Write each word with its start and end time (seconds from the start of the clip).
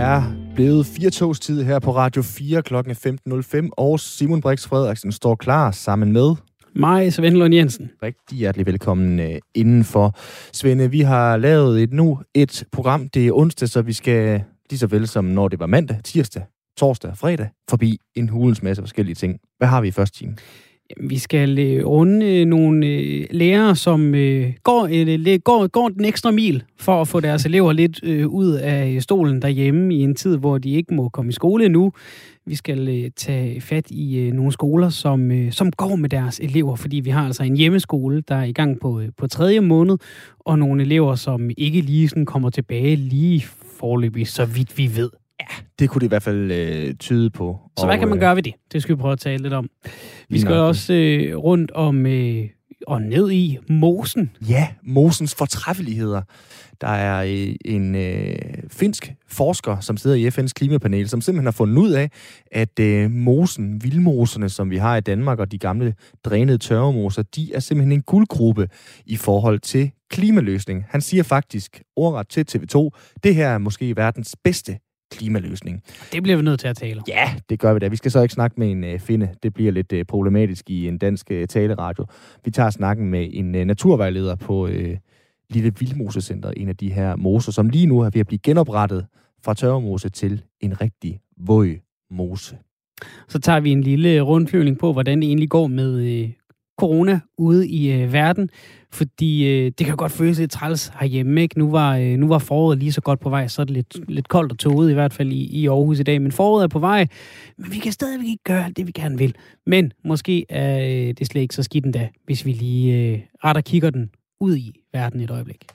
er 0.00 0.22
blevet 0.54 0.86
fire 0.86 1.10
togstid 1.10 1.64
her 1.64 1.78
på 1.78 1.96
Radio 1.96 2.22
4 2.22 2.62
kl. 2.62 2.74
15.05, 2.74 3.68
og 3.72 4.00
Simon 4.00 4.40
Brix 4.40 4.66
Frederiksen 4.66 5.12
står 5.12 5.34
klar 5.34 5.70
sammen 5.70 6.12
med... 6.12 6.34
Mig, 6.74 7.12
Svend 7.12 7.36
Lund 7.36 7.54
Jensen. 7.54 7.90
Rigtig 8.02 8.38
hjertelig 8.38 8.66
velkommen 8.66 9.20
uh, 9.20 9.36
indenfor. 9.54 10.16
Svende, 10.52 10.90
vi 10.90 11.00
har 11.00 11.36
lavet 11.36 11.82
et 11.82 11.92
nu 11.92 12.20
et 12.34 12.64
program. 12.72 13.08
Det 13.08 13.26
er 13.26 13.32
onsdag, 13.32 13.68
så 13.68 13.82
vi 13.82 13.92
skal 13.92 14.42
lige 14.70 14.78
så 14.78 14.86
vel 14.86 15.08
som 15.08 15.24
når 15.24 15.48
det 15.48 15.60
var 15.60 15.66
mandag, 15.66 16.00
tirsdag, 16.04 16.42
torsdag 16.76 17.10
og 17.10 17.18
fredag, 17.18 17.48
forbi 17.70 17.98
en 18.14 18.28
hulens 18.28 18.62
masse 18.62 18.82
forskellige 18.82 19.14
ting. 19.14 19.38
Hvad 19.58 19.68
har 19.68 19.80
vi 19.80 19.88
i 19.88 19.90
første 19.90 20.18
time? 20.18 20.36
Vi 20.96 21.18
skal 21.18 21.58
øh, 21.58 21.86
runde 21.86 22.26
øh, 22.26 22.46
nogle 22.46 22.86
øh, 22.86 23.26
lærere, 23.30 23.76
som 23.76 24.12
går, 24.62 25.38
går, 25.38 25.66
går 25.66 25.88
den 25.88 26.04
ekstra 26.04 26.30
mil 26.30 26.62
for 26.78 27.00
at 27.00 27.08
få 27.08 27.20
deres 27.20 27.44
elever 27.44 27.72
lidt 27.72 28.04
ud 28.26 28.52
af 28.52 29.02
stolen 29.02 29.42
derhjemme 29.42 29.94
i 29.94 30.02
en 30.02 30.14
tid, 30.14 30.36
hvor 30.36 30.58
de 30.58 30.70
ikke 30.70 30.94
må 30.94 31.08
komme 31.08 31.28
i 31.28 31.32
skole 31.32 31.64
endnu. 31.64 31.92
Vi 32.46 32.54
skal 32.54 33.12
tage 33.16 33.60
fat 33.60 33.90
i 33.90 34.30
nogle 34.34 34.52
skoler, 34.52 34.88
som, 34.88 35.50
som 35.50 35.70
går 35.72 35.96
med 35.96 36.08
deres 36.08 36.40
elever, 36.40 36.76
fordi 36.76 37.00
vi 37.00 37.10
har 37.10 37.26
altså 37.26 37.42
en 37.42 37.56
hjemmeskole, 37.56 38.22
der 38.28 38.34
er 38.34 38.44
i 38.44 38.52
gang 38.52 38.80
på, 38.80 39.02
på 39.18 39.26
tredje 39.26 39.60
måned, 39.60 39.98
og 40.40 40.58
nogle 40.58 40.82
elever, 40.82 41.14
som 41.14 41.50
ikke 41.56 41.80
lige 41.80 42.08
sådan 42.08 42.26
kommer 42.26 42.50
tilbage 42.50 42.96
lige 42.96 43.44
forløbig, 43.78 44.28
så 44.28 44.44
vidt 44.44 44.78
vi 44.78 44.90
ved. 44.96 45.10
Ja, 45.40 45.44
det 45.78 45.90
kunne 45.90 46.00
det 46.00 46.06
i 46.06 46.08
hvert 46.08 46.22
fald 46.22 46.52
øh, 46.52 46.94
tyde 46.94 47.30
på. 47.30 47.58
Så 47.78 47.82
og, 47.82 47.88
hvad 47.88 47.98
kan 47.98 48.08
man 48.08 48.18
øh, 48.18 48.20
gøre 48.20 48.36
ved 48.36 48.42
det? 48.42 48.54
Det 48.72 48.82
skal 48.82 48.96
vi 48.96 49.00
prøve 49.00 49.12
at 49.12 49.18
tale 49.18 49.42
lidt 49.42 49.52
om. 49.52 49.70
Vi 50.28 50.40
skal 50.40 50.54
nok. 50.54 50.68
også 50.68 50.92
øh, 50.92 51.36
rundt 51.36 51.70
om 51.70 52.06
øh, 52.06 52.48
og 52.86 53.02
ned 53.02 53.30
i 53.30 53.58
mosen. 53.68 54.30
Ja, 54.48 54.68
mosens 54.82 55.34
fortræffeligheder. 55.34 56.22
Der 56.80 56.88
er 56.88 57.22
øh, 57.22 57.54
en 57.64 57.94
øh, 57.94 58.34
finsk 58.68 59.14
forsker, 59.28 59.80
som 59.80 59.96
sidder 59.96 60.16
i 60.16 60.28
FN's 60.28 60.52
klimapanel, 60.56 61.08
som 61.08 61.20
simpelthen 61.20 61.46
har 61.46 61.52
fundet 61.52 61.76
ud 61.76 61.90
af, 61.90 62.10
at 62.52 62.78
øh, 62.80 63.10
mosen, 63.10 63.84
vildmoserne, 63.84 64.48
som 64.48 64.70
vi 64.70 64.76
har 64.76 64.96
i 64.96 65.00
Danmark, 65.00 65.38
og 65.38 65.52
de 65.52 65.58
gamle 65.58 65.94
drænede 66.24 66.58
tørremoser, 66.58 67.22
de 67.22 67.54
er 67.54 67.60
simpelthen 67.60 67.92
en 67.92 68.02
guldgruppe 68.02 68.68
i 69.06 69.16
forhold 69.16 69.58
til 69.58 69.90
klimaløsning. 70.10 70.84
Han 70.88 71.00
siger 71.00 71.22
faktisk 71.22 71.82
ordret 71.96 72.28
til 72.28 72.46
TV2, 72.50 72.88
det 73.22 73.34
her 73.34 73.48
er 73.48 73.58
måske 73.58 73.96
verdens 73.96 74.36
bedste 74.44 74.78
klimaløsning. 75.10 75.82
Det 76.12 76.22
bliver 76.22 76.36
vi 76.36 76.42
nødt 76.42 76.60
til 76.60 76.68
at 76.68 76.76
tale 76.76 77.02
Ja, 77.08 77.34
det 77.50 77.58
gør 77.58 77.72
vi 77.72 77.78
da. 77.78 77.88
Vi 77.88 77.96
skal 77.96 78.10
så 78.10 78.22
ikke 78.22 78.34
snakke 78.34 78.60
med 78.60 78.70
en 78.70 78.94
uh, 78.94 79.00
finde. 79.00 79.28
Det 79.42 79.54
bliver 79.54 79.72
lidt 79.72 79.92
uh, 79.92 80.00
problematisk 80.08 80.70
i 80.70 80.88
en 80.88 80.98
dansk 80.98 81.26
uh, 81.30 81.44
taleradio. 81.48 82.06
Vi 82.44 82.50
tager 82.50 82.70
snakken 82.70 83.06
med 83.10 83.28
en 83.32 83.54
uh, 83.54 83.60
naturvejleder 83.60 84.34
på 84.34 84.64
uh, 84.64 84.96
Lille 85.50 85.72
Vildmosecenter, 85.78 86.50
en 86.50 86.68
af 86.68 86.76
de 86.76 86.92
her 86.92 87.16
moser, 87.16 87.52
som 87.52 87.68
lige 87.68 87.86
nu 87.86 88.00
er 88.00 88.10
ved 88.10 88.20
at 88.20 88.26
blive 88.26 88.38
genoprettet 88.42 89.06
fra 89.44 89.54
tørremose 89.54 90.08
til 90.08 90.42
en 90.60 90.80
rigtig 90.80 91.20
våd 91.36 91.80
mose. 92.10 92.56
Så 93.28 93.38
tager 93.38 93.60
vi 93.60 93.70
en 93.70 93.80
lille 93.82 94.20
rundflyvning 94.20 94.78
på, 94.78 94.92
hvordan 94.92 95.20
det 95.22 95.26
egentlig 95.26 95.48
går 95.48 95.66
med 95.66 96.22
uh, 96.24 96.30
corona 96.80 97.20
ude 97.38 97.68
i 97.68 97.92
øh, 97.92 98.12
verden 98.12 98.50
fordi 98.92 99.48
øh, 99.48 99.72
det 99.78 99.86
kan 99.86 99.96
godt 99.96 100.12
føles 100.12 100.38
lidt 100.38 100.50
træls 100.50 100.92
herhjemme. 101.00 101.42
Ikke? 101.42 101.58
Nu, 101.58 101.70
var, 101.70 101.96
øh, 101.96 102.16
nu 102.16 102.28
var 102.28 102.38
foråret 102.38 102.78
lige 102.78 102.92
så 102.92 103.00
godt 103.00 103.20
på 103.20 103.30
vej, 103.30 103.48
så 103.48 103.62
er 103.62 103.64
det 103.64 103.74
lidt, 103.74 104.10
lidt 104.10 104.28
koldt 104.28 104.52
og 104.52 104.58
tåget 104.58 104.90
i 104.90 104.94
hvert 104.94 105.12
fald 105.12 105.32
i, 105.32 105.60
i 105.60 105.66
Aarhus 105.68 106.00
i 106.00 106.02
dag. 106.02 106.22
Men 106.22 106.32
foråret 106.32 106.64
er 106.64 106.68
på 106.68 106.78
vej, 106.78 107.06
men 107.58 107.72
vi 107.72 107.78
kan 107.78 107.92
stadigvæk 107.92 108.28
ikke 108.28 108.44
gøre 108.44 108.64
alt 108.64 108.76
det, 108.76 108.86
vi 108.86 108.92
gerne 108.92 109.18
vil. 109.18 109.34
Men 109.66 109.92
måske 110.04 110.46
er 110.48 110.78
øh, 110.78 111.14
det 111.18 111.26
slet 111.26 111.42
ikke 111.42 111.54
så 111.54 111.62
skidt 111.62 111.84
endda, 111.84 112.08
hvis 112.24 112.46
vi 112.46 112.52
lige 112.52 113.12
øh, 113.12 113.20
retter 113.44 113.62
kigger 113.62 113.90
den 113.90 114.10
ud 114.40 114.56
i 114.56 114.72
verden 114.92 115.20
et 115.20 115.30
øjeblik. 115.30 115.66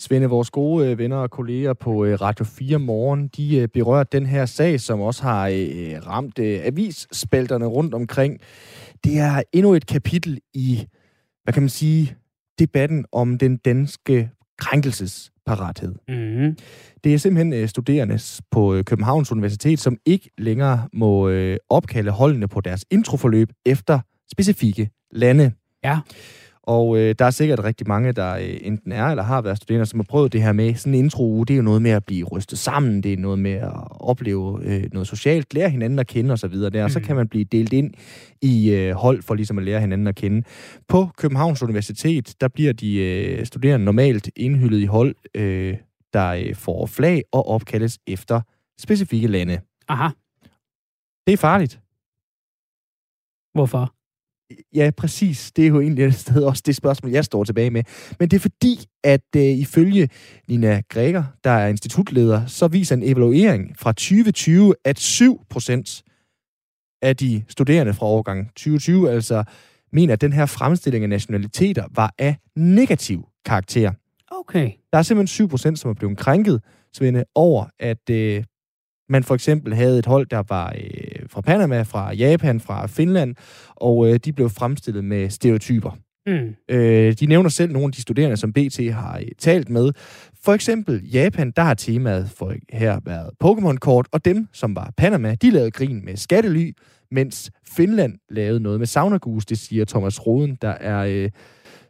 Svende, 0.00 0.26
vores 0.26 0.50
gode 0.50 0.90
øh, 0.90 0.98
venner 0.98 1.16
og 1.16 1.30
kolleger 1.30 1.72
på 1.72 2.04
øh, 2.04 2.20
Radio 2.20 2.44
4 2.44 2.78
Morgen, 2.78 3.28
de 3.28 3.56
øh, 3.56 3.68
berører 3.68 4.04
den 4.04 4.26
her 4.26 4.46
sag, 4.46 4.80
som 4.80 5.00
også 5.00 5.22
har 5.22 5.46
ramt 6.06 6.38
avisspalterne 6.38 7.66
rundt 7.66 7.94
omkring. 7.94 8.40
Det 9.04 9.18
er 9.18 9.42
endnu 9.52 9.74
et 9.74 9.86
kapitel 9.86 10.38
i, 10.54 10.86
hvad 11.44 11.54
kan 11.54 11.62
man 11.62 11.68
sige, 11.68 12.16
debatten 12.58 13.04
om 13.12 13.38
den 13.38 13.56
danske 13.56 14.30
krænkelsesparathed. 14.58 15.94
Mm. 16.08 16.56
Det 17.04 17.14
er 17.14 17.18
simpelthen 17.18 17.52
øh, 17.52 17.68
studerende 17.68 18.18
på 18.50 18.74
øh, 18.74 18.84
Københavns 18.84 19.32
Universitet, 19.32 19.78
som 19.78 19.96
ikke 20.06 20.30
længere 20.38 20.88
må 20.92 21.28
øh, 21.28 21.56
opkalde 21.68 22.10
holdene 22.10 22.48
på 22.48 22.60
deres 22.60 22.84
introforløb 22.90 23.48
efter 23.66 24.00
specifikke 24.32 24.90
lande. 25.10 25.52
Ja. 25.84 25.98
Og 26.68 26.98
øh, 26.98 27.14
der 27.18 27.24
er 27.24 27.30
sikkert 27.30 27.64
rigtig 27.64 27.88
mange, 27.88 28.12
der 28.12 28.34
øh, 28.34 28.56
enten 28.60 28.92
er 28.92 29.06
eller 29.06 29.22
har 29.22 29.42
været 29.42 29.56
studerende, 29.56 29.86
som 29.86 29.98
har 29.98 30.04
prøvet 30.08 30.32
det 30.32 30.42
her 30.42 30.52
med 30.52 30.74
sådan 30.74 30.94
en 30.94 31.04
intro 31.04 31.44
Det 31.44 31.54
er 31.54 31.56
jo 31.56 31.62
noget 31.62 31.82
med 31.82 31.90
at 31.90 32.04
blive 32.04 32.26
rystet 32.26 32.58
sammen, 32.58 33.02
det 33.02 33.12
er 33.12 33.16
noget 33.16 33.38
med 33.38 33.52
at 33.52 33.72
opleve 33.90 34.60
øh, 34.64 34.84
noget 34.92 35.08
socialt, 35.08 35.54
lære 35.54 35.70
hinanden 35.70 35.98
at 35.98 36.06
kende 36.06 36.32
osv. 36.32 36.54
Der. 36.54 36.70
Mm. 36.70 36.84
Og 36.84 36.90
så 36.90 37.00
kan 37.00 37.16
man 37.16 37.28
blive 37.28 37.44
delt 37.44 37.72
ind 37.72 37.94
i 38.42 38.70
øh, 38.70 38.94
hold 38.94 39.22
for 39.22 39.34
ligesom 39.34 39.58
at 39.58 39.64
lære 39.64 39.80
hinanden 39.80 40.06
at 40.06 40.14
kende. 40.14 40.42
På 40.88 41.08
Københavns 41.16 41.62
Universitet, 41.62 42.34
der 42.40 42.48
bliver 42.48 42.72
de 42.72 42.96
øh, 42.96 43.46
studerende 43.46 43.84
normalt 43.84 44.30
indhyldet 44.36 44.78
i 44.78 44.86
hold, 44.86 45.14
øh, 45.34 45.76
der 46.12 46.28
øh, 46.28 46.54
får 46.54 46.86
flag 46.86 47.22
og 47.32 47.48
opkaldes 47.48 47.98
efter 48.06 48.40
specifikke 48.80 49.28
lande. 49.28 49.60
Aha. 49.88 50.08
Det 51.26 51.32
er 51.32 51.36
farligt. 51.36 51.80
Hvorfor? 53.54 53.97
Ja, 54.74 54.90
præcis. 54.96 55.52
Det 55.52 55.64
er 55.64 55.68
jo 55.68 55.80
egentlig 55.80 56.04
et 56.04 56.14
sted 56.14 56.42
også 56.42 56.62
det 56.66 56.76
spørgsmål, 56.76 57.12
jeg 57.12 57.24
står 57.24 57.44
tilbage 57.44 57.70
med. 57.70 57.82
Men 58.18 58.28
det 58.28 58.36
er 58.36 58.40
fordi, 58.40 58.86
at 59.04 59.20
uh, 59.36 59.42
ifølge 59.42 60.08
Nina 60.48 60.82
Greger, 60.88 61.24
der 61.44 61.50
er 61.50 61.68
institutleder, 61.68 62.46
så 62.46 62.68
viser 62.68 62.96
en 62.96 63.02
evaluering 63.02 63.78
fra 63.78 63.92
2020, 63.92 64.74
at 64.84 64.98
7 64.98 65.40
procent 65.50 66.02
af 67.02 67.16
de 67.16 67.44
studerende 67.48 67.94
fra 67.94 68.06
årgang 68.06 68.48
2020 68.48 69.10
altså 69.10 69.44
mener, 69.92 70.12
at 70.12 70.20
den 70.20 70.32
her 70.32 70.46
fremstilling 70.46 71.04
af 71.04 71.08
nationaliteter 71.08 71.84
var 71.94 72.14
af 72.18 72.36
negativ 72.56 73.28
karakter. 73.44 73.92
Okay. 74.30 74.70
Der 74.92 74.98
er 74.98 75.02
simpelthen 75.02 75.26
7 75.26 75.48
procent, 75.48 75.78
som 75.78 75.90
er 75.90 75.94
blevet 75.94 76.18
krænket, 76.18 76.62
Svende, 76.92 77.24
over, 77.34 77.66
at 77.78 78.10
uh, 78.10 78.44
man 79.08 79.24
for 79.24 79.34
eksempel 79.34 79.74
havde 79.74 79.98
et 79.98 80.06
hold, 80.06 80.26
der 80.26 80.42
var 80.48 80.74
øh, 80.76 81.27
Panama, 81.48 81.82
fra 81.82 82.14
Japan, 82.14 82.60
fra 82.60 82.86
Finland, 82.86 83.34
og 83.76 84.08
øh, 84.08 84.20
de 84.24 84.32
blev 84.32 84.50
fremstillet 84.50 85.04
med 85.04 85.30
stereotyper. 85.30 85.98
Mm. 86.26 86.54
Øh, 86.76 87.12
de 87.12 87.26
nævner 87.26 87.48
selv 87.50 87.72
nogle 87.72 87.86
af 87.86 87.92
de 87.92 88.02
studerende, 88.02 88.36
som 88.36 88.52
BT 88.52 88.92
har 88.92 89.18
øh, 89.18 89.26
talt 89.38 89.68
med. 89.68 89.92
For 90.44 90.52
eksempel 90.52 91.10
Japan, 91.12 91.52
der 91.56 91.62
har 91.62 91.74
temaet 91.74 92.30
for 92.36 92.54
her 92.72 93.00
været 93.04 93.30
Pokémon-kort, 93.44 94.06
og 94.12 94.24
dem, 94.24 94.48
som 94.52 94.76
var 94.76 94.92
Panama, 94.96 95.34
de 95.34 95.50
lavede 95.50 95.70
grin 95.70 96.04
med 96.04 96.16
skattely, 96.16 96.72
mens 97.10 97.50
Finland 97.76 98.14
lavede 98.30 98.60
noget 98.60 98.78
med 98.78 98.86
saunagus, 98.86 99.46
det 99.46 99.58
siger 99.58 99.84
Thomas 99.84 100.26
Roden, 100.26 100.58
der 100.62 100.70
er 100.70 101.04
øh, 101.08 101.30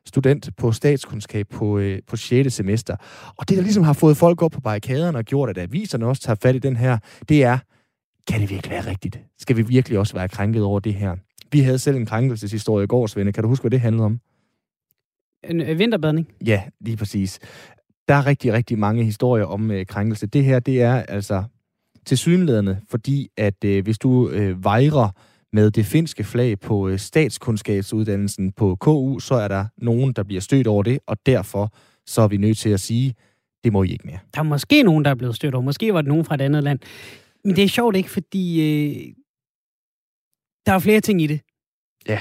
student 0.06 0.50
på 0.56 0.72
statskundskab 0.72 1.46
på, 1.48 1.78
øh, 1.78 1.98
på 2.06 2.16
6. 2.16 2.54
semester. 2.54 2.96
Og 3.36 3.48
det, 3.48 3.56
der 3.56 3.62
ligesom 3.62 3.82
har 3.82 3.92
fået 3.92 4.16
folk 4.16 4.42
op 4.42 4.50
på 4.50 4.60
barrikaderne 4.60 5.18
og 5.18 5.24
gjort, 5.24 5.50
at 5.50 5.58
aviserne 5.58 6.06
også 6.06 6.22
tager 6.22 6.36
fat 6.42 6.56
i 6.56 6.58
den 6.58 6.76
her, 6.76 6.98
det 7.28 7.44
er, 7.44 7.58
kan 8.28 8.40
det 8.40 8.50
virkelig 8.50 8.70
være 8.70 8.90
rigtigt? 8.90 9.20
Skal 9.38 9.56
vi 9.56 9.62
virkelig 9.62 9.98
også 9.98 10.14
være 10.14 10.28
krænket 10.28 10.62
over 10.62 10.80
det 10.80 10.94
her? 10.94 11.16
Vi 11.52 11.60
havde 11.60 11.78
selv 11.78 11.96
en 11.96 12.06
krænkelseshistorie 12.06 12.84
i 12.84 12.86
går, 12.86 13.06
Svende. 13.06 13.32
Kan 13.32 13.42
du 13.42 13.48
huske, 13.48 13.62
hvad 13.62 13.70
det 13.70 13.80
handlede 13.80 14.04
om? 14.04 14.20
En 15.44 15.60
øh, 15.60 15.78
vinterbadning? 15.78 16.28
Ja, 16.46 16.62
lige 16.80 16.96
præcis. 16.96 17.38
Der 18.08 18.14
er 18.14 18.26
rigtig, 18.26 18.52
rigtig 18.52 18.78
mange 18.78 19.04
historier 19.04 19.44
om 19.44 19.70
øh, 19.70 19.86
krænkelse. 19.86 20.26
Det 20.26 20.44
her, 20.44 20.58
det 20.58 20.82
er 20.82 20.94
altså 20.94 21.44
til 22.06 22.18
synlædende, 22.18 22.80
fordi 22.88 23.28
at 23.36 23.64
øh, 23.64 23.84
hvis 23.84 23.98
du 23.98 24.28
øh, 24.28 24.64
vejrer 24.64 25.10
med 25.52 25.70
det 25.70 25.86
finske 25.86 26.24
flag 26.24 26.60
på 26.60 26.88
øh, 26.88 26.98
statskundskabsuddannelsen 26.98 28.52
på 28.52 28.76
KU, 28.80 29.18
så 29.18 29.34
er 29.34 29.48
der 29.48 29.66
nogen, 29.76 30.12
der 30.12 30.22
bliver 30.22 30.40
stødt 30.40 30.66
over 30.66 30.82
det, 30.82 30.98
og 31.06 31.16
derfor 31.26 31.72
så 32.06 32.22
er 32.22 32.28
vi 32.28 32.36
nødt 32.36 32.58
til 32.58 32.70
at 32.70 32.80
sige, 32.80 33.14
det 33.64 33.72
må 33.72 33.82
I 33.82 33.92
ikke 33.92 34.06
mere. 34.06 34.18
Der 34.34 34.40
er 34.40 34.44
måske 34.44 34.82
nogen, 34.82 35.04
der 35.04 35.10
er 35.10 35.14
blevet 35.14 35.36
stødt 35.36 35.54
over. 35.54 35.64
Måske 35.64 35.94
var 35.94 36.00
det 36.00 36.08
nogen 36.08 36.24
fra 36.24 36.34
et 36.34 36.40
andet 36.40 36.64
land. 36.64 36.78
Men 37.44 37.56
det 37.56 37.64
er 37.64 37.68
sjovt 37.68 37.96
ikke, 37.96 38.10
fordi 38.10 38.44
øh, 38.60 39.14
der 40.66 40.72
er 40.72 40.78
flere 40.78 41.00
ting 41.00 41.22
i 41.22 41.26
det. 41.26 41.40
Ja. 42.08 42.20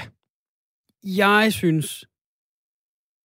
Jeg 1.02 1.52
synes, 1.52 2.04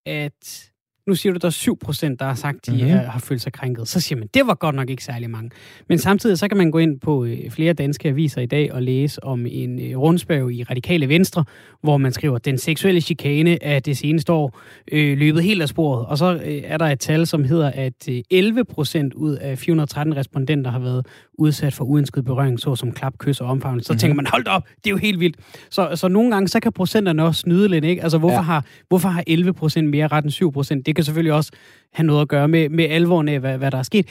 at 0.06 0.73
nu 1.08 1.16
siger 1.16 1.34
du, 1.34 1.40
der 1.42 1.46
er 1.46 1.52
7 1.52 1.78
procent, 1.78 2.20
der 2.20 2.26
har 2.26 2.36
sagt, 2.36 2.66
de 2.66 2.72
mm-hmm. 2.72 2.90
har 2.90 3.20
følt 3.20 3.42
sig 3.42 3.54
krænket. 3.54 3.88
Så 3.88 4.00
siger 4.00 4.20
man, 4.20 4.28
det 4.34 4.48
var 4.48 4.54
godt 4.54 4.76
nok 4.76 4.90
ikke 4.90 5.04
særlig 5.04 5.30
mange. 5.30 5.52
Men 5.90 6.00
samtidig 6.00 6.38
så 6.38 6.48
kan 6.48 6.58
man 6.58 6.72
gå 6.72 6.78
ind 6.78 7.00
på 7.00 7.26
øh, 7.26 7.52
flere 7.52 7.74
danske 7.74 8.10
aviser 8.10 8.42
i 8.42 8.46
dag 8.46 8.74
og 8.74 8.84
læse 8.84 9.24
om 9.24 9.46
en 9.46 9.80
øh, 9.80 9.98
rundspørg 9.98 10.52
i 10.52 10.64
Radikale 10.64 11.10
Venstre, 11.10 11.46
hvor 11.82 11.98
man 11.98 12.14
skriver, 12.14 12.38
den 12.38 12.58
seksuelle 12.58 13.02
chikane 13.02 13.64
af 13.64 13.84
det 13.84 13.98
seneste 13.98 14.34
år 14.34 14.60
øh, 14.92 15.18
løbet 15.18 15.44
helt 15.44 15.62
af 15.62 15.70
sporet. 15.70 16.06
Og 16.06 16.18
så 16.18 16.34
øh, 16.46 16.62
er 16.66 16.78
der 16.78 16.86
et 16.86 17.00
tal, 17.00 17.28
som 17.28 17.44
hedder, 17.44 17.72
at 17.76 18.10
øh, 18.10 18.22
11 18.32 18.66
procent 18.66 19.14
ud 19.14 19.36
af 19.36 19.58
413 19.58 20.16
respondenter 20.16 20.72
har 20.72 20.80
været 20.80 21.06
udsat 21.34 21.74
for 21.74 21.86
uønsket 21.86 22.26
berøring, 22.26 22.60
såsom 22.60 22.92
klap, 22.92 23.18
kys 23.18 23.42
og 23.42 23.48
omfavnelse. 23.48 23.88
Så 23.88 23.94
mm-hmm. 23.94 24.00
tænker 24.00 24.16
man, 24.16 24.28
hold 24.28 24.48
op, 24.48 24.68
det 24.78 24.88
er 24.88 24.92
jo 24.92 24.98
helt 24.98 25.20
vildt. 25.20 25.38
Så, 25.70 25.90
så 25.96 26.08
nogle 26.08 26.32
gange, 26.32 26.48
så 26.48 26.60
kan 26.60 26.74
procenterne 26.74 27.24
også 27.24 27.42
snyde 27.42 27.68
lidt, 27.68 27.86
ikke? 27.86 28.04
Altså, 28.04 28.18
hvorfor, 28.18 28.36
ja. 28.36 28.42
har, 28.42 28.66
hvorfor 28.88 29.10
har 29.10 29.24
11 29.28 29.54
procent 29.54 29.90
mere 29.90 30.08
ret 30.08 30.24
end 30.24 30.32
7 30.32 30.52
procent? 30.52 30.86
Det 30.94 30.96
kan 30.96 31.06
selvfølgelig 31.06 31.34
også 31.34 31.52
have 31.94 32.06
noget 32.06 32.22
at 32.22 32.28
gøre 32.28 32.48
med, 32.48 32.70
med 32.70 32.86
alvoren 32.86 33.28
af, 33.28 33.40
hvad, 33.40 33.58
hvad 33.58 33.72
der 33.72 33.78
er 33.78 33.84
sket. 33.84 34.08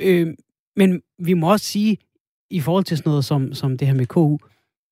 Øh, 0.00 0.34
Men 0.76 1.02
vi 1.18 1.34
må 1.34 1.52
også 1.52 1.66
sige, 1.66 1.96
i 2.50 2.60
forhold 2.60 2.84
til 2.84 2.96
sådan 2.96 3.10
noget 3.10 3.24
som, 3.24 3.54
som 3.54 3.78
det 3.78 3.88
her 3.88 3.94
med 3.94 4.06
KU, 4.06 4.38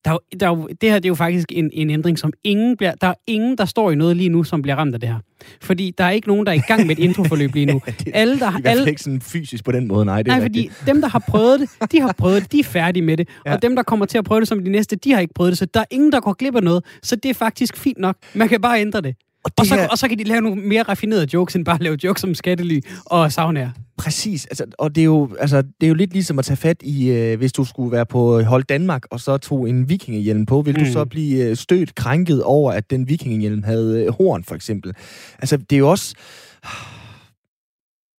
der 0.05 0.11
er, 0.11 0.19
der 0.41 0.51
er 0.51 0.67
det 0.81 0.91
her 0.91 0.99
det 0.99 1.05
er 1.05 1.09
jo 1.09 1.15
faktisk 1.15 1.53
en, 1.53 1.71
en 1.73 1.91
ændring, 1.91 2.19
som 2.19 2.33
ingen 2.45 2.77
bliver... 2.77 2.93
Der 3.01 3.07
er 3.07 3.15
ingen, 3.27 3.59
der 3.59 3.65
står 3.65 3.91
i 3.91 3.95
noget 3.95 4.17
lige 4.17 4.29
nu, 4.29 4.45
som 4.45 4.63
bliver 4.63 4.77
ramt 4.77 4.95
af 4.95 5.01
det 5.01 5.09
her. 5.09 5.19
Fordi 5.61 5.95
der 5.99 6.05
er 6.05 6.11
ikke 6.11 6.29
nogen, 6.29 6.47
der 6.47 6.53
er 6.53 6.57
i 6.57 6.63
gang 6.69 6.87
med 6.87 6.99
et 6.99 7.03
introforløb 7.03 7.55
lige 7.55 7.67
nu. 7.67 7.81
det, 8.05 8.11
alle, 8.15 8.39
der, 8.39 8.59
I 8.59 8.61
hvert 8.61 8.77
fald 8.77 8.89
ikke 8.89 9.03
sådan 9.03 9.21
fysisk 9.21 9.65
på 9.65 9.73
den 9.73 9.89
måde, 9.89 10.05
nej. 10.05 10.23
Det 10.23 10.31
er 10.31 10.37
nej, 10.37 10.45
fordi 10.45 10.71
dem, 10.87 11.01
der 11.01 11.09
har 11.09 11.25
prøvet 11.29 11.61
det, 11.61 11.93
de 11.93 12.01
har 12.01 12.13
prøvet 12.19 12.43
det, 12.43 12.53
de 12.53 12.61
er 12.61 12.65
færdige 12.65 13.03
med 13.03 13.17
det. 13.17 13.29
Ja. 13.47 13.55
Og 13.55 13.63
dem, 13.63 13.77
der 13.77 13.83
kommer 13.83 14.07
til 14.07 14.19
at 14.19 14.25
prøve 14.25 14.41
det 14.41 14.49
som 14.49 14.65
de 14.65 14.71
næste, 14.71 14.97
de 14.97 15.13
har 15.13 15.21
ikke 15.21 15.35
prøvet 15.35 15.51
det. 15.51 15.59
Så 15.59 15.67
der 15.75 15.81
er 15.81 15.85
ingen, 15.91 16.13
der 16.13 16.21
går 16.21 16.33
glip 16.33 16.57
af 16.57 16.63
noget. 16.63 16.85
Så 17.03 17.17
det 17.17 17.29
er 17.29 17.35
faktisk 17.35 17.77
fint 17.77 17.99
nok. 17.99 18.17
Man 18.35 18.49
kan 18.49 18.61
bare 18.61 18.81
ændre 18.81 19.01
det. 19.01 19.17
Og, 19.45 19.51
det 19.51 19.61
og, 19.61 19.67
så, 19.67 19.75
her... 19.75 19.89
og 19.89 19.99
så 19.99 20.09
kan 20.09 20.19
de 20.19 20.25
lave 20.25 20.41
nogle 20.41 20.63
mere 20.63 20.83
raffinerede 20.83 21.27
jokes, 21.35 21.57
end 21.57 21.65
bare 21.65 21.79
lave 21.81 21.99
jokes 22.05 22.25
om 22.25 22.35
skattely 22.35 22.81
og 23.05 23.33
saunaer. 23.33 23.71
Præcis, 23.97 24.47
altså, 24.47 24.65
og 24.79 24.95
det 24.95 25.01
er, 25.01 25.05
jo, 25.05 25.37
altså, 25.41 25.57
det 25.57 25.83
er 25.83 25.89
jo 25.89 25.95
lidt 25.95 26.13
ligesom 26.13 26.39
at 26.39 26.45
tage 26.45 26.57
fat 26.57 26.77
i, 26.83 27.11
øh, 27.11 27.39
hvis 27.39 27.53
du 27.53 27.65
skulle 27.65 27.93
være 27.93 28.07
på 28.07 28.43
hold 28.43 28.65
Danmark, 28.65 29.03
og 29.11 29.21
så 29.21 29.37
tog 29.37 29.69
en 29.69 29.89
vikingehjelm 29.89 30.47
på, 30.47 30.63
vil 30.63 30.79
mm. 30.79 30.85
du 30.85 30.93
så 30.93 31.05
blive 31.05 31.45
øh, 31.45 31.57
stødt, 31.57 31.95
krænket 31.95 32.43
over, 32.43 32.73
at 32.73 32.91
den 32.91 33.09
vikingehjelm 33.09 33.63
havde 33.63 34.05
øh, 34.05 34.13
horn, 34.13 34.45
for 34.45 34.55
eksempel. 34.55 34.93
Altså, 35.39 35.57
det 35.57 35.73
er 35.73 35.79
jo 35.79 35.91
også... 35.91 36.15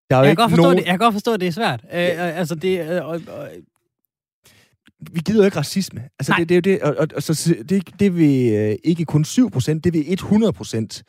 Der 0.09 0.15
er 0.15 0.19
jo 0.19 0.25
jeg, 0.25 0.37
kan 0.37 0.43
godt 0.43 0.51
forstå 0.51 0.63
nogen... 0.63 0.77
det, 0.77 0.85
jeg 0.85 0.91
kan 0.91 0.99
godt 0.99 1.13
forstå, 1.13 1.33
at 1.33 1.39
det 1.39 1.47
er 1.47 1.51
svært. 1.51 1.81
Øh, 1.83 2.37
altså, 2.39 2.55
det, 2.55 2.79
øh, 2.79 3.13
øh, 3.13 3.19
vi 5.11 5.19
gider 5.25 5.39
jo 5.39 5.45
ikke 5.45 5.57
racisme. 5.57 6.01
Altså, 6.19 6.35
det, 6.37 6.49
det, 6.49 6.57
er 6.57 6.61
det, 6.61 6.81
og, 6.81 6.95
og, 6.97 7.07
og 7.15 7.23
så, 7.23 7.55
det, 7.69 7.99
det 7.99 8.17
vil 8.17 8.53
øh, 8.53 8.75
ikke 8.83 9.05
kun 9.05 9.25
7% 9.27 9.79
det 9.79 9.93
vil 9.93 10.13
100 10.13 10.53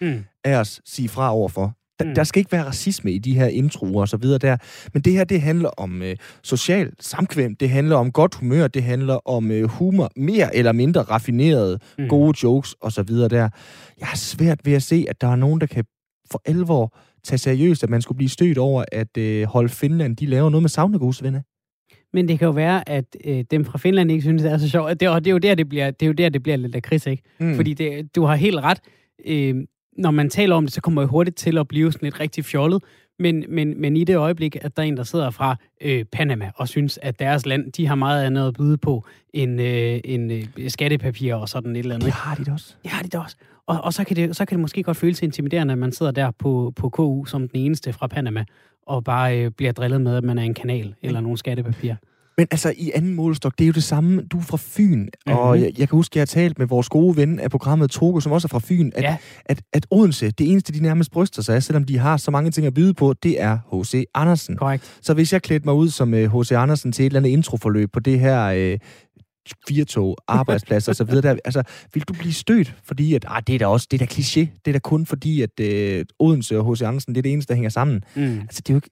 mm. 0.01 0.25
af 0.45 0.57
os 0.57 0.81
sige 0.85 1.09
fra 1.09 1.35
overfor. 1.35 1.77
Der, 1.99 2.05
mm. 2.05 2.15
der 2.15 2.25
skal 2.25 2.41
ikke 2.41 2.53
være 2.53 2.65
racisme 2.65 3.13
i 3.13 3.19
de 3.19 3.35
her 3.35 3.47
introer 3.47 4.01
og 4.01 4.09
så 4.09 4.17
videre 4.17 4.39
der. 4.39 4.57
Men 4.93 5.03
det 5.03 5.13
her, 5.13 5.25
det 5.25 5.43
handler 5.43 5.69
om 5.69 6.03
øh, 6.03 6.17
social 6.43 6.93
samkvem, 7.01 7.57
det 7.57 7.71
handler 7.71 7.97
om 7.97 8.13
godt 8.13 8.35
humør, 8.35 8.67
det 8.67 8.83
handler 8.83 9.29
om 9.29 9.51
øh, 9.51 9.69
humor, 9.69 10.11
mere 10.17 10.57
eller 10.57 10.73
mindre 10.73 11.03
raffinerede, 11.03 11.79
mm. 11.99 12.09
gode 12.09 12.39
jokes 12.43 12.75
og 12.81 12.93
så 12.93 13.03
videre 13.03 13.29
der. 13.29 13.49
Jeg 13.99 14.09
har 14.09 14.17
svært 14.17 14.61
ved 14.65 14.73
at 14.73 14.83
se, 14.83 15.07
at 15.09 15.21
der 15.21 15.29
er 15.29 15.37
nogen, 15.37 15.61
der 15.61 15.67
kan 15.67 15.85
for 16.31 16.43
alvor 16.45 16.97
tage 17.25 17.39
seriøst, 17.39 17.83
at 17.83 17.91
man 17.91 18.03
skulle 18.03 18.17
blive 18.17 18.29
stødt 18.29 18.59
over, 18.59 18.85
at 18.93 19.17
øh, 19.17 19.47
hold 19.47 19.69
Finland, 19.69 20.17
de 20.17 20.27
laver 20.27 20.51
noget 20.51 20.63
med 20.63 20.71
saunagosvende. 20.71 21.43
Men 22.13 22.29
det 22.29 22.39
kan 22.39 22.47
jo 22.47 22.53
være, 22.53 22.89
at 22.89 23.17
øh, 23.25 23.45
dem 23.51 23.65
fra 23.65 23.79
Finland 23.79 24.11
ikke 24.11 24.23
synes, 24.23 24.43
det 24.43 24.53
er 24.53 24.59
så 24.59 24.69
sjovt. 24.69 25.01
Det, 25.01 25.09
og 25.09 25.25
det 25.25 25.31
er 25.31 25.33
jo 25.33 25.39
der, 25.39 25.55
det 25.55 25.69
bliver, 25.69 25.91
det 25.91 26.03
er 26.03 26.07
jo 26.07 26.13
der, 26.13 26.29
det 26.29 26.43
bliver 26.43 26.57
lidt 26.57 26.75
af 26.75 26.83
kris, 26.83 27.07
ikke? 27.07 27.23
Mm. 27.39 27.57
Fordi 27.57 27.75
det, 27.75 28.17
du 28.17 28.25
har 28.25 28.35
helt 28.35 28.59
ret. 28.59 28.81
Øh, 29.27 29.55
når 29.99 30.11
man 30.11 30.31
taler 30.31 30.57
om 30.57 30.65
det, 30.65 30.73
så 30.73 30.81
kommer 30.81 31.03
jeg 31.03 31.09
hurtigt 31.09 31.37
til 31.37 31.59
at 31.59 31.69
blive 31.69 31.93
sådan 31.93 32.07
lidt 32.07 32.21
rigtig 32.21 32.45
fjollet. 32.45 32.83
Men, 33.19 33.45
men, 33.49 33.81
men 33.81 33.97
i 33.97 34.05
det 34.05 34.17
øjeblik, 34.17 34.57
at 34.61 34.77
der 34.77 34.83
er 34.83 34.87
en, 34.87 34.97
der 34.97 35.03
sidder 35.03 35.31
fra 35.31 35.57
øh, 35.81 36.05
Panama 36.05 36.51
og 36.57 36.69
synes, 36.69 36.99
at 37.03 37.19
deres 37.19 37.47
land, 37.47 37.73
de 37.73 37.87
har 37.87 37.95
meget 37.95 38.25
andet 38.25 38.49
at 38.49 38.55
byde 38.55 38.79
på 38.79 39.05
end, 39.35 39.61
øh, 39.61 40.01
end 40.05 40.33
øh, 40.33 40.71
skattepapir 40.71 41.35
og 41.35 41.49
sådan 41.49 41.77
et 41.77 41.79
eller 41.79 41.95
andet. 41.95 42.07
Det 42.07 42.15
har 42.15 42.35
de 42.35 42.45
da 42.45 42.53
også. 42.53 42.75
Det 42.83 42.91
har 42.91 43.03
de 43.03 43.09
da 43.09 43.19
også. 43.19 43.37
Og, 43.67 43.81
og 43.81 43.93
så, 43.93 44.05
kan 44.05 44.17
det, 44.17 44.37
så 44.37 44.45
kan 44.45 44.57
det 44.57 44.61
måske 44.61 44.83
godt 44.83 44.97
føles 44.97 45.23
intimiderende, 45.23 45.73
at 45.73 45.79
man 45.79 45.93
sidder 45.93 46.13
der 46.13 46.31
på, 46.31 46.73
på 46.77 46.89
KU 46.89 47.25
som 47.25 47.49
den 47.49 47.61
eneste 47.61 47.93
fra 47.93 48.07
Panama, 48.07 48.45
og 48.87 49.05
bare 49.05 49.39
øh, 49.39 49.51
bliver 49.51 49.73
drillet 49.73 50.01
med, 50.01 50.17
at 50.17 50.25
man 50.25 50.39
er 50.39 50.43
en 50.43 50.55
kanal 50.55 50.95
eller 51.03 51.21
nogle 51.21 51.39
skattepapir. 51.39 51.95
Men 52.39 52.47
altså, 52.51 52.75
i 52.77 52.91
anden 52.95 53.15
målestok, 53.15 53.59
det 53.59 53.65
er 53.65 53.67
jo 53.67 53.73
det 53.73 53.85
samme. 53.85 54.23
Du 54.23 54.39
er 54.39 54.43
fra 54.43 54.59
Fyn, 54.61 54.99
mm-hmm. 54.99 55.33
og 55.33 55.61
jeg, 55.61 55.73
jeg 55.79 55.89
kan 55.89 55.97
huske, 55.97 56.13
at 56.13 56.17
jeg 56.17 56.21
har 56.21 56.27
talt 56.27 56.59
med 56.59 56.67
vores 56.67 56.89
gode 56.89 57.17
ven 57.17 57.41
af 57.41 57.51
programmet 57.51 57.91
Togo, 57.91 58.21
som 58.21 58.33
også 58.33 58.47
er 58.47 58.49
fra 58.49 58.61
Fyn, 58.65 58.91
at, 58.95 59.03
ja. 59.03 59.17
at, 59.45 59.63
at 59.73 59.87
Odense, 59.91 60.31
det 60.31 60.51
eneste, 60.51 60.73
de 60.73 60.83
nærmest 60.83 61.11
bryster 61.11 61.43
sig 61.43 61.55
af, 61.55 61.63
selvom 61.63 61.85
de 61.85 61.99
har 61.99 62.17
så 62.17 62.31
mange 62.31 62.51
ting 62.51 62.67
at 62.67 62.75
byde 62.75 62.95
på, 62.95 63.13
det 63.13 63.43
er 63.43 63.59
H.C. 63.73 64.05
Andersen. 64.15 64.57
Korrekt. 64.57 64.99
Så 65.03 65.15
hvis 65.15 65.33
jeg 65.33 65.43
klædte 65.43 65.65
mig 65.65 65.75
ud 65.75 65.89
som 65.89 66.13
H.C. 66.13 66.53
Uh, 66.53 66.63
Andersen 66.63 66.93
til 66.93 67.03
et 67.03 67.07
eller 67.07 67.21
andet 67.21 67.31
introforløb 67.31 67.93
på 67.93 68.01
det 68.01 68.21
her 68.21 68.73
uh, 68.73 68.79
firtog, 69.69 70.17
arbejdspladser 70.29 70.93
osv. 70.93 71.23
Der, 71.23 71.37
altså, 71.45 71.63
vil 71.95 72.03
du 72.03 72.13
blive 72.13 72.33
stødt, 72.33 72.75
fordi 72.85 73.15
at, 73.15 73.25
ah, 73.29 73.43
det 73.47 73.55
er 73.55 73.59
da 73.59 73.67
også, 73.67 73.87
det 73.91 74.03
er 74.03 74.07
da 74.07 74.13
kliché, 74.15 74.41
det 74.41 74.69
er 74.69 74.73
da 74.73 74.79
kun 74.79 75.07
fordi, 75.07 75.43
at 75.43 75.61
øh, 75.61 76.05
Odense 76.19 76.59
og 76.59 76.73
H.C. 76.73 76.83
Andersen, 76.83 77.15
det 77.15 77.19
er 77.19 77.23
det 77.23 77.33
eneste, 77.33 77.49
der 77.49 77.55
hænger 77.55 77.71
sammen. 77.71 78.05
Mm. 78.15 78.39
Altså, 78.41 78.63
det 78.67 78.71
er, 78.71 78.75
jo 78.75 78.77
ikke, 78.77 78.91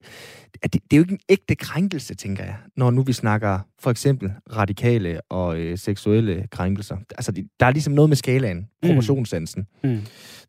det, 0.63 0.73
det 0.73 0.81
er 0.93 0.97
jo 0.97 1.03
ikke 1.03 1.13
en 1.13 1.21
ægte 1.29 1.55
krænkelse, 1.55 2.15
tænker 2.15 2.45
jeg, 2.45 2.57
når 2.77 2.91
nu 2.91 3.03
vi 3.03 3.13
snakker 3.13 3.59
for 3.81 3.91
eksempel 3.91 4.33
radikale 4.57 5.21
og 5.31 5.59
øh, 5.59 5.79
seksuelle 5.79 6.47
krænkelser. 6.51 6.97
Altså, 7.11 7.33
det, 7.33 7.47
der 7.61 7.67
er 7.67 7.71
ligesom 7.71 7.93
noget 7.93 8.09
med 8.09 8.17
skalaen, 8.17 8.69
proportionssansen. 8.83 9.67
Mm. 9.85 9.91
Mm. 9.91 10.01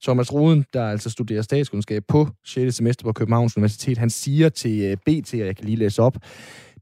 Thomas 0.04 0.34
Ruden, 0.34 0.66
der 0.74 0.90
altså 0.90 1.10
studerer 1.10 1.42
statskundskab 1.42 2.04
på 2.08 2.28
6. 2.46 2.76
semester 2.76 3.04
på 3.04 3.14
Københavns 3.14 3.58
Universitet, 3.58 3.98
han 3.98 4.10
siger 4.10 4.50
til 4.50 4.82
øh, 4.82 4.98
BT, 4.98 5.34
og 5.34 5.40
jeg 5.40 5.56
kan 5.56 5.66
lige 5.66 5.78
læse 5.78 6.02
op, 6.02 6.18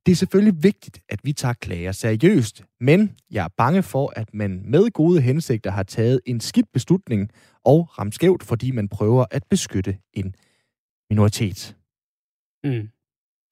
det 0.06 0.12
er 0.12 0.16
selvfølgelig 0.16 0.64
vigtigt, 0.64 1.00
at 1.10 1.20
vi 1.24 1.34
tager 1.34 1.54
klager 1.54 1.92
seriøst, 1.92 2.64
men 2.80 3.16
jeg 3.32 3.44
er 3.44 3.50
bange 3.58 3.84
for, 3.84 4.14
at 4.16 4.34
man 4.34 4.62
med 4.66 4.92
gode 4.92 5.22
hensigter 5.22 5.72
har 5.72 5.84
taget 5.84 6.22
en 6.26 6.40
skidt 6.40 6.72
beslutning 6.74 7.30
og 7.66 8.00
ramt 8.00 8.16
skævt, 8.16 8.44
fordi 8.44 8.72
man 8.72 8.90
prøver 8.90 9.26
at 9.32 9.44
beskytte 9.50 9.98
en 10.14 10.36
minoritet. 11.10 11.76
Mm. 12.64 12.90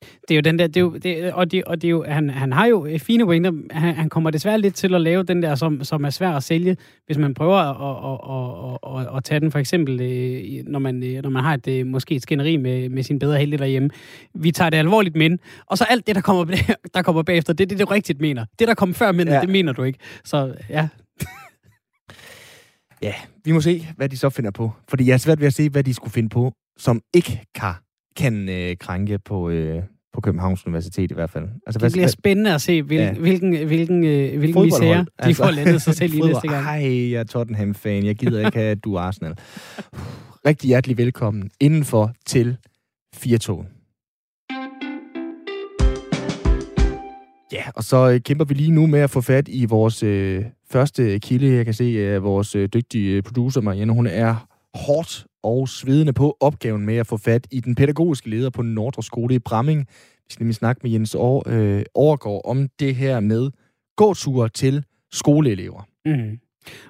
Det 0.01 0.31
er 0.31 0.35
jo 0.35 0.41
den 0.41 0.59
der, 0.59 0.67
det 0.67 0.77
er 0.77 0.81
jo, 0.81 0.97
det, 0.97 1.33
og, 1.33 1.51
det, 1.51 1.63
og 1.63 1.81
det 1.81 1.87
er 1.87 1.91
jo, 1.91 2.05
han, 2.07 2.29
han 2.29 2.53
har 2.53 2.65
jo 2.65 2.89
fine 2.97 3.25
pointer. 3.25 3.51
Han, 3.71 3.95
han 3.95 4.09
kommer 4.09 4.29
desværre 4.29 4.59
lidt 4.59 4.75
til 4.75 4.95
at 4.95 5.01
lave 5.01 5.23
den 5.23 5.43
der, 5.43 5.55
som, 5.55 5.83
som 5.83 6.05
er 6.05 6.09
svær 6.09 6.31
at 6.31 6.43
sælge, 6.43 6.77
hvis 7.05 7.17
man 7.17 7.33
prøver 7.33 7.57
at, 7.57 7.75
at, 7.87 9.01
at, 9.01 9.09
at, 9.09 9.17
at 9.17 9.23
tage 9.23 9.39
den 9.39 9.51
for 9.51 9.59
eksempel, 9.59 10.01
øh, 10.01 10.63
når 10.67 10.79
man, 10.79 11.03
øh, 11.03 11.23
når 11.23 11.29
man 11.29 11.43
har 11.43 11.53
et, 11.53 11.67
øh, 11.67 11.87
måske 11.87 12.15
et 12.15 12.21
skænderi 12.21 12.57
med, 12.57 12.89
med 12.89 13.03
sin 13.03 13.19
bedre 13.19 13.39
heldig 13.39 13.59
derhjemme. 13.59 13.89
Vi 14.33 14.51
tager 14.51 14.69
det 14.69 14.77
alvorligt, 14.77 15.15
men... 15.15 15.39
Og 15.65 15.77
så 15.77 15.83
alt 15.89 16.07
det, 16.07 16.15
der 16.15 16.21
kommer, 16.21 16.45
der 16.93 17.01
kommer 17.01 17.23
bagefter, 17.23 17.53
det 17.53 17.63
er 17.63 17.67
det, 17.67 17.79
du 17.79 17.85
rigtigt 17.85 18.21
mener. 18.21 18.45
Det, 18.59 18.67
der 18.67 18.73
kom 18.73 18.93
før, 18.93 19.11
men 19.11 19.27
ja. 19.27 19.41
det 19.41 19.49
mener 19.49 19.73
du 19.73 19.83
ikke. 19.83 19.99
Så 20.23 20.53
ja. 20.69 20.87
ja, 23.01 23.13
vi 23.45 23.51
må 23.51 23.61
se, 23.61 23.87
hvad 23.97 24.09
de 24.09 24.17
så 24.17 24.29
finder 24.29 24.51
på. 24.51 24.71
Fordi 24.89 25.07
jeg 25.07 25.13
er 25.13 25.17
svært 25.17 25.39
ved 25.39 25.47
at 25.47 25.53
se, 25.53 25.69
hvad 25.69 25.83
de 25.83 25.93
skulle 25.93 26.13
finde 26.13 26.29
på, 26.29 26.51
som 26.77 27.01
ikke 27.13 27.41
kan 27.55 27.73
kan 28.15 28.49
øh, 28.49 28.77
krænke 28.77 29.19
på, 29.19 29.49
øh, 29.49 29.83
på 30.13 30.21
Københavns 30.21 30.65
Universitet 30.67 31.11
i 31.11 31.13
hvert 31.13 31.29
fald. 31.29 31.43
Altså, 31.43 31.59
det 31.73 31.81
hvad, 31.81 31.91
bliver 31.91 32.07
spændende 32.07 32.53
at 32.53 32.61
se, 32.61 32.81
hvil, 32.81 32.99
ja. 32.99 33.13
hvilken, 33.13 33.65
hvilken, 33.67 34.03
øh, 34.03 34.39
hvilken 34.39 34.63
misære 34.63 34.99
de 34.99 35.05
altså, 35.19 35.43
får 35.43 35.51
landet 35.51 35.81
sig 35.81 35.95
selv 35.95 36.13
i 36.13 36.19
næste 36.19 36.47
gang. 36.47 36.63
Hej, 36.63 37.11
jeg 37.11 37.19
er 37.19 37.23
Tottenham-fan. 37.23 38.05
Jeg 38.05 38.15
gider 38.15 38.45
ikke 38.45 38.57
have, 38.57 38.71
at 38.71 38.83
du 38.83 38.95
er 38.95 38.99
Arsenal. 38.99 39.33
Rigtig 40.45 40.67
hjertelig 40.67 40.97
velkommen 40.97 41.49
indenfor 41.59 42.13
til 42.25 42.57
4 43.15 43.65
Ja, 47.51 47.63
og 47.75 47.83
så 47.83 48.09
øh, 48.09 48.19
kæmper 48.21 48.45
vi 48.45 48.53
lige 48.53 48.71
nu 48.71 48.87
med 48.87 48.99
at 48.99 49.09
få 49.09 49.21
fat 49.21 49.47
i 49.47 49.65
vores 49.65 50.03
øh, 50.03 50.45
første 50.71 51.19
kilde. 51.19 51.55
Jeg 51.55 51.65
kan 51.65 51.73
se, 51.73 51.83
at 51.83 52.15
øh, 52.15 52.23
vores 52.23 52.55
øh, 52.55 52.69
dygtige 52.73 53.21
producer, 53.21 53.61
Marianne, 53.61 53.93
hun 53.93 54.07
er 54.07 54.47
hårdt 54.73 55.25
og 55.43 55.69
svedende 55.69 56.13
på 56.13 56.37
opgaven 56.39 56.85
med 56.85 56.95
at 56.95 57.07
få 57.07 57.17
fat 57.17 57.47
i 57.51 57.59
den 57.59 57.75
pædagogiske 57.75 58.29
leder 58.29 58.49
på 58.49 58.61
Nordre 58.61 59.03
Skole 59.03 59.35
i 59.35 59.39
Bramming. 59.39 59.79
Vi 60.27 60.33
skal 60.33 60.43
nemlig 60.43 60.55
snakke 60.55 60.79
med 60.83 60.91
Jens 60.91 61.15
År, 61.15 61.43
øh, 61.47 61.83
Overgaard 61.93 62.41
om 62.45 62.69
det 62.79 62.95
her 62.95 63.19
med 63.19 63.51
gåture 63.95 64.49
til 64.49 64.83
skoleelever. 65.11 65.87
Mm. 66.05 66.39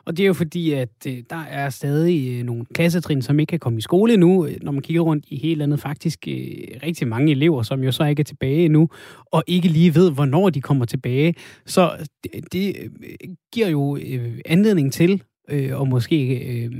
Og 0.05 0.17
det 0.17 0.24
er 0.24 0.27
jo 0.27 0.34
fordi, 0.34 0.72
at 0.74 0.89
øh, 1.08 1.17
der 1.29 1.43
er 1.50 1.70
stadig 1.70 2.39
øh, 2.39 2.46
nogle 2.46 2.65
klassetrin, 2.74 3.22
som 3.22 3.39
ikke 3.39 3.50
kan 3.50 3.60
komme 3.60 3.77
i 3.77 3.81
skole 3.81 4.17
nu. 4.17 4.48
Når 4.62 4.72
man 4.72 4.81
kigger 4.81 5.01
rundt 5.01 5.25
i 5.27 5.38
hele 5.38 5.60
landet, 5.60 5.79
faktisk 5.79 6.27
øh, 6.27 6.36
rigtig 6.84 7.08
mange 7.08 7.31
elever, 7.31 7.63
som 7.63 7.84
jo 7.84 7.91
så 7.91 8.05
ikke 8.05 8.20
er 8.20 8.24
tilbage 8.24 8.65
endnu, 8.65 8.89
og 9.25 9.43
ikke 9.48 9.67
lige 9.67 9.96
ved, 9.96 10.12
hvornår 10.12 10.50
de 10.50 10.62
kommer 10.62 10.86
tilbage. 10.86 11.36
Så 11.65 12.08
det, 12.24 12.53
det 12.53 12.75
øh, 12.84 13.29
giver 13.53 13.67
jo 13.67 13.98
øh, 13.98 14.39
anledning 14.46 14.93
til, 14.93 15.24
øh, 15.50 15.79
og 15.79 15.88
måske 15.88 16.38
øh, 16.38 16.72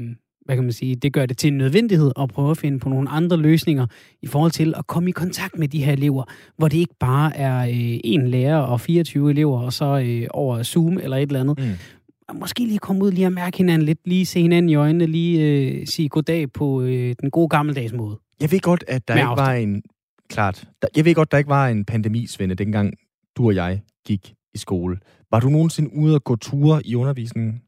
hvad 0.52 0.58
kan 0.58 0.64
man 0.64 0.74
sige, 0.74 0.96
det 0.96 1.14
gør 1.14 1.26
det 1.26 1.38
til 1.38 1.48
en 1.48 1.58
nødvendighed 1.58 2.12
at 2.20 2.30
prøve 2.30 2.52
at 2.52 2.58
finde 2.58 2.80
på 2.80 2.90
nogle 2.90 3.10
andre 3.10 3.38
løsninger 3.38 3.88
i 4.22 4.28
forhold 4.28 4.52
til 4.52 4.74
at 4.78 4.88
komme 4.88 5.10
i 5.10 5.12
kontakt 5.12 5.58
med 5.58 5.68
de 5.68 5.84
her 5.84 5.94
elever, 5.94 6.24
hvor 6.58 6.68
det 6.68 6.78
ikke 6.78 6.96
bare 7.00 7.38
er 7.38 7.60
øh, 7.60 8.00
en 8.04 8.28
lærer 8.28 8.58
og 8.58 8.82
24 8.82 9.30
elever, 9.30 9.62
og 9.62 9.74
så 9.74 10.04
øh, 10.06 10.28
over 10.30 10.64
Zoom 10.64 10.98
eller 10.98 11.18
et 11.18 11.22
eller 11.22 11.40
andet. 11.40 11.60
Mm. 11.60 12.40
Måske 12.40 12.66
lige 12.66 12.80
komme 12.80 13.04
ud 13.04 13.12
lige 13.12 13.26
og 13.26 13.34
mærke 13.34 13.58
hinanden 13.58 13.86
lidt, 13.86 14.00
lige 14.06 14.26
se 14.26 14.42
hinanden 14.42 14.70
i 14.70 14.76
øjnene, 14.76 15.06
lige 15.06 15.42
øh, 15.42 15.88
sige 15.88 16.10
goddag 16.10 16.52
på 16.52 16.82
øh, 16.82 17.16
den 17.22 17.32
gode 17.32 17.50
gammeldags 17.50 17.94
måde. 17.94 18.18
Jeg 18.42 18.52
ved 18.52 18.60
godt, 18.60 18.84
at 18.88 19.08
der 19.08 19.14
ikke 19.14 19.26
afstand. 19.26 19.48
var 19.48 19.54
en... 19.54 19.84
Klart. 20.30 20.68
Der, 20.82 20.88
jeg 20.96 21.06
ved 21.06 21.16
godt, 21.16 21.32
der 21.32 21.38
ikke 21.38 21.50
var 21.50 21.68
en 21.68 21.86
pandemi, 21.86 22.28
Svende, 22.28 22.56
dengang 22.56 22.94
du 23.38 23.46
og 23.46 23.56
jeg 23.56 23.82
gik 24.06 24.34
i 24.54 24.58
skole. 24.58 24.98
Var 25.32 25.40
du 25.40 25.50
nogensinde 25.50 25.94
ude 25.94 26.16
og 26.16 26.24
gå 26.24 26.36
ture 26.36 26.82
i 26.86 26.96
undervisningen? 26.96 27.62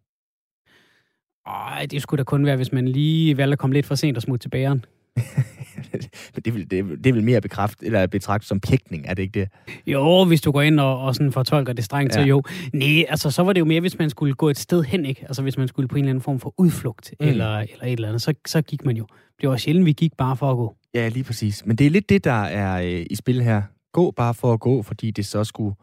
Ej, 1.47 1.85
det 1.91 2.01
skulle 2.01 2.17
da 2.17 2.23
kun 2.23 2.45
være, 2.45 2.55
hvis 2.55 2.71
man 2.71 2.88
lige 2.88 3.38
valgte 3.38 3.53
at 3.53 3.59
komme 3.59 3.73
lidt 3.73 3.85
for 3.85 3.95
sent 3.95 4.17
og 4.17 4.23
smutte 4.23 4.43
til 4.43 4.50
bageren. 4.50 4.85
det, 6.45 6.55
vil, 6.55 6.71
det, 6.71 7.03
det 7.03 7.13
vil 7.13 7.23
mere 7.23 7.41
bekræft, 7.41 7.83
eller 7.83 8.07
betragtet 8.07 8.47
som 8.47 8.59
pækning, 8.59 9.05
er 9.07 9.13
det 9.13 9.23
ikke 9.23 9.39
det? 9.39 9.50
Jo, 9.88 10.25
hvis 10.25 10.41
du 10.41 10.51
går 10.51 10.62
ind 10.62 10.79
og, 10.79 11.01
og 11.01 11.15
sådan 11.15 11.31
fortolker 11.31 11.73
det 11.73 11.85
strengt, 11.85 12.15
ja. 12.15 12.21
så 12.21 12.27
jo. 12.27 12.43
Nej, 12.73 13.05
altså 13.09 13.31
så 13.31 13.43
var 13.43 13.53
det 13.53 13.59
jo 13.59 13.65
mere, 13.65 13.81
hvis 13.81 13.97
man 13.97 14.09
skulle 14.09 14.33
gå 14.33 14.50
et 14.50 14.57
sted 14.57 14.83
hen, 14.83 15.05
ikke? 15.05 15.21
Altså 15.21 15.41
hvis 15.41 15.57
man 15.57 15.67
skulle 15.67 15.88
på 15.88 15.95
en 15.95 16.03
eller 16.03 16.09
anden 16.09 16.21
form 16.21 16.39
for 16.39 16.53
udflugt, 16.57 17.13
mm. 17.19 17.27
eller, 17.27 17.57
eller 17.57 17.83
et 17.83 17.91
eller 17.91 18.07
andet, 18.07 18.21
så, 18.21 18.33
så 18.47 18.62
gik 18.62 18.85
man 18.85 18.97
jo. 18.97 19.07
Det 19.41 19.50
var 19.50 19.57
sjældent, 19.57 19.85
vi 19.85 19.91
gik 19.91 20.12
bare 20.17 20.38
for 20.38 20.51
at 20.51 20.57
gå. 20.57 20.75
Ja, 20.93 21.07
lige 21.07 21.23
præcis. 21.23 21.65
Men 21.65 21.75
det 21.75 21.88
er 21.88 21.91
lidt 21.91 22.09
det, 22.09 22.23
der 22.23 22.43
er 22.43 22.81
øh, 22.81 23.05
i 23.09 23.15
spil 23.15 23.41
her. 23.41 23.62
gå 23.93 24.12
bare 24.12 24.33
for 24.33 24.53
at 24.53 24.59
gå, 24.59 24.81
fordi 24.81 25.12
det 25.12 25.25
så 25.25 25.43
skulle 25.43 25.75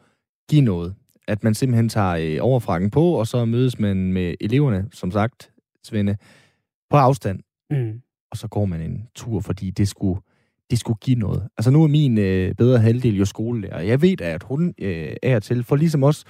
give 0.50 0.62
noget. 0.62 0.94
At 1.28 1.44
man 1.44 1.54
simpelthen 1.54 1.88
tager 1.88 2.16
øh, 2.20 2.38
overfrakken 2.40 2.90
på, 2.90 3.12
og 3.12 3.26
så 3.26 3.44
mødes 3.44 3.78
man 3.78 4.12
med 4.12 4.34
eleverne, 4.40 4.88
som 4.92 5.10
sagt, 5.10 5.49
Svende, 5.84 6.16
på 6.90 6.96
afstand. 6.96 7.40
Mm. 7.70 8.00
Og 8.30 8.36
så 8.36 8.48
går 8.48 8.64
man 8.64 8.80
en 8.80 9.08
tur, 9.14 9.40
fordi 9.40 9.70
det 9.70 9.88
skulle, 9.88 10.20
det 10.70 10.78
skulle 10.78 10.98
give 10.98 11.16
noget. 11.16 11.48
Altså 11.58 11.70
nu 11.70 11.82
er 11.82 11.88
min 11.88 12.18
øh, 12.18 12.54
bedre 12.54 12.78
halvdel 12.78 13.16
jo 13.16 13.24
skolelærer. 13.24 13.80
Jeg 13.80 14.02
ved 14.02 14.20
at 14.20 14.42
hun 14.42 14.74
øh, 14.78 15.16
er 15.22 15.38
til 15.38 15.64
for 15.64 15.76
ligesom 15.76 16.04
os 16.04 16.24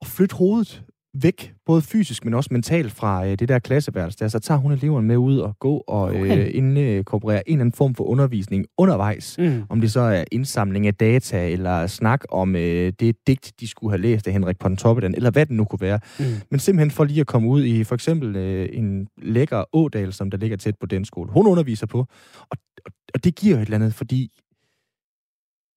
at 0.00 0.06
flytte 0.06 0.36
hovedet 0.36 0.84
væk, 1.14 1.52
både 1.66 1.82
fysisk, 1.82 2.24
men 2.24 2.34
også 2.34 2.48
mentalt 2.52 2.92
fra 2.92 3.26
øh, 3.26 3.38
det 3.38 3.48
der 3.48 3.58
klasseværelse 3.58 4.18
der, 4.18 4.28
så 4.28 4.38
tager 4.38 4.58
hun 4.58 4.72
eleverne 4.72 5.06
med 5.06 5.16
ud 5.16 5.38
og 5.38 5.58
gå 5.58 5.84
og 5.86 6.02
okay. 6.02 6.38
øh, 6.38 6.50
inkorporere 6.54 7.48
en 7.48 7.54
eller 7.54 7.60
anden 7.60 7.72
form 7.72 7.94
for 7.94 8.04
undervisning 8.04 8.66
undervejs. 8.78 9.38
Mm. 9.38 9.62
Om 9.68 9.80
det 9.80 9.92
så 9.92 10.00
er 10.00 10.24
indsamling 10.32 10.86
af 10.86 10.94
data, 10.94 11.48
eller 11.48 11.86
snak 11.86 12.24
om 12.30 12.56
øh, 12.56 12.92
det 13.00 13.16
digt, 13.26 13.52
de 13.60 13.66
skulle 13.68 13.92
have 13.92 14.02
læst 14.02 14.26
af 14.26 14.32
Henrik 14.32 14.58
Pontoppidan, 14.58 15.14
eller 15.14 15.30
hvad 15.30 15.46
det 15.46 15.56
nu 15.56 15.64
kunne 15.64 15.80
være. 15.80 16.00
Mm. 16.18 16.24
Men 16.50 16.60
simpelthen 16.60 16.90
for 16.90 17.04
lige 17.04 17.20
at 17.20 17.26
komme 17.26 17.48
ud 17.48 17.64
i 17.64 17.84
for 17.84 17.94
eksempel 17.94 18.36
øh, 18.36 18.68
en 18.72 19.08
lækker 19.22 19.64
ådal, 19.72 20.12
som 20.12 20.30
der 20.30 20.38
ligger 20.38 20.56
tæt 20.56 20.74
på 20.80 20.86
den 20.86 21.04
skole. 21.04 21.32
Hun 21.32 21.46
underviser 21.46 21.86
på, 21.86 21.98
og, 22.40 22.56
og, 22.86 22.92
og 23.14 23.24
det 23.24 23.36
giver 23.36 23.56
jo 23.56 23.62
et 23.62 23.66
eller 23.66 23.76
andet, 23.76 23.94
fordi 23.94 24.30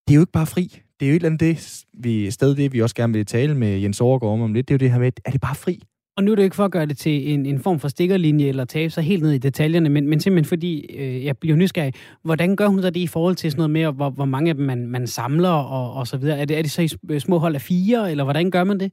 det 0.08 0.14
er 0.14 0.16
jo 0.16 0.22
ikke 0.22 0.32
bare 0.32 0.46
fri. 0.46 0.83
Det 1.00 1.06
er 1.06 1.10
jo 1.10 1.16
et 1.16 1.16
eller 1.16 1.30
andet 1.30 1.40
det, 1.40 1.84
vi, 1.94 2.32
sted 2.32 2.56
det, 2.56 2.74
vi 2.74 2.82
også 2.82 2.96
gerne 2.96 3.14
vil 3.14 3.26
tale 3.26 3.56
med 3.56 3.80
Jens 3.80 4.02
Overgaard 4.02 4.34
om, 4.34 4.42
om 4.42 4.54
lidt. 4.54 4.68
Det 4.68 4.74
er 4.74 4.76
jo 4.76 4.86
det 4.86 4.92
her 4.92 5.00
med, 5.00 5.12
er 5.26 5.32
det 5.32 5.42
bare 5.42 5.56
fri? 5.56 5.80
Og 6.18 6.24
nu 6.24 6.32
er 6.32 6.36
det 6.36 6.44
ikke 6.44 6.56
for 6.56 6.66
at 6.66 6.72
gøre 6.72 6.86
det 6.86 6.98
til 6.98 7.34
en, 7.34 7.46
en 7.46 7.60
form 7.60 7.80
for 7.80 7.88
stikkerlinje 7.88 8.48
eller 8.48 8.66
tabe 8.66 8.90
sig 8.90 9.04
helt 9.04 9.24
ned 9.24 9.32
i 9.32 9.38
detaljerne, 9.38 9.90
men, 9.90 10.10
men 10.10 10.20
simpelthen 10.20 10.50
fordi, 10.50 10.96
øh, 11.00 11.26
jeg 11.26 11.38
bliver 11.38 11.58
nysgerrig, 11.58 11.94
hvordan 12.24 12.56
gør 12.56 12.68
hun 12.68 12.82
så 12.82 12.90
det 12.90 13.00
i 13.00 13.08
forhold 13.08 13.36
til 13.36 13.52
sådan 13.52 13.60
noget 13.60 13.70
med, 13.70 13.94
hvor, 13.94 14.10
hvor 14.10 14.26
mange 14.26 14.50
af 14.50 14.56
dem 14.56 14.66
man, 14.66 14.88
man 14.88 15.08
samler 15.08 15.50
og, 15.50 15.94
og 15.94 16.08
så 16.08 16.18
videre? 16.18 16.40
Er 16.40 16.46
det, 16.46 16.58
er 16.58 16.62
det 16.62 16.72
så 16.72 16.98
i 17.10 17.20
små 17.20 17.38
hold 17.38 17.56
af 17.56 17.62
fire, 17.62 18.12
eller 18.12 18.24
hvordan 18.24 18.52
gør 18.52 18.64
man 18.64 18.80
det? 18.80 18.92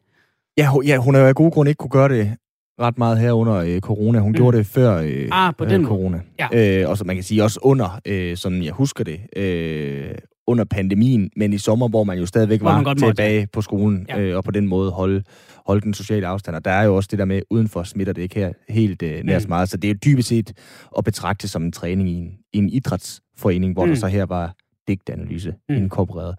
Ja, 0.59 0.66
hun, 0.66 0.85
ja, 0.85 0.97
hun 0.97 1.14
har 1.14 1.23
jo 1.23 1.28
af 1.28 1.35
gode 1.35 1.50
grunde 1.50 1.71
ikke 1.71 1.78
kunne 1.78 1.90
gøre 1.90 2.09
det 2.09 2.37
ret 2.80 2.99
meget 2.99 3.19
her 3.19 3.33
under 3.33 3.54
øh, 3.54 3.80
corona. 3.80 4.19
Hun 4.19 4.33
mm. 4.33 4.37
gjorde 4.37 4.57
det 4.57 4.66
før 4.66 4.97
øh, 4.97 5.28
ah, 5.33 5.54
på 5.59 5.64
den 5.64 5.80
øh, 5.80 5.87
corona. 5.87 6.21
Ja. 6.38 6.80
Øh, 6.83 6.90
og 6.90 6.99
så 6.99 7.04
man 7.04 7.16
kan 7.16 7.23
sige 7.23 7.42
også 7.42 7.61
under, 7.62 8.00
øh, 8.07 8.37
sådan 8.37 8.64
jeg 8.64 8.73
husker 8.73 9.04
det, 9.04 9.21
øh, 9.37 10.14
under 10.50 10.64
pandemien, 10.64 11.30
men 11.37 11.52
i 11.52 11.59
sommer, 11.59 11.88
hvor 11.88 12.04
man 12.04 12.19
jo 12.19 12.26
stadigvæk 12.26 12.61
Hvor 12.61 12.71
man 12.71 12.76
var 12.78 12.85
godt 12.85 13.00
måtte, 13.00 13.11
tilbage 13.23 13.47
på 13.52 13.62
skolen, 13.62 14.07
Ja. 14.09 14.21
øh, 14.21 14.37
og 14.37 14.45
på 14.45 14.50
den 14.50 14.66
måde 14.69 14.90
holde, 14.90 15.23
holde 15.66 15.80
den 15.80 15.95
sociale 15.95 16.26
afstand. 16.26 16.57
Og 16.57 16.64
der 16.64 16.71
er 16.71 16.83
jo 16.85 16.97
også 16.97 17.09
det 17.11 17.19
der 17.19 17.25
med, 17.25 17.42
udenfor 17.50 17.83
smitter 17.83 18.12
det 18.12 18.23
ikke 18.23 18.35
her 18.35 18.52
helt 18.69 19.02
øh, 19.02 19.25
nær 19.25 19.38
så 19.38 19.47
Mm. 19.47 19.49
meget. 19.50 19.69
Så 19.69 19.76
det 19.76 19.90
er 19.90 19.92
jo 19.95 19.99
dybest 20.04 20.28
set 20.28 20.52
at 20.99 21.04
betragte 21.04 21.49
som 21.49 21.62
en 21.64 21.73
træning 21.73 22.09
i 22.09 22.14
en, 22.14 22.38
i 22.52 22.59
en 22.59 22.69
idrætsforening, 22.69 23.73
hvor 23.73 23.85
Mm. 23.85 23.90
der 23.90 23.97
så 23.97 24.07
her 24.07 24.26
var 24.26 24.54
digtanalyse 24.88 25.50
Mm. 25.69 25.75
mm. 25.75 25.83
inkorporeret. 25.83 26.35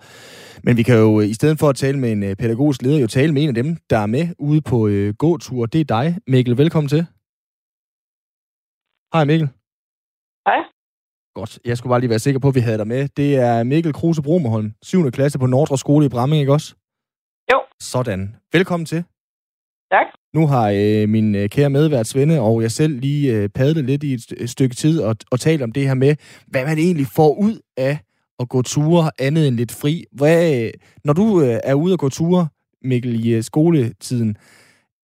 Men 0.64 0.78
vi 0.78 0.84
kan 0.84 0.98
jo, 0.98 1.22
øh, 1.22 1.28
i 1.28 1.34
stedet 1.34 1.60
for 1.60 1.70
at 1.70 1.76
tale 1.76 2.00
med 2.00 2.12
en 2.12 2.24
øh, 2.24 2.36
pædagogisk 2.36 2.82
leder, 2.82 3.00
jo 3.00 3.08
tale 3.08 3.34
med 3.34 3.42
en 3.44 3.50
af 3.50 3.56
dem, 3.56 3.78
der 3.90 3.98
er 3.98 4.06
med 4.06 4.28
ude 4.40 4.62
på 4.62 4.88
øh, 4.88 5.14
gåtur. 5.14 5.66
Det 5.66 5.82
er 5.82 5.86
dig, 5.86 6.18
Mikkel. 6.28 6.58
Velkommen 6.58 6.90
til. 6.90 7.06
Hej 9.14 9.26
Mikkel. 9.26 9.50
Hej. 10.48 10.62
Godt. 11.34 11.60
Jeg 11.66 11.78
skulle 11.78 11.92
bare 11.92 12.00
lige 12.00 12.10
være 12.10 12.20
sikker 12.20 12.40
på, 12.40 12.48
at 12.48 12.56
vi 12.56 12.60
havde 12.60 12.78
dig 12.78 12.88
med. 12.88 13.08
Det 13.18 13.36
er 13.36 13.64
Mikkel 13.64 13.94
Kruse 13.94 14.22
Bromerholm, 14.22 14.72
7. 14.82 15.12
klasse 15.12 15.40
på 15.40 15.46
Nordre 15.46 15.78
Skole 15.78 16.06
i 16.06 16.10
Bramming, 16.10 16.40
ikke 16.40 16.54
også? 16.54 16.76
Jo. 17.52 17.60
Sådan. 17.80 18.36
Velkommen 18.54 18.86
til. 18.86 19.04
Tak. 19.92 20.06
Nu 20.34 20.48
har 20.48 20.70
øh, 20.76 21.10
min 21.10 21.36
øh, 21.36 21.50
kære 21.50 21.70
medvært 21.70 22.08
Svende 22.08 22.40
og 22.40 22.62
jeg 22.62 22.72
selv 22.72 23.00
lige 23.00 23.34
øh, 23.34 23.50
padlet 23.50 23.86
lidt 23.86 24.04
i 24.04 24.14
et, 24.14 24.34
et 24.38 24.50
stykke 24.50 24.76
tid 24.76 25.02
og, 25.02 25.16
og 25.32 25.40
talt 25.40 25.62
om 25.62 25.72
det 25.72 25.88
her 25.88 25.94
med, 25.94 26.16
hvad 26.48 26.66
man 26.66 26.78
egentlig 26.78 27.08
får 27.08 27.36
ud 27.36 27.60
af 27.78 28.00
at 28.40 28.50
gå 28.50 28.62
ture 28.62 29.12
andet 29.20 29.48
end 29.48 29.56
lidt 29.56 29.72
fri. 29.72 30.06
Hvad, 30.12 30.62
øh, 30.62 30.72
når 31.04 31.14
du 31.14 31.42
øh, 31.42 31.60
er 31.64 31.74
ude 31.74 31.94
at 31.94 32.00
gå 32.00 32.10
ture, 32.10 32.48
Mikkel, 32.82 33.26
i 33.26 33.30
øh, 33.30 33.44
skoletiden, 33.44 34.36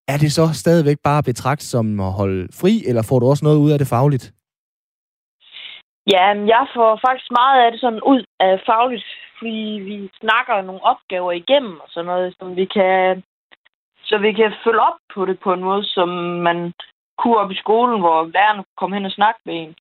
er 0.08 0.18
det 0.18 0.32
så 0.32 0.50
stadigvæk 0.54 0.98
bare 1.04 1.24
betragt 1.24 1.64
som 1.64 2.00
at 2.00 2.12
holde 2.12 2.48
fri, 2.54 2.84
eller 2.88 3.02
får 3.02 3.20
du 3.20 3.26
også 3.26 3.46
noget 3.46 3.58
ud 3.58 3.72
af 3.72 3.78
det 3.78 3.88
fagligt? 3.88 4.34
Ja, 6.14 6.26
jeg 6.56 6.64
får 6.76 7.00
faktisk 7.06 7.30
meget 7.42 7.58
af 7.64 7.72
det 7.72 7.80
sådan 7.82 8.02
ud 8.14 8.22
af 8.40 8.62
fagligt, 8.66 9.06
fordi 9.38 9.66
vi 9.90 9.96
snakker 10.22 10.62
nogle 10.62 10.84
opgaver 10.92 11.32
igennem 11.32 11.76
og 11.84 11.88
sådan 11.90 12.06
noget, 12.12 12.36
som 12.40 12.56
vi 12.56 12.66
kan, 12.66 13.24
så 14.04 14.18
vi 14.18 14.32
kan 14.34 14.52
følge 14.64 14.82
op 14.90 15.00
på 15.14 15.26
det 15.26 15.38
på 15.44 15.54
en 15.54 15.64
måde, 15.64 15.84
som 15.96 16.10
man 16.48 16.74
kunne 17.18 17.38
op 17.38 17.52
i 17.52 17.62
skolen, 17.64 18.00
hvor 18.00 18.18
lærerne 18.36 18.64
kunne 18.64 18.80
komme 18.82 18.96
hen 18.96 19.06
og 19.06 19.12
snakke 19.12 19.40
med 19.46 19.56
en. 19.64 19.76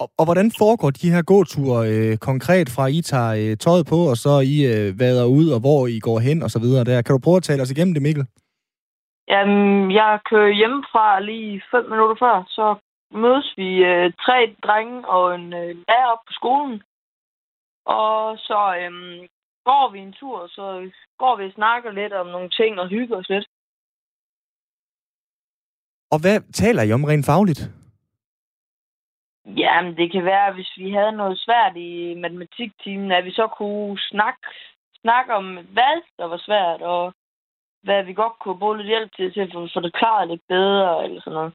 Og, 0.00 0.10
og 0.18 0.24
hvordan 0.24 0.50
foregår 0.58 0.90
de 0.90 1.12
her 1.14 1.22
gåture 1.32 1.78
øh, 1.92 2.16
konkret 2.28 2.68
fra, 2.76 2.86
I 2.86 3.00
tager 3.02 3.32
øh, 3.42 3.56
tøjet 3.56 3.86
på, 3.92 3.98
og 4.12 4.16
så 4.24 4.32
I 4.54 4.56
øh, 4.72 5.00
vader 5.00 5.26
ud, 5.38 5.46
og 5.54 5.60
hvor 5.64 5.80
I 5.96 5.98
går 6.08 6.18
hen 6.28 6.42
og 6.42 6.50
så 6.50 6.58
videre 6.64 6.84
der? 6.84 7.02
Kan 7.02 7.12
du 7.14 7.20
prøve 7.24 7.36
at 7.36 7.48
tale 7.48 7.62
os 7.62 7.70
igennem 7.70 7.94
det, 7.94 8.02
Mikkel? 8.02 8.26
Jamen, 9.32 9.90
jeg 10.00 10.20
kører 10.30 10.58
hjemmefra 10.60 11.20
lige 11.20 11.62
fem 11.70 11.84
minutter 11.92 12.16
før, 12.24 12.36
så 12.56 12.66
mødes 13.10 13.54
vi 13.56 13.84
øh, 13.84 14.12
tre 14.12 14.56
drenge 14.62 15.08
og 15.08 15.34
en 15.34 15.52
øh, 15.52 15.76
lærer 15.88 16.12
op 16.12 16.24
på 16.26 16.32
skolen. 16.32 16.82
Og 17.84 18.38
så 18.38 18.76
øhm, 18.80 19.28
går 19.64 19.90
vi 19.92 19.98
en 19.98 20.12
tur, 20.12 20.38
og 20.38 20.48
så 20.48 20.90
går 21.18 21.36
vi 21.36 21.44
og 21.44 21.52
snakker 21.52 21.90
lidt 21.90 22.12
om 22.12 22.26
nogle 22.26 22.50
ting 22.50 22.80
og 22.80 22.88
hygger 22.88 23.16
os 23.16 23.28
lidt. 23.28 23.46
Og 26.10 26.18
hvad 26.20 26.52
taler 26.52 26.82
I 26.82 26.92
om 26.92 27.04
rent 27.04 27.26
fagligt? 27.26 27.62
Jamen, 29.56 29.96
det 29.96 30.12
kan 30.12 30.24
være, 30.24 30.52
hvis 30.52 30.72
vi 30.76 30.90
havde 30.92 31.12
noget 31.12 31.38
svært 31.38 31.76
i 31.76 32.14
matematiktimen, 32.14 33.12
at 33.12 33.24
vi 33.24 33.30
så 33.30 33.46
kunne 33.58 33.98
snakke, 33.98 34.40
snakke 35.00 35.34
om, 35.34 35.54
hvad 35.54 35.96
der 36.18 36.24
var 36.24 36.40
svært, 36.46 36.82
og 36.82 37.12
hvad 37.82 38.04
vi 38.04 38.12
godt 38.14 38.38
kunne 38.38 38.58
bruge 38.58 38.76
lidt 38.76 38.88
hjælp 38.88 39.10
til, 39.16 39.32
til 39.32 39.40
at 39.40 39.50
få 39.52 39.68
få 39.74 39.80
det 39.80 39.92
klaret 39.94 40.28
lidt 40.28 40.42
bedre, 40.48 41.04
eller 41.04 41.20
sådan 41.20 41.34
noget. 41.34 41.52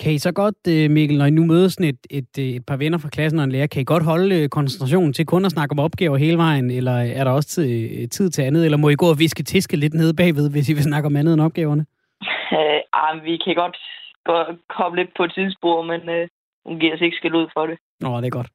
Kan 0.00 0.12
I 0.12 0.18
så 0.18 0.32
godt, 0.32 0.54
øh, 0.68 0.90
Mikkel, 0.90 1.18
når 1.18 1.26
I 1.26 1.30
nu 1.30 1.44
møder 1.46 1.68
sådan 1.68 1.88
et, 1.88 2.06
et, 2.10 2.38
øh, 2.38 2.44
et 2.44 2.66
par 2.66 2.76
venner 2.76 2.98
fra 2.98 3.08
klassen 3.08 3.38
og 3.38 3.44
en 3.44 3.52
lærer, 3.52 3.66
kan 3.66 3.82
I 3.82 3.84
godt 3.84 4.04
holde 4.04 4.42
øh, 4.42 4.48
koncentrationen 4.48 5.12
til 5.12 5.26
kun 5.26 5.44
at 5.44 5.50
snakke 5.50 5.72
om 5.72 5.78
opgaver 5.78 6.16
hele 6.16 6.38
vejen, 6.38 6.70
eller 6.70 6.92
er 6.92 7.24
der 7.24 7.30
også 7.30 7.48
tid, 7.48 8.08
tid 8.08 8.30
til 8.30 8.42
andet, 8.42 8.64
eller 8.64 8.78
må 8.78 8.88
I 8.88 8.94
gå 8.94 9.10
og 9.10 9.18
viske 9.18 9.42
tiske 9.42 9.76
lidt 9.76 9.94
nede 9.94 10.14
bagved, 10.14 10.50
hvis 10.50 10.68
I 10.68 10.72
vil 10.72 10.82
snakke 10.82 11.06
om 11.06 11.16
andet 11.16 11.32
end 11.34 11.42
opgaverne? 11.42 11.86
Øh, 12.52 12.80
ah, 12.92 13.24
vi 13.24 13.36
kan 13.44 13.54
godt 13.54 13.76
gå, 14.24 14.36
komme 14.76 14.96
lidt 14.96 15.10
på 15.16 15.22
et 15.24 15.32
tidsspor, 15.34 15.82
men 15.82 16.00
øh, 16.08 16.28
hun 16.66 16.80
giver 16.80 16.94
os 16.94 17.00
ikke 17.00 17.16
skæld 17.16 17.34
ud 17.34 17.48
for 17.54 17.66
det. 17.66 17.78
Nå, 18.00 18.16
det 18.16 18.26
er 18.26 18.30
godt. 18.30 18.50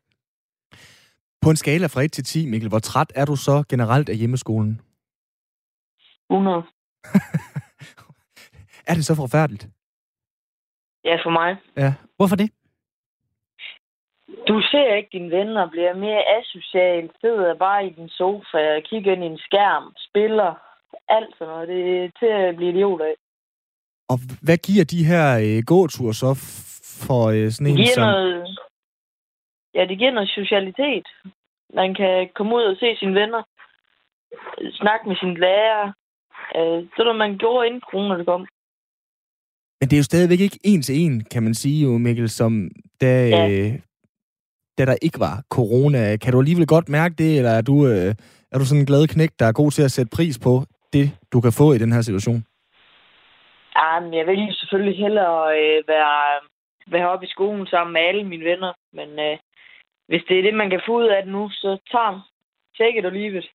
På 1.42 1.50
en 1.50 1.56
skala 1.56 1.88
fra 1.88 2.02
1 2.02 2.12
til 2.12 2.24
10, 2.24 2.46
Mikkel, 2.46 2.70
hvor 2.70 2.80
træt 2.80 3.12
er 3.16 3.26
du 3.26 3.36
så 3.36 3.64
generelt 3.70 4.10
af 4.10 4.16
hjemmeskolen? 4.16 4.82
100. 6.30 6.64
Er 8.88 8.94
det 8.94 9.06
så 9.06 9.16
forfærdeligt? 9.16 9.68
Ja, 11.06 11.16
for 11.24 11.30
mig. 11.30 11.58
Ja. 11.78 11.94
Hvorfor 12.18 12.36
det? 12.36 12.52
Du 14.48 14.62
ser 14.72 14.96
ikke 14.96 15.10
dine 15.12 15.32
venner, 15.32 15.70
bliver 15.70 15.94
mere 15.94 16.24
asocial, 16.40 17.10
sidder 17.22 17.56
bare 17.56 17.86
i 17.88 17.90
din 17.90 18.10
sofa 18.10 18.76
og 18.78 18.84
kigger 18.84 19.12
ind 19.14 19.24
i 19.24 19.28
en 19.28 19.38
skærm, 19.38 19.94
spiller, 19.98 20.54
alt 21.08 21.36
sådan 21.38 21.54
noget. 21.54 21.68
Det 21.68 22.06
er 22.06 22.10
til 22.20 22.26
at 22.26 22.56
blive 22.56 22.72
idiot 22.72 23.02
af. 23.02 23.16
Og 24.10 24.18
hvad 24.42 24.58
giver 24.58 24.86
de 24.86 25.06
her 25.06 25.28
øh, 25.46 25.64
gåture 25.68 26.14
så 26.14 26.32
for 27.08 27.24
øh, 27.36 27.52
sådan 27.52 27.66
Det 27.66 27.72
en 27.72 27.78
giver 27.78 27.96
som... 27.96 28.08
noget... 28.08 28.58
Ja, 29.74 29.86
det 29.86 29.98
giver 29.98 30.12
noget 30.12 30.30
socialitet. 30.30 31.08
Man 31.74 31.96
kan 31.96 32.30
komme 32.36 32.56
ud 32.56 32.64
og 32.64 32.78
se 32.80 32.96
sine 33.00 33.16
venner, 33.22 33.44
snakke 34.72 35.08
med 35.08 35.16
sine 35.16 35.40
lærer. 35.40 35.94
Øh, 36.56 36.78
det 36.92 37.00
er 37.00 37.04
noget, 37.04 37.24
man 37.26 37.38
gjorde 37.38 37.68
inden 37.68 37.82
corona 37.82 38.18
det 38.18 38.26
kom. 38.26 38.48
Men 39.86 39.90
det 39.90 39.98
er 39.98 40.04
jo 40.06 40.12
stadigvæk 40.14 40.40
ikke 40.40 40.60
en 40.64 40.82
til 40.82 40.96
en, 41.04 41.24
kan 41.34 41.44
man 41.44 41.54
sige 41.54 41.84
jo, 41.86 41.98
Mikkel, 41.98 42.30
som 42.30 42.70
da, 43.02 43.28
Ja. 43.28 43.50
øh, 43.50 43.72
da 44.78 44.86
der 44.86 44.96
ikke 45.02 45.20
var 45.20 45.36
corona. 45.50 46.18
Kan 46.18 46.32
du 46.34 46.40
alligevel 46.40 46.68
godt 46.68 46.90
mærke 46.90 47.16
det, 47.16 47.38
eller 47.38 47.52
er 47.60 47.62
du, 47.62 47.76
øh, 47.88 48.12
er 48.52 48.58
du 48.60 48.66
sådan 48.66 48.82
en 48.82 48.86
glad 48.92 49.08
knæk, 49.08 49.30
der 49.40 49.46
er 49.46 49.52
god 49.62 49.72
til 49.72 49.84
at 49.88 49.92
sætte 49.92 50.16
pris 50.16 50.40
på 50.40 50.54
det, 50.94 51.06
du 51.34 51.42
kan 51.42 51.54
få 51.60 51.68
i 51.74 51.78
den 51.78 51.92
her 51.92 52.02
situation? 52.02 52.40
Ja, 53.80 54.00
men 54.04 54.14
jeg 54.20 54.26
vil 54.28 54.40
selvfølgelig 54.60 54.98
hellere 55.04 55.40
øh, 55.60 55.78
være, 55.94 56.18
være 56.94 57.10
oppe 57.14 57.26
i 57.26 57.34
skolen 57.36 57.68
sammen 57.68 57.94
med 57.94 58.02
alle 58.02 58.24
mine 58.32 58.46
venner. 58.52 58.74
Men 58.98 59.10
øh, 59.28 59.38
hvis 60.08 60.24
det 60.28 60.36
er 60.38 60.44
det, 60.48 60.54
man 60.54 60.70
kan 60.70 60.82
få 60.86 60.92
ud 61.00 61.08
af 61.16 61.24
det 61.24 61.32
nu, 61.32 61.50
så 61.50 61.70
tager 61.92 62.14
take 62.80 62.98
it 63.00 63.06
or 63.06 63.10
leave 63.20 63.38
it. 63.40 63.48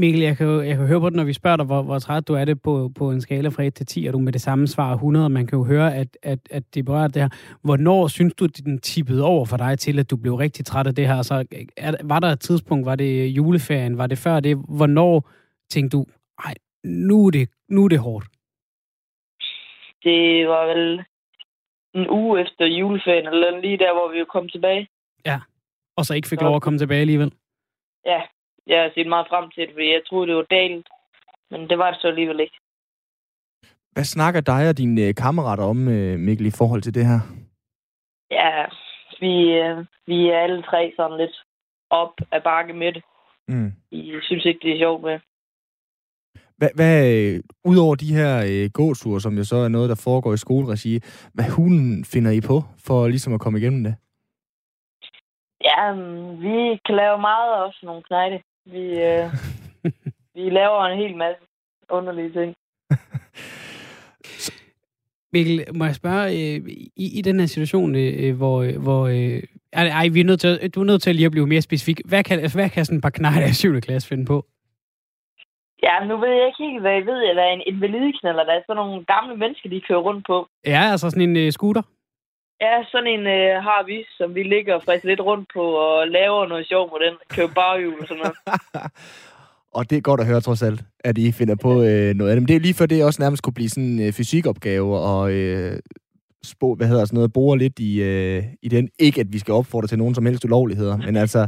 Mikkel, 0.00 0.20
jeg 0.22 0.36
kan, 0.36 0.46
jo, 0.46 0.60
jeg 0.60 0.76
kan 0.76 0.86
høre 0.86 1.00
på 1.00 1.08
det, 1.10 1.16
når 1.16 1.24
vi 1.24 1.32
spørger 1.32 1.56
dig, 1.56 1.66
hvor, 1.66 1.82
hvor 1.82 1.98
træt 1.98 2.28
du 2.28 2.34
er 2.34 2.44
det 2.44 2.62
på, 2.62 2.90
på 2.98 3.10
en 3.10 3.20
skala 3.20 3.48
fra 3.48 3.62
1 3.62 3.74
til 3.74 3.86
10, 3.86 4.06
og 4.06 4.12
du 4.12 4.18
med 4.18 4.32
det 4.32 4.40
samme 4.40 4.66
svar 4.66 4.92
100. 4.92 5.28
Man 5.28 5.46
kan 5.46 5.58
jo 5.58 5.64
høre, 5.64 5.94
at, 5.94 6.18
at, 6.22 6.38
at 6.50 6.74
det 6.74 6.84
berører 6.84 7.08
det 7.08 7.22
her. 7.22 7.28
Hvornår 7.62 8.06
synes 8.08 8.34
du, 8.34 8.46
den 8.46 8.78
tippede 8.78 9.24
over 9.24 9.44
for 9.46 9.56
dig 9.56 9.78
til, 9.78 9.98
at 9.98 10.10
du 10.10 10.16
blev 10.16 10.34
rigtig 10.34 10.64
træt 10.64 10.86
af 10.86 10.94
det 10.94 11.06
her? 11.06 11.22
Så 11.22 11.44
er, 11.76 11.92
var 12.04 12.20
der 12.20 12.28
et 12.28 12.40
tidspunkt, 12.40 12.86
var 12.86 12.94
det 12.96 13.26
juleferien, 13.26 13.98
var 13.98 14.06
det 14.06 14.18
før 14.18 14.40
det? 14.40 14.56
Hvornår 14.76 15.30
tænkte 15.70 15.96
du, 15.96 16.06
ej, 16.44 16.54
nu 16.84 17.26
er 17.26 17.30
det, 17.30 17.48
nu 17.68 17.84
er 17.84 17.88
det 17.88 17.98
hårdt? 17.98 18.26
Det 20.04 20.48
var 20.48 20.66
vel 20.74 21.04
en 21.94 22.10
uge 22.10 22.40
efter 22.40 22.66
juleferien, 22.66 23.26
eller 23.26 23.60
lige 23.60 23.78
der, 23.78 23.92
hvor 23.92 24.12
vi 24.12 24.24
kom 24.32 24.48
tilbage. 24.48 24.88
Og 25.96 26.04
så 26.06 26.14
ikke 26.14 26.28
fik 26.28 26.40
Ja. 26.40 26.46
lov 26.46 26.56
at 26.56 26.62
komme 26.62 26.78
tilbage 26.78 27.00
alligevel? 27.00 27.32
Ja, 28.06 28.20
jeg 28.70 28.82
har 28.82 28.90
set 28.94 29.08
meget 29.14 29.26
frem 29.30 29.50
til 29.50 29.62
det, 29.66 29.74
fordi 29.74 29.88
jeg 29.92 30.02
troede, 30.08 30.28
det 30.28 30.36
var 30.36 30.48
dalt. 30.58 30.88
Men 31.50 31.60
det 31.70 31.78
var 31.78 31.90
det 31.90 32.00
så 32.00 32.08
alligevel 32.08 32.40
ikke. 32.40 32.58
Hvad 33.92 34.04
snakker 34.04 34.40
dig 34.40 34.68
og 34.68 34.78
dine 34.78 35.02
øh, 35.06 35.14
kammerater 35.14 35.64
om, 35.64 35.88
øh, 35.88 36.18
Mikkel, 36.18 36.46
i 36.46 36.58
forhold 36.58 36.82
til 36.82 36.94
det 36.94 37.06
her? 37.06 37.20
Ja, 38.30 38.66
vi, 39.20 39.34
øh, 39.62 39.78
vi 40.06 40.28
er 40.28 40.38
alle 40.38 40.62
tre 40.62 40.92
sådan 40.96 41.18
lidt 41.18 41.36
op 41.90 42.14
af 42.32 42.42
bakke 42.42 42.72
med 42.72 42.92
det. 42.92 43.02
Mm. 43.48 43.72
Vi 43.90 44.20
synes 44.22 44.44
ikke, 44.44 44.60
det 44.62 44.72
er 44.72 44.78
sjovt 44.78 45.02
med. 45.02 45.18
Hvad, 46.56 46.68
hvad 46.74 46.96
øh, 47.14 47.40
udover 47.64 47.94
de 47.94 48.14
her 48.14 48.32
øh, 48.50 48.70
gåture, 48.74 49.20
som 49.20 49.34
jo 49.36 49.44
så 49.44 49.56
er 49.56 49.68
noget, 49.68 49.88
der 49.88 50.02
foregår 50.04 50.32
i 50.32 50.36
skoleregi, 50.36 51.00
hvad 51.34 51.48
hulen 51.56 52.04
finder 52.04 52.30
I 52.30 52.40
på 52.40 52.56
for 52.86 53.08
ligesom 53.08 53.34
at 53.34 53.40
komme 53.40 53.58
igennem 53.58 53.84
det? 53.84 53.94
Ja, 55.64 55.92
um, 55.92 56.42
vi 56.42 56.80
kan 56.86 56.94
lave 56.94 57.18
meget 57.18 57.50
også 57.64 57.80
nogle 57.82 58.02
knejde. 58.02 58.42
Vi, 58.66 58.80
øh, 58.80 59.32
vi 60.34 60.50
laver 60.50 60.84
en 60.84 60.98
hel 60.98 61.16
masse 61.16 61.42
underlige 61.90 62.32
ting. 62.32 62.54
Mikkel, 65.32 65.64
må 65.74 65.84
jeg 65.84 65.94
spørge, 65.94 66.30
øh, 66.30 66.68
i, 66.96 67.18
i 67.18 67.22
den 67.22 67.40
her 67.40 67.46
situation, 67.46 67.94
øh, 67.94 68.36
hvor, 68.36 68.62
øh, 68.62 68.82
hvor 68.82 69.06
øh, 69.06 69.42
ej, 69.72 70.08
vi 70.08 70.20
er 70.20 70.24
nødt 70.24 70.40
til, 70.40 70.70
du 70.74 70.80
er 70.80 70.84
nødt 70.84 71.02
til 71.02 71.14
lige 71.14 71.26
at 71.26 71.32
blive 71.32 71.46
mere 71.46 71.62
specifik. 71.62 72.00
Hvad 72.04 72.24
kan, 72.24 72.40
altså, 72.40 72.58
hvad 72.58 72.70
kan 72.70 72.84
sådan 72.84 72.96
et 72.96 73.02
par 73.02 73.10
knejder 73.10 73.46
i 73.46 73.52
7. 73.52 73.80
klasse 73.80 74.08
finde 74.08 74.26
på? 74.26 74.46
Ja, 75.82 76.04
nu 76.04 76.16
ved 76.16 76.28
jeg 76.28 76.46
ikke 76.46 76.64
helt, 76.66 76.80
hvad 76.80 76.92
jeg 76.92 77.06
ved. 77.06 77.20
Eller 77.30 77.44
en 77.44 77.62
invalideknaller, 77.66 78.44
der 78.44 78.52
er 78.52 78.62
sådan 78.66 78.76
nogle 78.76 79.04
gamle 79.04 79.36
mennesker, 79.36 79.68
de 79.68 79.80
kører 79.80 79.98
rundt 79.98 80.26
på. 80.26 80.46
Ja, 80.66 80.82
altså 80.92 81.10
sådan 81.10 81.28
en 81.28 81.36
øh, 81.36 81.52
scooter. 81.52 81.82
Ja, 82.60 82.74
sådan 82.92 83.06
en 83.06 83.26
øh, 83.26 83.62
har 83.68 83.84
vi, 83.86 84.04
som 84.18 84.34
vi 84.34 84.42
ligger 84.42 84.74
og 84.74 84.82
fræser 84.82 85.08
lidt 85.08 85.20
rundt 85.20 85.48
på 85.54 85.64
og 85.84 86.08
laver 86.08 86.46
noget 86.46 86.66
sjov 86.66 86.90
med 86.92 87.06
den. 87.06 87.14
Kører 87.28 87.54
baghjul 87.54 88.00
og 88.00 88.06
sådan 88.08 88.22
noget. 88.22 88.36
og 89.76 89.90
det 89.90 89.96
er 89.96 90.00
godt 90.00 90.20
at 90.20 90.26
høre 90.26 90.40
trods 90.40 90.62
alt, 90.62 90.80
at 91.04 91.18
I 91.18 91.32
finder 91.32 91.56
på 91.62 91.72
øh, 91.82 92.14
noget 92.14 92.30
af 92.30 92.36
det. 92.36 92.42
Men 92.42 92.48
det 92.48 92.56
er 92.56 92.60
lige 92.60 92.74
før 92.74 92.86
det 92.86 93.04
også 93.04 93.22
nærmest 93.22 93.42
kunne 93.42 93.54
blive 93.54 93.68
sådan 93.68 93.84
en 93.84 94.06
øh, 94.06 94.12
fysikopgave 94.12 94.98
og 94.98 95.32
øh, 95.32 95.78
spå, 96.44 96.74
hvad 96.74 96.86
hedder 96.86 97.04
sådan 97.04 97.14
noget, 97.14 97.32
bore 97.32 97.58
lidt 97.58 97.78
i, 97.78 98.02
øh, 98.02 98.44
i 98.62 98.68
den. 98.68 98.88
Ikke, 98.98 99.20
at 99.20 99.32
vi 99.32 99.38
skal 99.38 99.54
opfordre 99.54 99.88
til 99.88 99.98
nogen 99.98 100.14
som 100.14 100.26
helst 100.26 100.44
ulovligheder, 100.44 100.96
men 100.96 101.16
altså, 101.24 101.46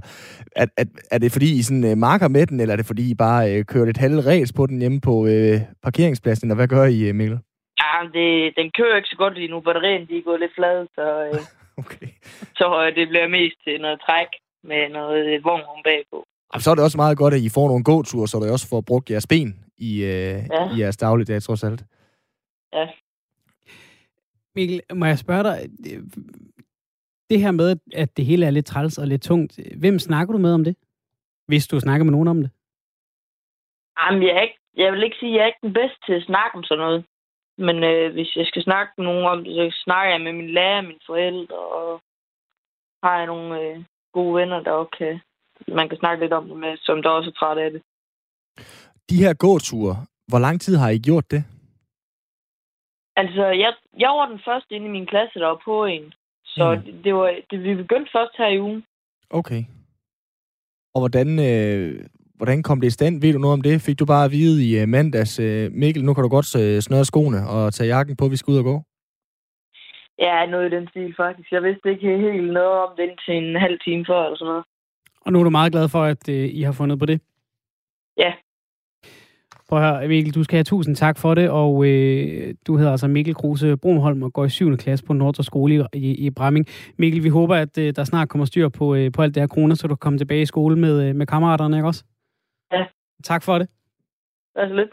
er, 0.57 0.67
er, 0.77 0.85
er 1.11 1.19
det 1.19 1.33
fordi, 1.33 1.59
I 1.59 1.63
sådan, 1.63 1.85
øh, 1.85 1.99
marker 1.99 2.29
med 2.29 2.47
den, 2.47 2.61
eller 2.61 2.73
er 2.73 2.77
det 2.77 2.87
fordi, 2.87 3.11
I 3.11 3.15
bare 3.15 3.55
øh, 3.55 3.65
kører 3.65 3.85
lidt 3.85 3.97
halv 3.97 4.47
på 4.57 4.67
den 4.67 4.79
hjemme 4.79 5.01
på 5.01 5.27
øh, 5.27 5.61
parkeringspladsen, 5.83 6.47
eller 6.47 6.55
hvad 6.55 6.69
gør 6.69 6.85
I, 6.85 7.09
øh, 7.09 7.15
Mikkel? 7.15 7.39
Ja, 7.83 7.93
det, 8.17 8.57
den 8.59 8.71
kører 8.79 8.97
ikke 8.97 9.09
så 9.09 9.17
godt 9.17 9.35
lige 9.35 9.49
nu. 9.49 9.61
Batterien 9.61 10.09
de 10.09 10.19
er 10.19 10.23
gået 10.23 10.41
lidt 10.41 10.55
flade, 10.55 10.89
så, 10.95 11.07
øh, 11.27 11.41
okay. 11.85 12.09
så 12.57 12.67
øh, 12.83 12.95
det 12.97 13.09
bliver 13.09 13.29
mest 13.29 13.57
til 13.65 13.81
noget 13.81 14.01
træk 14.07 14.31
med 14.63 14.89
noget 14.89 15.45
vogn 15.45 15.83
bagpå. 15.85 16.25
Og 16.55 16.61
så 16.61 16.71
er 16.71 16.75
det 16.75 16.85
også 16.85 16.97
meget 16.97 17.19
godt, 17.19 17.35
at 17.35 17.41
I 17.41 17.49
får 17.55 17.69
nogle 17.69 17.85
gåture, 17.85 18.29
så 18.29 18.39
der 18.39 18.53
også 18.53 18.69
får 18.69 18.81
brugt 18.81 19.11
jeres 19.11 19.27
ben 19.27 19.65
i, 19.79 19.93
øh, 20.03 20.39
ja. 20.55 20.63
i 20.75 20.81
jeres 20.81 20.97
dagligdag, 20.97 21.43
trods 21.43 21.65
alt. 21.65 21.83
Ja. 22.73 22.87
Mikkel, 24.55 24.81
må 24.95 25.07
jeg 25.07 25.19
spørge 25.19 25.45
dig, 25.45 25.59
det 27.31 27.41
her 27.41 27.51
med, 27.51 27.77
at 27.95 28.17
det 28.17 28.27
hele 28.27 28.47
er 28.47 28.51
lidt 28.51 28.67
træls 28.67 28.99
og 28.99 29.07
lidt 29.07 29.23
tungt, 29.23 29.61
hvem 29.81 29.99
snakker 29.99 30.33
du 30.33 30.39
med 30.39 30.55
om 30.55 30.65
det? 30.65 30.77
Hvis 31.47 31.67
du 31.67 31.81
snakker 31.81 32.05
med 32.05 32.13
nogen 32.13 32.29
om 32.29 32.43
det? 32.43 32.51
Jamen, 33.99 34.23
jeg, 34.23 34.37
er 34.37 34.41
ikke, 34.41 34.59
jeg 34.77 34.93
vil 34.93 35.03
ikke 35.03 35.17
sige, 35.21 35.33
at 35.33 35.37
jeg 35.37 35.43
er 35.43 35.47
ikke 35.47 35.67
den 35.67 35.73
bedste 35.73 35.99
til 36.07 36.13
at 36.13 36.23
snakke 36.23 36.59
om 36.59 36.65
sådan 36.65 36.85
noget. 36.85 37.05
Men 37.59 37.85
øh, 37.85 38.13
hvis 38.13 38.37
jeg 38.37 38.47
skal 38.47 38.63
snakke 38.63 38.93
med 38.97 39.05
nogen 39.05 39.25
om 39.25 39.45
det, 39.45 39.73
så 39.73 39.81
snakker 39.85 40.13
jeg 40.13 40.21
med 40.21 40.33
min 40.33 40.51
lærer, 40.51 40.81
mine 40.81 41.07
forældre, 41.07 41.57
og 41.57 42.01
har 43.03 43.17
jeg 43.19 43.27
nogle 43.27 43.61
øh, 43.61 43.85
gode 44.13 44.35
venner, 44.35 44.61
der 44.61 44.71
også 44.71 44.97
kan, 44.99 45.21
man 45.69 45.89
kan 45.89 45.99
snakke 45.99 46.25
lidt 46.25 46.33
om 46.33 46.49
det 46.49 46.57
med, 46.57 46.77
som 46.77 47.03
der 47.03 47.11
også 47.11 47.31
er 47.31 47.35
træt 47.35 47.59
af 47.59 47.71
det. 47.71 47.83
De 49.11 49.17
her 49.25 49.35
gåture, 49.35 49.97
hvor 50.29 50.39
lang 50.39 50.61
tid 50.61 50.77
har 50.77 50.91
I 50.91 50.99
gjort 50.99 51.31
det? 51.31 51.45
Altså, 53.17 53.47
jeg, 53.47 53.73
jeg 53.99 54.11
var 54.11 54.27
den 54.29 54.41
første 54.45 54.75
inde 54.75 54.87
i 54.87 54.91
min 54.91 55.07
klasse, 55.07 55.39
der 55.39 55.47
var 55.47 55.61
på 55.65 55.85
en. 55.85 56.15
Så 56.45 56.75
mm. 56.75 56.83
det, 56.83 57.05
det 57.05 57.15
var, 57.15 57.41
det, 57.51 57.65
vi 57.65 57.75
begyndte 57.75 58.11
først 58.13 58.37
her 58.39 58.49
i 58.49 58.61
ugen. 58.61 58.85
Okay. 59.31 59.65
Og 60.95 61.01
hvordan, 61.01 61.29
øh, 61.39 62.07
hvordan 62.43 62.63
kom 62.63 62.81
det 62.81 62.87
i 62.87 62.97
stand? 62.99 63.21
Ved 63.21 63.33
du 63.33 63.39
noget 63.39 63.53
om 63.59 63.61
det? 63.61 63.83
Fik 63.87 63.99
du 63.99 64.07
bare 64.07 64.25
at 64.25 64.33
vide 64.33 64.57
i 64.67 64.83
uh, 64.83 64.89
mandags, 64.89 65.41
uh, 65.41 65.73
Mikkel, 65.81 66.05
nu 66.05 66.15
kan 66.15 66.23
du 66.23 66.29
godt 66.29 66.49
uh, 66.61 66.81
snøre 66.87 67.05
skoene 67.05 67.41
og 67.55 67.75
tage 67.75 67.89
jakken 67.95 68.17
på, 68.17 68.29
vi 68.29 68.37
skal 68.37 68.53
ud 68.53 68.59
og 68.59 68.65
gå? 68.65 68.77
Ja, 70.19 70.47
noget 70.47 70.73
i 70.73 70.77
den 70.77 70.89
stil 70.89 71.15
faktisk. 71.17 71.53
Jeg 71.53 71.63
vidste 71.63 71.91
ikke 71.91 72.19
helt 72.27 72.53
noget 72.53 72.77
om 72.85 72.91
det 72.97 73.11
til 73.27 73.35
en 73.43 73.57
halv 73.57 73.79
time 73.85 74.05
før 74.09 74.25
eller 74.25 74.37
sådan 74.37 74.51
noget. 74.53 74.65
Og 75.25 75.33
nu 75.33 75.41
er 75.41 75.45
du 75.45 75.51
meget 75.51 75.73
glad 75.73 75.89
for, 75.89 76.03
at 76.03 76.29
I 76.29 76.63
har 76.63 76.73
fundet 76.73 76.99
på 76.99 77.07
det? 77.07 77.21
Ja, 78.17 78.33
Prøv 79.69 79.83
at 79.83 79.99
høre, 79.99 80.09
Mikkel, 80.09 80.35
du 80.35 80.45
skal 80.45 80.57
have 80.57 80.65
tusind 80.65 80.97
tak 80.97 81.19
for 81.19 81.35
det, 81.35 81.51
og 81.51 81.87
øh, 81.87 82.55
du 82.67 82.77
hedder 82.77 82.91
altså 82.91 83.09
Mikkel 83.09 83.35
Kruse 83.35 83.77
Brunholm 83.77 84.23
og 84.23 84.33
går 84.33 84.45
i 84.45 84.49
7. 84.49 84.77
klasse 84.77 85.05
på 85.05 85.13
Nordre 85.13 85.45
Skole 85.45 85.75
i, 85.75 85.99
i, 85.99 86.27
i 86.27 86.31
Bramming. 86.31 86.67
Mikkel, 86.97 87.25
vi 87.25 87.29
håber, 87.29 87.57
at 87.57 87.79
øh, 87.79 87.93
der 87.97 88.05
snart 88.05 88.29
kommer 88.29 88.45
styr 88.45 88.69
på, 88.69 88.95
øh, 88.95 89.13
på 89.13 89.23
alt 89.23 89.35
det 89.35 89.41
her 89.41 89.47
kroner, 89.47 89.75
så 89.75 89.87
du 89.87 89.95
kan 89.95 90.01
komme 90.01 90.19
tilbage 90.19 90.43
i 90.43 90.47
skole 90.47 90.77
med, 90.77 91.09
øh, 91.09 91.17
med 91.17 91.27
kammeraterne, 91.27 91.77
ikke 91.77 91.87
også? 91.89 92.05
Ja. 92.73 92.85
Tak 93.25 93.43
for 93.43 93.59
det. 93.59 93.69
Er 94.55 94.67
lidt. 94.67 94.91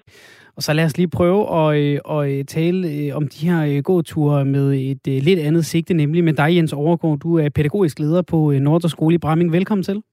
Og 0.56 0.64
så 0.64 0.74
lad 0.74 0.86
os 0.86 0.98
lige 0.98 1.10
prøve 1.10 1.42
at, 1.60 1.78
øh, 1.82 2.00
at 2.18 2.48
tale 2.48 2.88
øh, 2.88 3.16
om 3.16 3.28
de 3.28 3.48
her 3.50 3.78
øh, 3.78 3.84
gåture 3.84 4.46
med 4.46 4.68
et 4.74 5.08
øh, 5.14 5.20
lidt 5.28 5.40
andet 5.40 5.66
sigte, 5.66 5.94
nemlig 5.94 6.24
med 6.24 6.34
dig, 6.34 6.56
Jens 6.56 6.74
Overgaard. 6.74 7.20
Du 7.20 7.38
er 7.38 7.50
pædagogisk 7.50 8.00
leder 8.00 8.22
på 8.22 8.52
øh, 8.52 8.60
Nordre 8.60 8.90
Skole 8.90 9.16
i 9.16 9.18
Bramming. 9.18 9.52
Velkommen 9.52 9.84
til. 9.84 10.04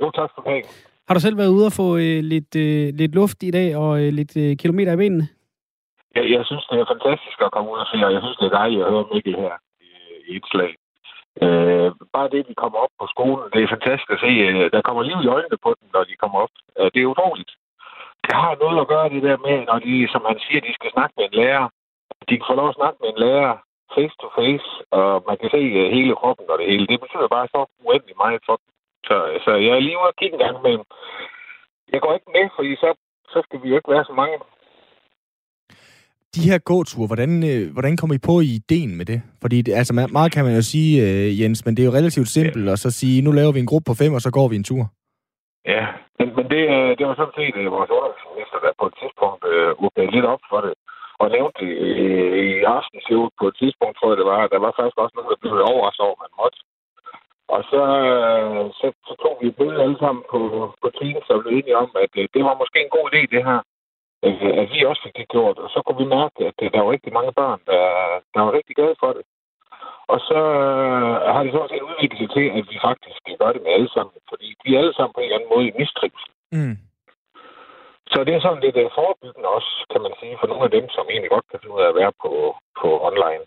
Jo, 0.00 0.10
tak 0.10 0.30
for 0.34 0.42
det. 0.42 0.62
Har 1.08 1.14
du 1.14 1.20
selv 1.20 1.36
været 1.38 1.54
ude 1.56 1.66
og 1.66 1.72
få 1.72 1.96
øh, 1.96 2.20
lidt, 2.32 2.56
øh, 2.56 2.94
lidt 3.00 3.14
luft 3.14 3.42
i 3.42 3.50
dag 3.50 3.76
og 3.76 4.02
øh, 4.02 4.12
lidt 4.12 4.36
øh, 4.36 4.56
kilometer 4.56 4.92
i 4.92 4.96
benene? 4.96 5.28
Ja, 6.16 6.22
jeg 6.36 6.44
synes, 6.48 6.64
det 6.70 6.78
er 6.80 6.86
fantastisk 6.94 7.38
at 7.46 7.52
komme 7.52 7.70
ud 7.72 7.78
og 7.78 7.86
se, 7.92 7.96
og 8.06 8.12
jeg 8.12 8.20
synes, 8.22 8.36
det 8.36 8.46
er 8.46 8.58
dejligt 8.60 8.82
at 8.84 8.90
høre 8.90 9.04
Mikkel 9.14 9.34
her 9.36 9.54
i 10.30 10.36
et 10.36 10.46
slag. 10.52 10.72
Øh, 11.44 11.88
bare 12.14 12.28
det, 12.34 12.48
de 12.48 12.54
kommer 12.62 12.78
op 12.84 12.94
på 13.00 13.06
skolen, 13.14 13.50
det 13.54 13.62
er 13.62 13.74
fantastisk 13.74 14.10
at 14.10 14.22
se. 14.24 14.32
Øh, 14.48 14.70
der 14.74 14.80
kommer 14.86 15.02
liv 15.02 15.18
i 15.22 15.32
øjnene 15.36 15.58
på 15.64 15.70
dem, 15.78 15.88
når 15.94 16.04
de 16.04 16.14
kommer 16.22 16.38
op. 16.44 16.54
Øh, 16.78 16.90
det 16.94 17.00
er 17.02 17.12
utroligt. 17.14 17.52
Det 18.24 18.34
har 18.42 18.62
noget 18.62 18.80
at 18.80 18.88
gøre 18.92 19.08
det 19.14 19.22
der 19.28 19.36
med, 19.46 19.56
når 19.68 19.78
de, 19.86 19.94
som 20.12 20.22
han 20.30 20.38
siger, 20.44 20.60
de 20.60 20.74
skal 20.74 20.90
snakke 20.92 21.14
med 21.16 21.24
en 21.26 21.38
lærer. 21.40 21.68
De 22.28 22.36
kan 22.36 22.48
få 22.48 22.54
lov 22.54 22.68
at 22.68 22.78
snakke 22.80 22.98
med 23.00 23.08
en 23.10 23.20
lærer 23.24 23.52
face 23.94 24.16
to 24.22 24.28
face, 24.38 24.68
og 24.98 25.24
man 25.28 25.36
kan 25.40 25.50
se 25.54 25.62
øh, 25.80 25.86
hele 25.96 26.14
kroppen 26.20 26.46
og 26.52 26.58
det 26.58 26.66
hele. 26.70 26.86
Det 26.92 27.00
betyder 27.04 27.28
bare 27.36 27.48
så 27.54 27.60
uendelig 27.84 28.16
meget 28.24 28.40
for 28.46 28.56
dem. 28.60 28.68
Så, 29.08 29.16
øh, 29.30 29.40
så 29.44 29.50
jeg 29.66 29.72
er 29.76 29.84
lige 29.86 29.98
ude 30.00 30.12
og 30.12 30.18
kigge 30.20 30.34
en 30.36 30.44
gang 30.46 30.56
med 30.62 30.74
Jeg 31.92 32.00
går 32.00 32.12
ikke 32.14 32.30
med, 32.36 32.44
fordi 32.56 32.76
så, 32.82 32.90
så 33.32 33.38
skal 33.44 33.62
vi 33.62 33.68
jo 33.68 33.76
ikke 33.76 33.92
være 33.94 34.08
så 34.10 34.14
mange. 34.22 34.36
De 36.36 36.50
her 36.50 36.58
gåture, 36.72 37.06
hvordan, 37.10 37.30
øh, 37.50 37.62
hvordan 37.74 37.96
kommer 37.96 38.14
I 38.16 38.26
på 38.28 38.34
i 38.46 38.48
ideen 38.60 38.92
med 38.98 39.06
det? 39.12 39.18
Fordi 39.42 39.58
det, 39.66 39.72
altså, 39.80 39.92
meget 40.18 40.32
kan 40.34 40.44
man 40.46 40.54
jo 40.60 40.62
sige, 40.72 40.92
øh, 41.04 41.40
Jens, 41.40 41.60
men 41.64 41.72
det 41.74 41.82
er 41.82 41.88
jo 41.90 41.98
relativt 41.98 42.28
simpelt 42.36 42.66
ja. 42.66 42.72
at 42.72 42.78
så 42.78 42.90
sige, 43.00 43.22
nu 43.26 43.30
laver 43.32 43.52
vi 43.52 43.60
en 43.60 43.70
gruppe 43.72 43.88
på 43.88 43.94
fem, 44.02 44.12
og 44.16 44.22
så 44.26 44.30
går 44.36 44.48
vi 44.48 44.56
en 44.56 44.68
tur. 44.70 44.84
Ja, 45.74 45.84
men, 46.18 46.28
men 46.36 46.46
det, 46.52 46.62
øh, 46.76 46.90
det 46.98 47.04
var 47.08 47.14
sådan 47.16 47.38
set 47.40 47.56
øh, 47.60 47.66
vores 47.76 47.90
undervisningsminister, 47.96 48.58
der 48.64 48.80
på 48.80 48.86
et 48.90 48.96
tidspunkt 49.00 49.42
øh, 49.52 49.70
åbnede 49.84 50.14
lidt 50.16 50.26
op 50.34 50.42
for 50.50 50.60
det, 50.66 50.74
og 51.20 51.26
nævnte 51.36 51.58
det 51.62 51.72
øh, 51.86 52.32
i 52.46 52.50
aftenshowet 52.76 53.32
på 53.40 53.44
et 53.50 53.56
tidspunkt, 53.60 53.94
tror 53.96 54.10
jeg 54.10 54.20
det 54.20 54.28
var, 54.32 54.40
der 54.54 54.60
var 54.66 54.72
faktisk 54.76 54.98
også 55.02 55.14
nogen, 55.16 55.30
der 55.32 55.40
blev 55.42 55.54
overrasket 55.72 56.06
over, 56.06 56.16
at 56.18 56.24
man 56.24 56.38
måtte. 56.40 56.58
Og 57.54 57.60
så, 57.70 57.82
øh, 58.10 58.64
så, 58.78 58.86
så 59.08 59.12
tog 59.22 59.34
vi 59.40 59.46
et 59.48 59.82
alle 59.84 59.98
sammen 60.04 60.22
på, 60.32 60.40
på 60.82 60.88
Teams 60.98 61.26
og 61.32 61.38
blev 61.40 61.52
enige 61.58 61.80
om, 61.84 61.90
at 62.04 62.12
øh, 62.20 62.24
det 62.34 62.42
var 62.48 62.60
måske 62.62 62.78
en 62.82 62.94
god 62.96 63.06
idé, 63.10 63.22
det 63.34 63.42
her. 63.50 63.60
Øh, 64.24 64.52
at 64.60 64.68
vi 64.72 64.84
også 64.90 65.02
fik 65.04 65.16
det 65.16 65.28
gjort. 65.34 65.58
Og 65.64 65.68
så 65.70 65.78
kunne 65.82 66.00
vi 66.02 66.14
mærke, 66.18 66.38
at 66.48 66.54
der 66.74 66.80
var 66.82 66.92
rigtig 66.92 67.12
mange 67.12 67.32
børn, 67.40 67.60
der, 67.70 67.82
der 68.34 68.40
var 68.46 68.52
rigtig 68.58 68.74
glade 68.76 68.96
for 69.02 69.12
det. 69.16 69.24
Og 70.12 70.18
så 70.28 70.38
har 71.32 71.42
det 71.42 71.52
så 71.52 71.58
også 71.58 71.74
udviklet 71.90 72.18
sig 72.20 72.30
til, 72.36 72.46
at 72.58 72.64
vi 72.72 72.76
faktisk 72.88 73.18
kan 73.26 73.36
gøre 73.42 73.54
det 73.56 73.62
med 73.64 73.72
alle 73.76 73.90
sammen. 73.94 74.14
Fordi 74.30 74.48
de 74.60 74.68
er 74.74 74.78
alle 74.82 74.94
sammen 74.94 75.14
på 75.14 75.20
en 75.20 75.26
eller 75.26 75.38
anden 75.38 75.52
måde 75.54 75.66
i 75.68 75.76
mistrivsel. 75.80 76.30
Mm. 76.56 76.76
Så 78.12 78.18
det 78.26 78.32
er 78.34 78.40
sådan 78.40 78.64
lidt 78.64 78.94
forebyggende 78.98 79.48
også, 79.58 79.72
kan 79.92 80.00
man 80.06 80.14
sige, 80.20 80.34
for 80.40 80.46
nogle 80.50 80.64
af 80.68 80.72
dem, 80.76 80.86
som 80.96 81.04
egentlig 81.12 81.30
godt 81.36 81.46
kan 81.50 81.58
finde 81.60 81.74
ud 81.76 81.82
af 81.84 81.88
at 81.90 81.98
være 82.00 82.12
på, 82.22 82.32
på 82.80 82.88
online. 83.08 83.44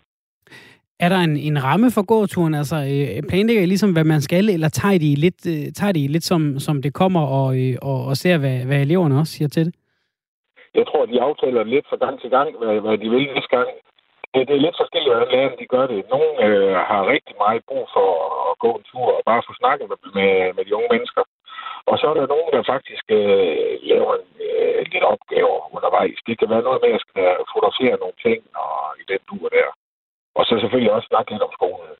Er 1.04 1.08
der 1.08 1.20
en, 1.28 1.36
en 1.36 1.64
ramme 1.64 1.90
for 1.90 2.02
gåturen? 2.12 2.54
Altså, 2.54 2.76
øh, 2.76 3.22
planlægger 3.28 3.62
I 3.62 3.66
ligesom, 3.66 3.92
hvad 3.92 4.04
man 4.04 4.20
skal, 4.20 4.48
eller 4.48 4.68
tager 4.68 4.98
de 4.98 5.14
lidt, 5.14 5.40
øh, 5.46 5.72
tager 5.78 5.92
de 5.92 6.08
lidt 6.08 6.24
som, 6.24 6.58
som 6.58 6.82
det 6.82 6.92
kommer, 6.94 7.22
og, 7.38 7.48
øh, 7.60 7.76
og, 7.82 8.04
og 8.04 8.16
ser, 8.16 8.38
hvad, 8.38 8.58
hvad 8.64 8.80
eleverne 8.80 9.18
også 9.18 9.32
siger 9.32 9.48
til 9.48 9.66
det? 9.66 9.74
Jeg 10.74 10.86
tror, 10.86 11.06
de 11.06 11.22
aftaler 11.28 11.62
lidt 11.62 11.86
fra 11.88 11.96
gang 11.96 12.20
til 12.20 12.30
gang, 12.30 12.58
hvad, 12.58 12.80
hvad 12.80 12.98
de 12.98 13.10
vil 13.10 13.32
næste 13.34 13.56
gang. 13.56 13.68
Det, 14.34 14.48
det 14.48 14.56
er 14.56 14.64
lidt 14.66 14.80
forskelligt, 14.80 15.12
hvordan 15.12 15.32
lærerne 15.34 15.56
de 15.60 15.66
gør 15.74 15.86
det. 15.86 16.08
Nogle 16.14 16.32
øh, 16.46 16.76
har 16.90 17.10
rigtig 17.14 17.34
meget 17.44 17.62
brug 17.68 17.84
for 17.94 18.08
at 18.50 18.58
gå 18.64 18.70
en 18.78 18.84
tur 18.90 19.08
og 19.18 19.22
bare 19.30 19.42
få 19.46 19.52
snakket 19.60 19.86
med, 19.90 19.98
med, 20.18 20.52
med 20.56 20.64
de 20.64 20.76
unge 20.78 20.92
mennesker. 20.94 21.22
Og 21.90 21.94
så 21.98 22.04
er 22.10 22.14
der 22.14 22.32
nogen, 22.34 22.50
der 22.54 22.70
faktisk 22.74 23.04
øh, 23.18 23.72
laver 23.90 24.12
en, 24.20 24.30
øh, 24.46 24.78
lidt 24.92 25.04
opgaver 25.12 25.58
undervejs. 25.76 26.18
Det 26.26 26.38
kan 26.38 26.50
være 26.54 26.66
noget 26.66 26.80
med, 26.80 26.88
at 26.90 26.96
jeg 26.96 27.04
skal 27.06 27.26
fotografere 27.52 28.00
nogle 28.02 28.18
ting 28.26 28.40
og 28.62 28.74
i 29.02 29.04
den 29.12 29.20
tur 29.28 29.48
der. 29.56 29.68
Og 30.38 30.42
så 30.46 30.52
selvfølgelig 30.60 30.92
også 30.92 31.08
snakke 31.08 31.30
lidt 31.30 31.46
om 31.46 31.52
skolen. 31.58 31.96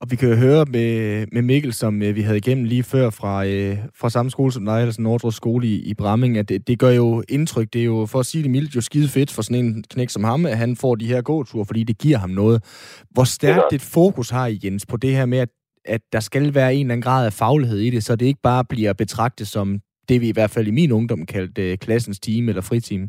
Og 0.00 0.10
vi 0.10 0.16
kan 0.16 0.28
jo 0.28 0.36
høre 0.36 0.64
med, 0.64 1.26
med 1.32 1.42
Mikkel, 1.42 1.72
som 1.72 2.02
øh, 2.02 2.16
vi 2.16 2.20
havde 2.20 2.38
igennem 2.38 2.64
lige 2.64 2.82
før 2.82 3.10
fra, 3.10 3.46
øh, 3.46 3.76
fra 4.00 4.10
samme 4.10 4.30
skole 4.30 4.52
som 4.52 4.64
dig, 4.64 4.80
altså 4.80 5.02
Nordre 5.02 5.32
Skole 5.32 5.66
i, 5.66 5.90
i 5.90 5.94
Bramming, 5.94 6.38
at 6.38 6.48
det, 6.48 6.68
det 6.68 6.78
gør 6.78 6.90
jo 6.90 7.22
indtryk. 7.28 7.68
Det 7.72 7.80
er 7.80 7.84
jo, 7.84 8.06
for 8.12 8.18
at 8.18 8.26
sige 8.26 8.42
det 8.42 8.50
mildt, 8.50 8.76
jo 8.76 8.80
skide 8.80 9.08
fedt 9.08 9.30
for 9.34 9.42
sådan 9.42 9.64
en 9.64 9.84
knæk 9.90 10.08
som 10.08 10.24
ham, 10.24 10.46
at 10.46 10.56
han 10.58 10.76
får 10.76 10.94
de 10.94 11.06
her 11.06 11.22
gåture, 11.22 11.64
fordi 11.66 11.84
det 11.84 11.98
giver 11.98 12.18
ham 12.18 12.30
noget. 12.30 12.58
Hvor 13.10 13.24
stærkt 13.24 13.72
et 13.72 13.90
fokus 13.94 14.30
har 14.30 14.46
I, 14.46 14.58
Jens, 14.64 14.86
på 14.86 14.96
det 14.96 15.16
her 15.16 15.26
med, 15.26 15.38
at, 15.38 15.48
at 15.84 16.00
der 16.12 16.20
skal 16.20 16.54
være 16.54 16.74
en 16.74 16.80
eller 16.80 16.92
anden 16.92 17.02
grad 17.02 17.26
af 17.26 17.32
faglighed 17.32 17.78
i 17.78 17.90
det, 17.90 18.04
så 18.04 18.16
det 18.16 18.26
ikke 18.26 18.42
bare 18.42 18.64
bliver 18.64 18.92
betragtet 18.92 19.46
som 19.46 19.80
det, 20.08 20.20
vi 20.20 20.28
i 20.28 20.32
hvert 20.32 20.50
fald 20.50 20.66
i 20.66 20.70
min 20.80 20.92
ungdom 20.92 21.26
kaldte 21.26 21.70
øh, 21.70 21.78
klassens 21.78 22.20
time 22.20 22.48
eller 22.48 22.62
fritime? 22.62 23.08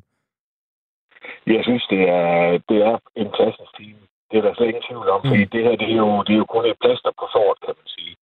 Jeg 1.47 1.61
synes, 1.63 1.83
det 1.89 2.01
er, 2.01 2.59
det 2.69 2.77
er 2.89 2.97
en 3.15 3.29
klassens 3.37 3.71
time. 3.79 4.01
Det 4.31 4.37
er 4.37 4.41
der 4.41 4.53
slet 4.53 4.71
ingen 4.71 4.87
tvivl 4.89 5.09
om, 5.15 5.21
mm. 5.23 5.29
fordi 5.29 5.43
det 5.53 5.61
her, 5.65 5.75
det 5.81 5.89
er, 5.91 5.99
jo, 6.05 6.09
det 6.25 6.33
er 6.33 6.41
jo 6.43 6.53
kun 6.53 6.65
et 6.65 6.81
plaster 6.83 7.11
på 7.19 7.25
såret, 7.33 7.59
kan 7.65 7.73
man 7.79 7.87
sige. 7.95 8.15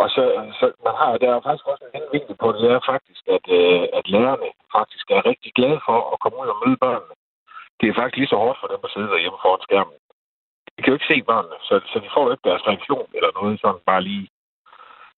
Og 0.00 0.06
så, 0.14 0.22
så 0.58 0.64
man 0.86 0.94
har, 1.00 1.10
der 1.22 1.28
er 1.30 1.46
faktisk 1.46 1.66
også 1.72 1.84
en 1.84 1.96
anden 1.96 2.12
vinkel 2.16 2.36
på 2.42 2.46
det, 2.52 2.60
det 2.62 2.70
er 2.70 2.90
faktisk, 2.92 3.22
at, 3.36 3.44
øh, 3.58 3.84
at 3.98 4.04
lærerne 4.14 4.48
faktisk 4.76 5.06
er 5.16 5.26
rigtig 5.30 5.50
glade 5.58 5.80
for 5.86 5.98
at 6.12 6.20
komme 6.22 6.38
ud 6.42 6.48
og 6.52 6.58
møde 6.62 6.78
børnene. 6.84 7.14
Det 7.78 7.86
er 7.86 7.98
faktisk 7.98 8.18
lige 8.18 8.32
så 8.32 8.38
hårdt 8.42 8.58
for 8.60 8.68
dem 8.72 8.80
at 8.86 8.92
sidde 8.94 9.12
derhjemme 9.12 9.38
foran 9.42 9.66
skærmen. 9.66 9.98
De 10.74 10.80
kan 10.80 10.92
jo 10.92 10.98
ikke 10.98 11.12
se 11.12 11.28
børnene, 11.30 11.56
så, 11.68 11.74
så 11.90 11.96
de 12.04 12.08
får 12.14 12.24
jo 12.24 12.32
ikke 12.32 12.48
deres 12.48 12.66
reaktion 12.70 13.08
eller 13.16 13.30
noget 13.38 13.60
sådan 13.60 13.86
bare 13.90 14.02
lige. 14.10 14.28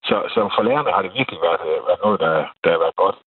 Så, 0.07 0.15
så 0.33 0.41
for 0.55 0.63
lærerne 0.67 0.91
har 0.95 1.01
det 1.03 1.17
virkelig 1.19 1.39
været, 1.47 1.63
øh, 1.69 1.79
været 1.87 2.01
noget, 2.05 2.19
der, 2.25 2.33
der 2.63 2.69
har 2.71 2.81
været 2.85 3.01
godt. 3.03 3.17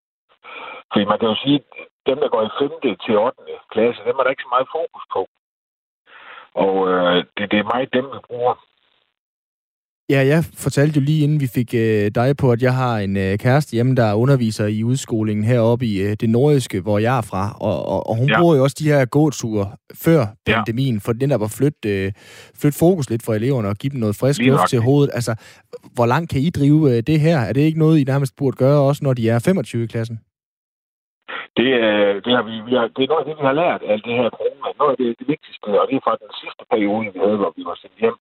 Fordi 0.92 1.04
man 1.10 1.18
kan 1.18 1.28
jo 1.32 1.36
sige, 1.44 1.58
at 1.60 1.66
dem, 2.08 2.18
der 2.22 2.28
går 2.34 2.42
i 2.42 2.50
5. 2.58 2.96
til 3.04 3.14
8. 3.18 3.38
klasse, 3.72 4.04
dem 4.08 4.18
er 4.18 4.22
der 4.22 4.30
ikke 4.34 4.46
så 4.46 4.52
meget 4.54 4.72
fokus 4.76 5.04
på. 5.14 5.22
Og 6.54 6.88
øh, 6.88 7.16
det, 7.36 7.50
det 7.50 7.58
er 7.58 7.72
meget 7.74 7.88
dem, 7.92 8.04
vi 8.04 8.18
bruger. 8.28 8.54
Ja, 10.10 10.26
jeg 10.26 10.44
fortalte 10.44 11.00
jo 11.00 11.04
lige 11.04 11.24
inden 11.24 11.40
vi 11.40 11.46
fik 11.46 11.74
øh, 11.74 12.10
dig 12.14 12.36
på, 12.36 12.52
at 12.52 12.62
jeg 12.62 12.74
har 12.74 12.98
en 12.98 13.16
øh, 13.16 13.38
kæreste 13.38 13.72
hjemme, 13.72 13.94
der 13.94 14.14
underviser 14.14 14.66
i 14.66 14.84
udskolingen 14.84 15.44
heroppe 15.44 15.86
i 15.86 16.02
øh, 16.02 16.16
det 16.20 16.30
nordiske, 16.30 16.80
hvor 16.80 16.98
jeg 16.98 17.18
er 17.18 17.22
fra. 17.22 17.56
Og, 17.60 17.86
og, 17.86 18.06
og 18.06 18.16
hun 18.16 18.28
ja. 18.28 18.40
bruger 18.40 18.56
jo 18.56 18.62
også 18.62 18.76
de 18.78 18.84
her 18.84 19.04
gåture 19.04 19.70
før 19.94 20.26
pandemien, 20.46 20.94
ja. 20.94 21.00
for 21.04 21.12
den 21.12 21.30
der 21.30 21.36
var 21.36 21.46
flytte, 21.46 22.04
øh, 22.04 22.12
flytte 22.60 22.78
fokus 22.78 23.10
lidt 23.10 23.22
for 23.22 23.34
eleverne 23.34 23.68
og 23.68 23.76
give 23.76 23.90
dem 23.90 24.00
noget 24.00 24.16
frisk 24.16 24.40
luft 24.40 24.68
til 24.68 24.80
hovedet. 24.80 25.10
Altså, 25.14 25.34
hvor 25.94 26.06
langt 26.06 26.30
kan 26.30 26.40
I 26.40 26.50
drive 26.50 26.96
øh, 26.96 27.02
det 27.06 27.20
her? 27.20 27.38
Er 27.38 27.52
det 27.52 27.60
ikke 27.60 27.78
noget, 27.78 27.98
I 27.98 28.04
nærmest 28.04 28.36
burde 28.36 28.56
gøre 28.56 28.80
også, 28.80 29.04
når 29.04 29.14
de 29.14 29.28
er 29.28 29.38
25 29.38 29.84
i 29.84 29.86
klassen? 29.86 30.18
Det, 31.58 31.70
øh, 31.84 32.14
det, 32.24 32.32
har 32.36 32.44
vi, 32.50 32.54
vi 32.68 32.72
har, 32.78 32.86
det 32.96 33.02
er 33.02 33.10
noget 33.12 33.24
af 33.24 33.28
det, 33.28 33.38
vi 33.40 33.46
har 33.50 33.60
lært 33.62 33.82
af 33.82 33.96
det 34.06 34.14
her 34.20 34.30
corona. 34.38 34.68
Noget 34.78 34.92
af 34.94 34.98
det, 35.02 35.18
det 35.18 35.28
vigtigste, 35.34 35.66
og 35.80 35.84
det 35.88 35.96
er 35.96 36.04
fra 36.06 36.22
den 36.24 36.32
sidste 36.42 36.64
periode, 36.72 37.12
vi 37.14 37.18
havde, 37.24 37.40
hvor 37.40 37.52
vi 37.56 37.62
var 37.70 37.76
sendt 37.82 37.98
hjem, 38.02 38.18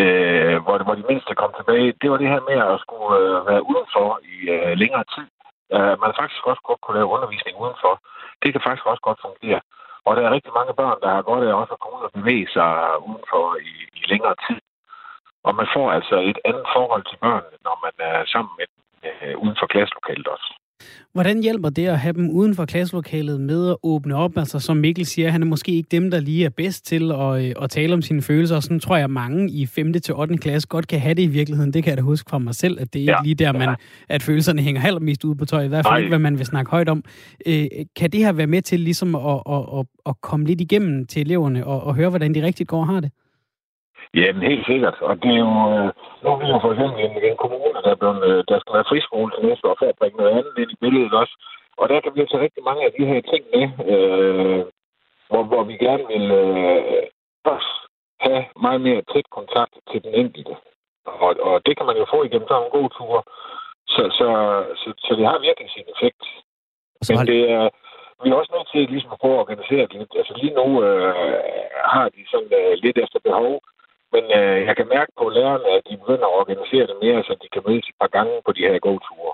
øh, 0.00 0.56
hvor, 0.64 0.74
det, 0.78 0.86
hvor 0.86 0.96
de 1.00 1.08
mindste 1.10 1.34
kom 1.40 1.52
tilbage, 1.56 1.98
det 2.00 2.10
var 2.10 2.18
det 2.22 2.32
her 2.34 2.42
med 2.50 2.58
at 2.72 2.80
skulle 2.84 3.10
øh, 3.22 3.46
være 3.50 3.66
udenfor 3.70 4.08
i 4.32 4.36
øh, 4.54 4.72
længere 4.82 5.04
tid. 5.14 5.28
Øh, 5.76 5.94
man 6.04 6.12
faktisk 6.20 6.44
også 6.50 6.62
godt 6.68 6.80
kunne 6.80 6.98
lave 6.98 7.12
undervisning 7.16 7.54
udenfor. 7.64 7.94
Det 8.42 8.48
kan 8.52 8.64
faktisk 8.66 8.86
også 8.86 9.04
godt 9.08 9.24
fungere. 9.26 9.60
Og 10.06 10.10
der 10.16 10.22
er 10.22 10.34
rigtig 10.36 10.52
mange 10.58 10.74
børn, 10.80 10.98
der 11.02 11.10
har 11.14 11.22
godt 11.22 11.44
af 11.44 11.54
også 11.60 11.72
at 11.74 11.80
komme 11.80 11.98
ud 11.98 12.08
og 12.08 12.12
bevæge 12.18 12.48
sig 12.56 12.70
udenfor 13.08 13.44
i, 13.70 13.74
i 14.00 14.02
længere 14.12 14.36
tid. 14.46 14.60
Og 15.46 15.52
man 15.60 15.68
får 15.74 15.86
altså 15.92 16.16
et 16.30 16.38
andet 16.48 16.66
forhold 16.76 17.04
til 17.06 17.18
børnene, 17.24 17.58
når 17.66 17.76
man 17.84 17.94
er 18.08 18.24
sammen 18.32 18.52
med 18.58 18.66
dem 18.72 18.80
øh, 19.08 19.34
uden 19.42 19.56
for 19.60 19.66
klasselokalet 19.66 20.28
også. 20.28 20.50
Hvordan 21.12 21.42
hjælper 21.42 21.70
det 21.70 21.86
at 21.86 21.98
have 21.98 22.12
dem 22.12 22.30
uden 22.30 22.54
for 22.54 22.64
klasselokalet 22.64 23.40
med 23.40 23.68
at 23.70 23.76
åbne 23.82 24.16
op? 24.16 24.38
Altså, 24.38 24.58
som 24.58 24.76
Mikkel 24.76 25.06
siger, 25.06 25.30
han 25.30 25.42
er 25.42 25.46
måske 25.46 25.72
ikke 25.72 25.88
dem, 25.90 26.10
der 26.10 26.20
lige 26.20 26.44
er 26.44 26.48
bedst 26.48 26.86
til 26.86 27.12
at, 27.12 27.44
øh, 27.44 27.52
at 27.62 27.70
tale 27.70 27.94
om 27.94 28.02
sine 28.02 28.22
følelser. 28.22 28.56
Og 28.56 28.62
sådan 28.62 28.80
tror 28.80 28.96
jeg, 28.96 29.10
mange 29.10 29.50
i 29.50 29.66
5. 29.66 29.92
til 29.92 30.14
8. 30.14 30.36
klasse 30.36 30.68
godt 30.68 30.86
kan 30.86 31.00
have 31.00 31.14
det 31.14 31.22
i 31.22 31.26
virkeligheden. 31.26 31.72
Det 31.72 31.84
kan 31.84 31.90
jeg 31.90 31.96
da 31.96 32.02
huske 32.02 32.30
fra 32.30 32.38
mig 32.38 32.54
selv, 32.54 32.80
at 32.80 32.94
det 32.94 33.00
er 33.00 33.04
ja. 33.04 33.12
ikke 33.12 33.26
lige 33.26 33.34
der, 33.34 33.52
man, 33.52 33.76
at 34.08 34.22
følelserne 34.22 34.62
hænger 34.62 34.80
halvt 34.80 35.02
mest 35.02 35.24
ude 35.24 35.36
på 35.36 35.44
tøj. 35.44 35.64
I 35.64 35.68
hvert 35.68 35.86
fald 35.86 35.98
ikke, 35.98 36.08
hvad 36.08 36.18
man 36.18 36.38
vil 36.38 36.46
snakke 36.46 36.70
højt 36.70 36.88
om. 36.88 37.04
Øh, 37.46 37.66
kan 37.96 38.10
det 38.10 38.20
her 38.20 38.32
være 38.32 38.46
med 38.46 38.62
til 38.62 38.80
ligesom 38.80 39.14
at, 39.14 39.42
at, 39.50 39.62
at, 39.78 39.86
at 40.06 40.20
komme 40.20 40.46
lidt 40.46 40.60
igennem 40.60 41.06
til 41.06 41.22
eleverne 41.22 41.66
og, 41.66 41.82
og 41.82 41.94
høre, 41.94 42.08
hvordan 42.08 42.34
de 42.34 42.42
rigtigt 42.42 42.68
går 42.68 42.80
og 42.80 42.86
har 42.86 43.00
det? 43.00 43.10
Jamen, 44.14 44.42
helt 44.50 44.66
sikkert. 44.66 44.96
Og 45.08 45.14
det 45.22 45.30
er 45.34 45.42
jo, 45.46 45.54
øh, 45.72 45.88
nu 46.22 46.26
er 46.32 46.38
vi 46.40 46.46
jo 46.52 46.58
for 46.64 46.72
eksempel 46.72 46.98
en, 47.04 47.14
en 47.30 47.36
kommune, 47.44 47.78
der, 47.86 47.94
blevet, 48.00 48.22
øh, 48.30 48.44
der 48.48 48.56
skal 48.58 48.74
være 48.76 48.90
friskole 48.90 49.30
til 49.32 49.46
næste 49.48 49.68
år, 49.68 49.76
for 49.78 49.86
at 49.86 49.98
bringe 50.00 50.18
noget 50.18 50.32
andet 50.38 50.54
ind 50.62 50.70
i 50.72 50.80
billedet 50.82 51.14
også. 51.22 51.34
Og 51.80 51.88
der 51.88 52.00
kan 52.00 52.12
vi 52.14 52.26
tage 52.26 52.44
rigtig 52.46 52.64
mange 52.64 52.82
af 52.86 52.92
de 52.98 53.06
her 53.10 53.20
ting 53.30 53.42
med, 53.54 53.66
øh, 53.92 54.60
hvor, 55.30 55.42
hvor 55.50 55.62
vi 55.70 55.74
gerne 55.86 56.04
vil 56.12 56.26
øh, 56.30 57.02
også 57.44 57.72
have 58.20 58.44
meget 58.66 58.80
mere 58.80 59.02
tæt 59.12 59.28
kontakt 59.38 59.74
til 59.90 60.02
den 60.04 60.14
enkelte. 60.22 60.54
Og, 61.06 61.30
og 61.48 61.66
det 61.66 61.76
kan 61.76 61.86
man 61.86 61.96
jo 61.96 62.06
få 62.14 62.18
igennem 62.24 62.48
sådan 62.48 62.64
en 62.64 62.76
god 62.78 62.88
tur. 62.98 63.16
Så, 63.94 64.02
så, 64.18 64.28
så, 64.80 64.88
så 65.06 65.10
det 65.18 65.26
har 65.26 65.38
virkelig 65.48 65.70
sin 65.70 65.88
effekt. 65.94 66.22
Men 67.08 67.26
det 67.26 67.40
er, 67.50 67.68
vi 68.22 68.30
er 68.30 68.34
også 68.34 68.52
nødt 68.54 68.68
til 68.72 68.92
ligesom 68.94 69.12
at 69.12 69.20
prøve 69.20 69.34
at 69.34 69.44
organisere 69.44 69.86
det 69.90 69.96
lidt. 70.00 70.14
Altså 70.20 70.34
lige 70.42 70.54
nu 70.60 70.66
øh, 70.84 71.14
har 71.94 72.08
de 72.14 72.22
sådan 72.32 72.52
øh, 72.60 72.72
lidt 72.84 72.98
efter 73.04 73.18
behov, 73.28 73.60
men 74.14 74.24
øh, 74.38 74.58
jeg 74.68 74.74
kan 74.76 74.88
mærke 74.96 75.12
på 75.20 75.24
lærerne, 75.36 75.68
at 75.76 75.82
de 75.88 75.96
begynder 76.02 76.26
at 76.28 76.38
organisere 76.40 76.86
det 76.90 76.96
mere, 77.04 77.20
så 77.26 77.32
de 77.42 77.48
kan 77.54 77.62
mødes 77.68 77.86
et 77.88 77.98
par 78.02 78.10
gange 78.16 78.34
på 78.46 78.52
de 78.56 78.62
her 78.68 78.78
gåture. 78.88 79.32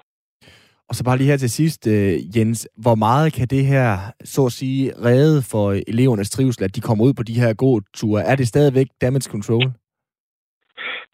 Og 0.88 0.94
så 0.96 1.02
bare 1.04 1.18
lige 1.18 1.30
her 1.30 1.42
til 1.42 1.50
sidst, 1.60 1.82
øh, 1.94 2.12
Jens. 2.34 2.68
Hvor 2.84 2.96
meget 3.06 3.28
kan 3.32 3.46
det 3.56 3.64
her, 3.72 3.86
så 4.34 4.40
at 4.46 4.52
sige, 4.60 4.92
redde 5.06 5.38
for 5.52 5.66
elevernes 5.92 6.30
trivsel, 6.30 6.64
at 6.64 6.76
de 6.76 6.80
kommer 6.80 7.04
ud 7.08 7.14
på 7.18 7.24
de 7.30 7.40
her 7.42 7.52
gåture? 7.64 8.22
Er 8.30 8.36
det 8.36 8.46
stadigvæk 8.48 8.88
damage 9.02 9.30
control? 9.34 9.66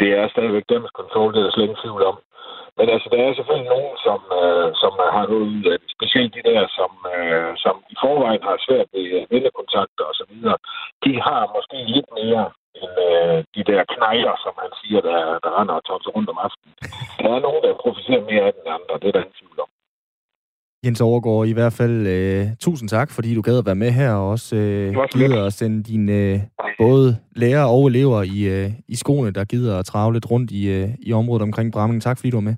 Det 0.01 0.11
er 0.19 0.29
stadigvæk 0.35 0.65
damage 0.73 0.97
control, 1.01 1.33
det 1.33 1.41
er 1.41 1.45
der 1.45 1.53
slet 1.55 1.69
ingen 1.69 1.83
tvivl 1.85 2.03
om. 2.11 2.17
Men 2.79 2.87
altså, 2.95 3.09
der 3.13 3.21
er 3.23 3.35
selvfølgelig 3.35 3.73
nogen, 3.77 3.97
som, 4.07 4.21
øh, 4.41 4.69
som 4.83 4.93
har 5.17 5.27
noget 5.33 5.49
ud 5.57 5.65
af 5.73 5.79
det. 5.81 5.89
Specielt 5.97 6.33
de 6.37 6.43
der, 6.51 6.63
som, 6.79 6.91
øh, 7.17 7.53
som 7.65 7.75
i 7.93 7.95
forvejen 8.05 8.43
har 8.49 8.57
svært 8.67 8.89
ved 8.95 9.07
vennekontakter 9.33 10.05
og 10.11 10.15
så 10.21 10.25
videre. 10.33 10.57
De 11.05 11.13
har 11.27 11.41
måske 11.57 11.79
lidt 11.95 12.11
mere 12.21 12.45
end 12.83 12.95
øh, 13.09 13.37
de 13.57 13.63
der 13.71 13.81
knejler, 13.95 14.35
som 14.45 14.55
han 14.63 14.73
siger, 14.81 15.01
der, 15.09 15.21
der 15.45 15.51
render 15.59 15.75
og 15.79 15.85
tager 15.87 16.15
rundt 16.17 16.29
om 16.33 16.39
aftenen. 16.47 16.73
Der 17.25 17.31
er 17.37 17.41
nogen, 17.47 17.63
der 17.67 17.73
profiterer 17.85 18.23
mere 18.31 18.45
af 18.51 18.55
den 18.59 18.67
andre. 18.77 18.95
Det 19.01 19.07
er 19.09 19.15
der 19.15 19.23
ingen 19.25 19.39
tvivl 19.41 19.59
om. 19.65 19.69
Jens 20.85 21.01
Overgaard, 21.01 21.47
i 21.47 21.53
hvert 21.53 21.73
fald 21.73 22.07
øh, 22.07 22.47
tusind 22.61 22.89
tak, 22.89 23.11
fordi 23.11 23.35
du 23.35 23.43
gad 23.43 23.59
at 23.59 23.67
være 23.67 23.83
med 23.85 23.91
her, 23.91 24.13
og 24.13 24.31
også 24.31 24.57
øh, 24.57 24.95
gider 25.13 25.47
at 25.47 25.53
sende 25.53 25.83
dine 25.83 26.13
øh, 26.13 26.41
både 26.79 27.17
lærere 27.37 27.69
og 27.69 27.87
elever 27.87 28.23
i, 28.23 28.41
øh, 28.55 28.71
i 28.89 28.97
skoene, 28.97 29.31
der 29.31 29.45
gider 29.45 29.79
at 29.79 29.87
trave 29.87 30.13
lidt 30.13 30.31
rundt 30.31 30.51
i, 30.51 30.69
øh, 30.69 30.89
i 30.99 31.13
området 31.13 31.43
omkring 31.43 31.73
Bramming. 31.73 32.03
Tak, 32.03 32.19
fordi 32.19 32.31
du 32.31 32.37
var 32.37 32.49
med. 32.51 32.57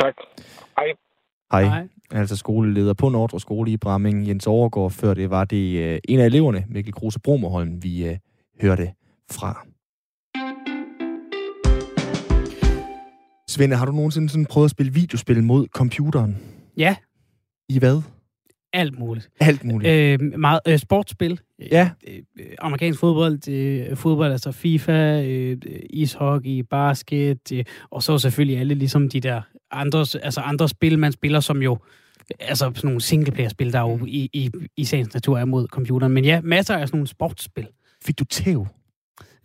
Tak. 0.00 0.14
Hej. 0.78 0.88
Hej. 1.52 1.64
Hej. 1.64 1.88
Altså 2.12 2.36
skoleleder 2.36 2.94
på 2.94 3.08
Nordre 3.08 3.40
Skole 3.40 3.70
i 3.70 3.76
Bramming, 3.76 4.28
Jens 4.28 4.46
Overgaard, 4.46 4.90
før 4.90 5.14
det 5.14 5.30
var 5.30 5.44
det 5.44 5.78
øh, 5.78 5.98
en 6.08 6.20
af 6.20 6.26
eleverne, 6.26 6.64
Mikkel 6.68 6.92
Kruse 6.92 7.20
Bromerholm, 7.20 7.82
vi 7.82 8.08
øh, 8.08 8.16
hørte 8.62 8.92
fra. 9.32 9.66
Svende, 13.48 13.76
har 13.76 13.86
du 13.86 13.92
nogensinde 13.92 14.28
sådan 14.28 14.46
prøvet 14.46 14.64
at 14.64 14.70
spille 14.70 14.92
videospil 14.92 15.42
mod 15.42 15.66
computeren? 15.66 16.36
Ja. 16.76 16.96
I 17.68 17.78
hvad? 17.78 18.02
Alt 18.72 18.98
muligt. 18.98 19.30
Alt 19.40 19.64
muligt. 19.64 19.92
Øh, 19.92 20.38
meget, 20.38 20.60
øh, 20.68 20.78
sportsspil. 20.78 21.40
Ja. 21.72 21.90
Øh, 22.08 22.18
øh, 22.40 22.46
amerikansk 22.58 23.00
fodbold, 23.00 23.48
øh, 23.48 23.96
fodbold, 23.96 24.32
altså 24.32 24.52
FIFA, 24.52 25.22
øh, 25.22 25.56
ishockey, 25.90 26.60
basket, 26.60 27.52
øh, 27.52 27.64
og 27.90 28.02
så 28.02 28.18
selvfølgelig 28.18 28.58
alle 28.58 28.74
ligesom 28.74 29.08
de 29.08 29.20
der 29.20 29.42
andre, 29.70 29.98
altså 30.00 30.40
andre 30.40 30.68
spil, 30.68 30.98
man 30.98 31.12
spiller, 31.12 31.40
som 31.40 31.62
jo 31.62 31.78
altså 32.40 32.72
sådan 32.74 32.88
nogle 32.88 33.00
singleplayer-spil, 33.00 33.72
der 33.72 33.80
jo 33.80 34.06
i, 34.06 34.30
i, 34.32 34.50
i 34.76 34.84
sagens 34.84 35.14
natur 35.14 35.38
er 35.38 35.44
mod 35.44 35.66
computeren. 35.66 36.12
Men 36.12 36.24
ja, 36.24 36.40
masser 36.40 36.76
af 36.76 36.88
sådan 36.88 36.96
nogle 36.96 37.08
sportsspil. 37.08 37.66
Fik 38.04 38.18
du 38.18 38.24
tæv? 38.24 38.66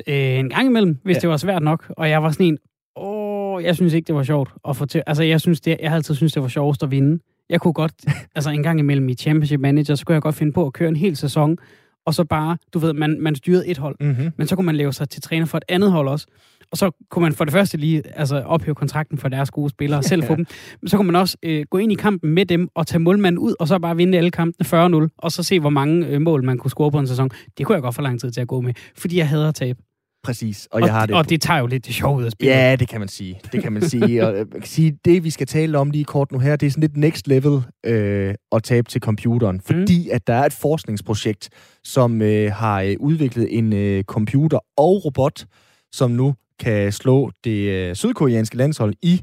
Øh, 0.08 0.16
en 0.16 0.50
gang 0.50 0.68
imellem, 0.68 0.98
hvis 1.04 1.16
ja. 1.16 1.20
det 1.20 1.30
var 1.30 1.38
svært 1.38 1.64
nok. 1.64 1.94
Og 1.98 2.10
jeg 2.10 2.24
var 2.24 2.32
sådan 2.32 2.46
en, 2.46 2.58
åh, 2.96 3.64
jeg 3.64 3.76
synes 3.76 3.94
ikke, 3.94 4.08
det 4.08 4.16
var 4.16 4.24
sjovt 4.24 4.50
at 4.68 4.76
få 4.76 4.86
til. 4.86 5.04
Altså, 5.08 5.24
jeg, 5.24 5.42
synes, 5.42 5.62
det, 5.62 5.78
jeg 5.82 5.90
har 5.90 5.96
altid 5.96 6.16
synes 6.16 6.34
det 6.34 6.42
var 6.42 6.48
sjovest 6.48 6.84
at 6.84 6.92
vinde. 6.92 7.20
Jeg 7.50 7.62
kunne 7.62 7.74
godt, 7.74 7.94
altså 8.36 8.50
en 8.50 8.64
gang 8.64 8.80
imellem 8.80 9.10
i 9.10 9.14
Championship 9.14 9.60
Manager, 9.60 9.96
så 9.96 10.06
kunne 10.06 10.14
jeg 10.14 10.22
godt 10.22 10.36
finde 10.36 10.54
på 10.54 10.66
at 10.66 10.74
køre 10.74 10.90
en 10.90 10.96
hel 10.96 11.18
sæson, 11.18 11.58
og 12.06 12.14
så 12.14 12.24
bare, 12.24 12.58
du 12.74 12.80
ved, 12.80 12.94
man, 12.94 13.18
man 13.22 13.36
styrede 13.36 13.68
et 13.68 13.78
hold, 13.78 13.96
mm-hmm. 14.00 14.32
men 14.38 14.48
så 14.48 14.56
kunne 14.56 14.66
man 14.66 14.76
lave 14.76 14.94
sig 14.94 15.10
til 15.10 15.22
træner 15.22 15.46
for 15.46 15.58
et 15.58 15.64
andet 15.70 15.92
hold 15.92 16.08
også. 16.08 16.28
Og 16.71 16.78
så 16.78 16.91
kunne 17.10 17.23
man 17.23 17.34
for 17.34 17.45
det 17.45 17.54
første 17.54 17.78
lige 17.78 18.01
altså, 18.19 18.41
ophæve 18.41 18.75
kontrakten 18.75 19.17
for 19.17 19.28
deres 19.30 19.51
gode 19.51 19.69
spillere 19.69 19.99
og 19.99 20.04
selv 20.13 20.23
få 20.23 20.36
dem. 20.36 20.45
Men 20.82 20.89
så 20.89 20.97
kunne 20.97 21.06
man 21.06 21.15
også 21.15 21.38
øh, 21.43 21.65
gå 21.69 21.78
ind 21.78 21.91
i 21.91 21.95
kampen 21.95 22.32
med 22.32 22.45
dem 22.45 22.69
og 22.75 22.88
tage 22.88 22.99
målmanden 22.99 23.39
ud, 23.39 23.56
og 23.60 23.67
så 23.67 23.80
bare 23.80 23.95
vinde 23.95 24.17
alle 24.17 24.32
kampene 24.32 24.86
40-0, 25.06 25.15
og 25.17 25.32
så 25.32 25.43
se, 25.43 25.60
hvor 25.60 25.69
mange 25.69 26.08
øh, 26.08 26.21
mål 26.21 26.43
man 26.43 26.58
kunne 26.58 26.71
score 26.71 26.91
på 26.91 26.99
en 26.99 27.08
sæson. 27.08 27.30
Det 27.58 27.65
kunne 27.65 27.75
jeg 27.75 27.82
godt 27.82 27.95
få 27.95 28.01
lang 28.01 28.19
tid 28.19 28.32
til 28.32 28.41
at 28.41 28.47
gå 28.47 28.62
med, 28.62 28.73
fordi 28.97 29.17
jeg 29.17 29.30
hader 29.30 29.47
at 29.47 29.56
tabe. 29.56 29.80
Præcis. 30.25 30.67
Og, 30.71 30.82
og, 30.82 30.88
jeg 30.88 30.93
har 30.93 31.06
det, 31.06 31.15
og 31.15 31.30
det 31.30 31.41
tager 31.41 31.60
jo 31.60 31.67
lidt 31.67 31.86
det 31.86 31.93
sjove 31.93 32.17
ud 32.17 32.23
af 32.23 32.32
spillet. 32.32 32.56
Ja, 32.56 32.75
det 32.75 32.88
kan 32.88 32.99
man 32.99 33.08
sige. 33.08 33.39
Det 33.51 33.63
kan 33.63 33.73
man 33.73 33.89
sige. 33.89 34.28
og 34.28 34.34
man 34.34 34.62
kan 34.62 34.63
sige, 34.63 34.97
det 35.06 35.23
vi 35.23 35.30
skal 35.30 35.47
tale 35.47 35.78
om 35.78 35.91
lige 35.91 36.04
kort 36.04 36.32
nu 36.32 36.39
her, 36.39 36.56
det 36.56 36.67
er 36.67 36.71
sådan 36.71 36.82
lidt 36.82 36.97
next 36.97 37.28
level 37.28 37.62
øh, 37.86 38.34
at 38.51 38.63
tabe 38.63 38.89
til 38.89 39.01
computeren. 39.01 39.62
Fordi 39.62 40.04
mm. 40.06 40.15
at 40.15 40.28
der 40.28 40.34
er 40.34 40.45
et 40.45 40.54
forskningsprojekt, 40.54 41.49
som 41.84 42.21
øh, 42.21 42.51
har 42.51 42.82
øh, 42.82 42.95
udviklet 42.99 43.58
en 43.58 43.73
øh, 43.73 44.04
computer 44.04 44.60
og 44.78 45.06
robot, 45.06 45.45
som 45.91 46.12
nu 46.12 46.36
kan 46.60 46.91
slå 46.91 47.32
det 47.44 47.70
øh, 47.70 47.96
sydkoreanske 47.96 48.58
landshold 48.58 48.94
i 49.02 49.22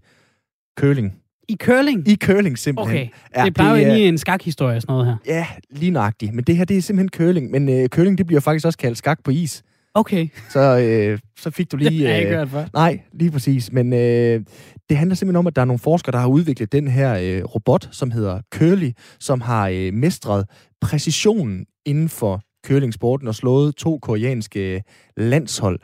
curling. 0.79 1.14
I 1.49 1.57
curling? 1.62 2.09
I 2.09 2.16
curling, 2.16 2.59
simpelthen. 2.59 2.97
Okay, 2.97 3.09
ja, 3.37 3.45
det 3.45 3.55
plejer 3.55 3.71
jo 3.71 3.77
egentlig 3.77 4.09
en 4.09 4.18
skakhistorie 4.18 4.81
sådan 4.81 4.92
noget 4.92 5.07
her. 5.07 5.16
Ja, 5.27 5.47
lige 5.71 5.90
nøjagtigt. 5.90 6.35
Men 6.35 6.45
det 6.45 6.57
her, 6.57 6.64
det 6.64 6.77
er 6.77 6.83
simpelthen 6.83 7.27
curling. 7.27 7.51
Men 7.51 7.68
øh, 7.68 7.88
curling, 7.88 8.18
det 8.18 8.27
bliver 8.27 8.40
faktisk 8.40 8.66
også 8.66 8.79
kaldt 8.79 8.99
skak 8.99 9.18
på 9.25 9.31
is. 9.31 9.62
Okay. 9.95 10.29
Så, 10.51 10.79
øh, 10.79 11.18
så 11.38 11.51
fik 11.51 11.73
du 11.73 11.77
lige... 11.77 11.90
Det 11.90 11.99
har 11.99 12.09
jeg 12.09 12.18
ikke 12.18 12.33
øh, 12.33 12.38
hørt 12.38 12.49
før. 12.49 12.64
Nej, 12.75 13.01
lige 13.12 13.31
præcis. 13.31 13.73
Men 13.73 13.92
øh, 13.92 14.40
det 14.88 14.97
handler 14.97 15.14
simpelthen 15.14 15.37
om, 15.37 15.47
at 15.47 15.57
der 15.57 15.62
er 15.62 15.66
nogle 15.66 15.79
forskere, 15.79 16.12
der 16.12 16.18
har 16.18 16.29
udviklet 16.29 16.73
den 16.73 16.88
her 16.88 17.18
øh, 17.23 17.45
robot, 17.45 17.88
som 17.90 18.11
hedder 18.11 18.40
Curly, 18.55 18.90
som 19.21 19.40
har 19.40 19.68
øh, 19.68 19.95
mestret 19.95 20.47
præcisionen 20.81 21.66
inden 21.87 22.09
for 22.09 22.42
curlingsporten 22.66 23.29
og 23.29 23.35
slået 23.35 23.77
to 23.77 23.99
koreanske 23.99 24.75
øh, 24.75 24.81
landshold. 25.16 25.81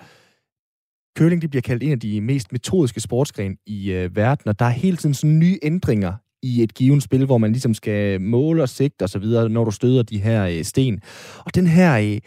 Curling 1.19 1.43
det 1.43 1.51
bliver 1.51 1.63
kaldt 1.63 1.83
en 1.83 1.93
af 1.93 2.01
de 2.01 2.21
mest 2.21 2.53
metodiske 2.53 3.01
sportsgren 3.01 3.57
i 3.67 3.93
øh, 3.93 4.17
verden, 4.17 4.49
og 4.49 4.59
der 4.59 4.65
er 4.65 4.71
hele 4.71 4.97
tiden 4.97 5.15
sådan 5.15 5.39
nye 5.39 5.59
ændringer 5.63 6.13
i 6.43 6.63
et 6.63 6.75
givet 6.75 7.03
spil, 7.03 7.25
hvor 7.25 7.39
man 7.39 7.53
ligesom 7.53 7.75
skal 7.75 8.21
måle 8.21 8.63
og 8.63 8.69
sigte 8.69 9.03
og 9.03 9.09
så 9.09 9.19
videre, 9.19 9.49
når 9.49 9.65
du 9.65 9.71
støder 9.71 10.03
de 10.03 10.19
her 10.19 10.47
øh, 10.47 10.65
sten. 10.65 11.01
Og 11.45 11.55
den 11.55 11.67
her 11.67 11.99
øh, 11.99 12.21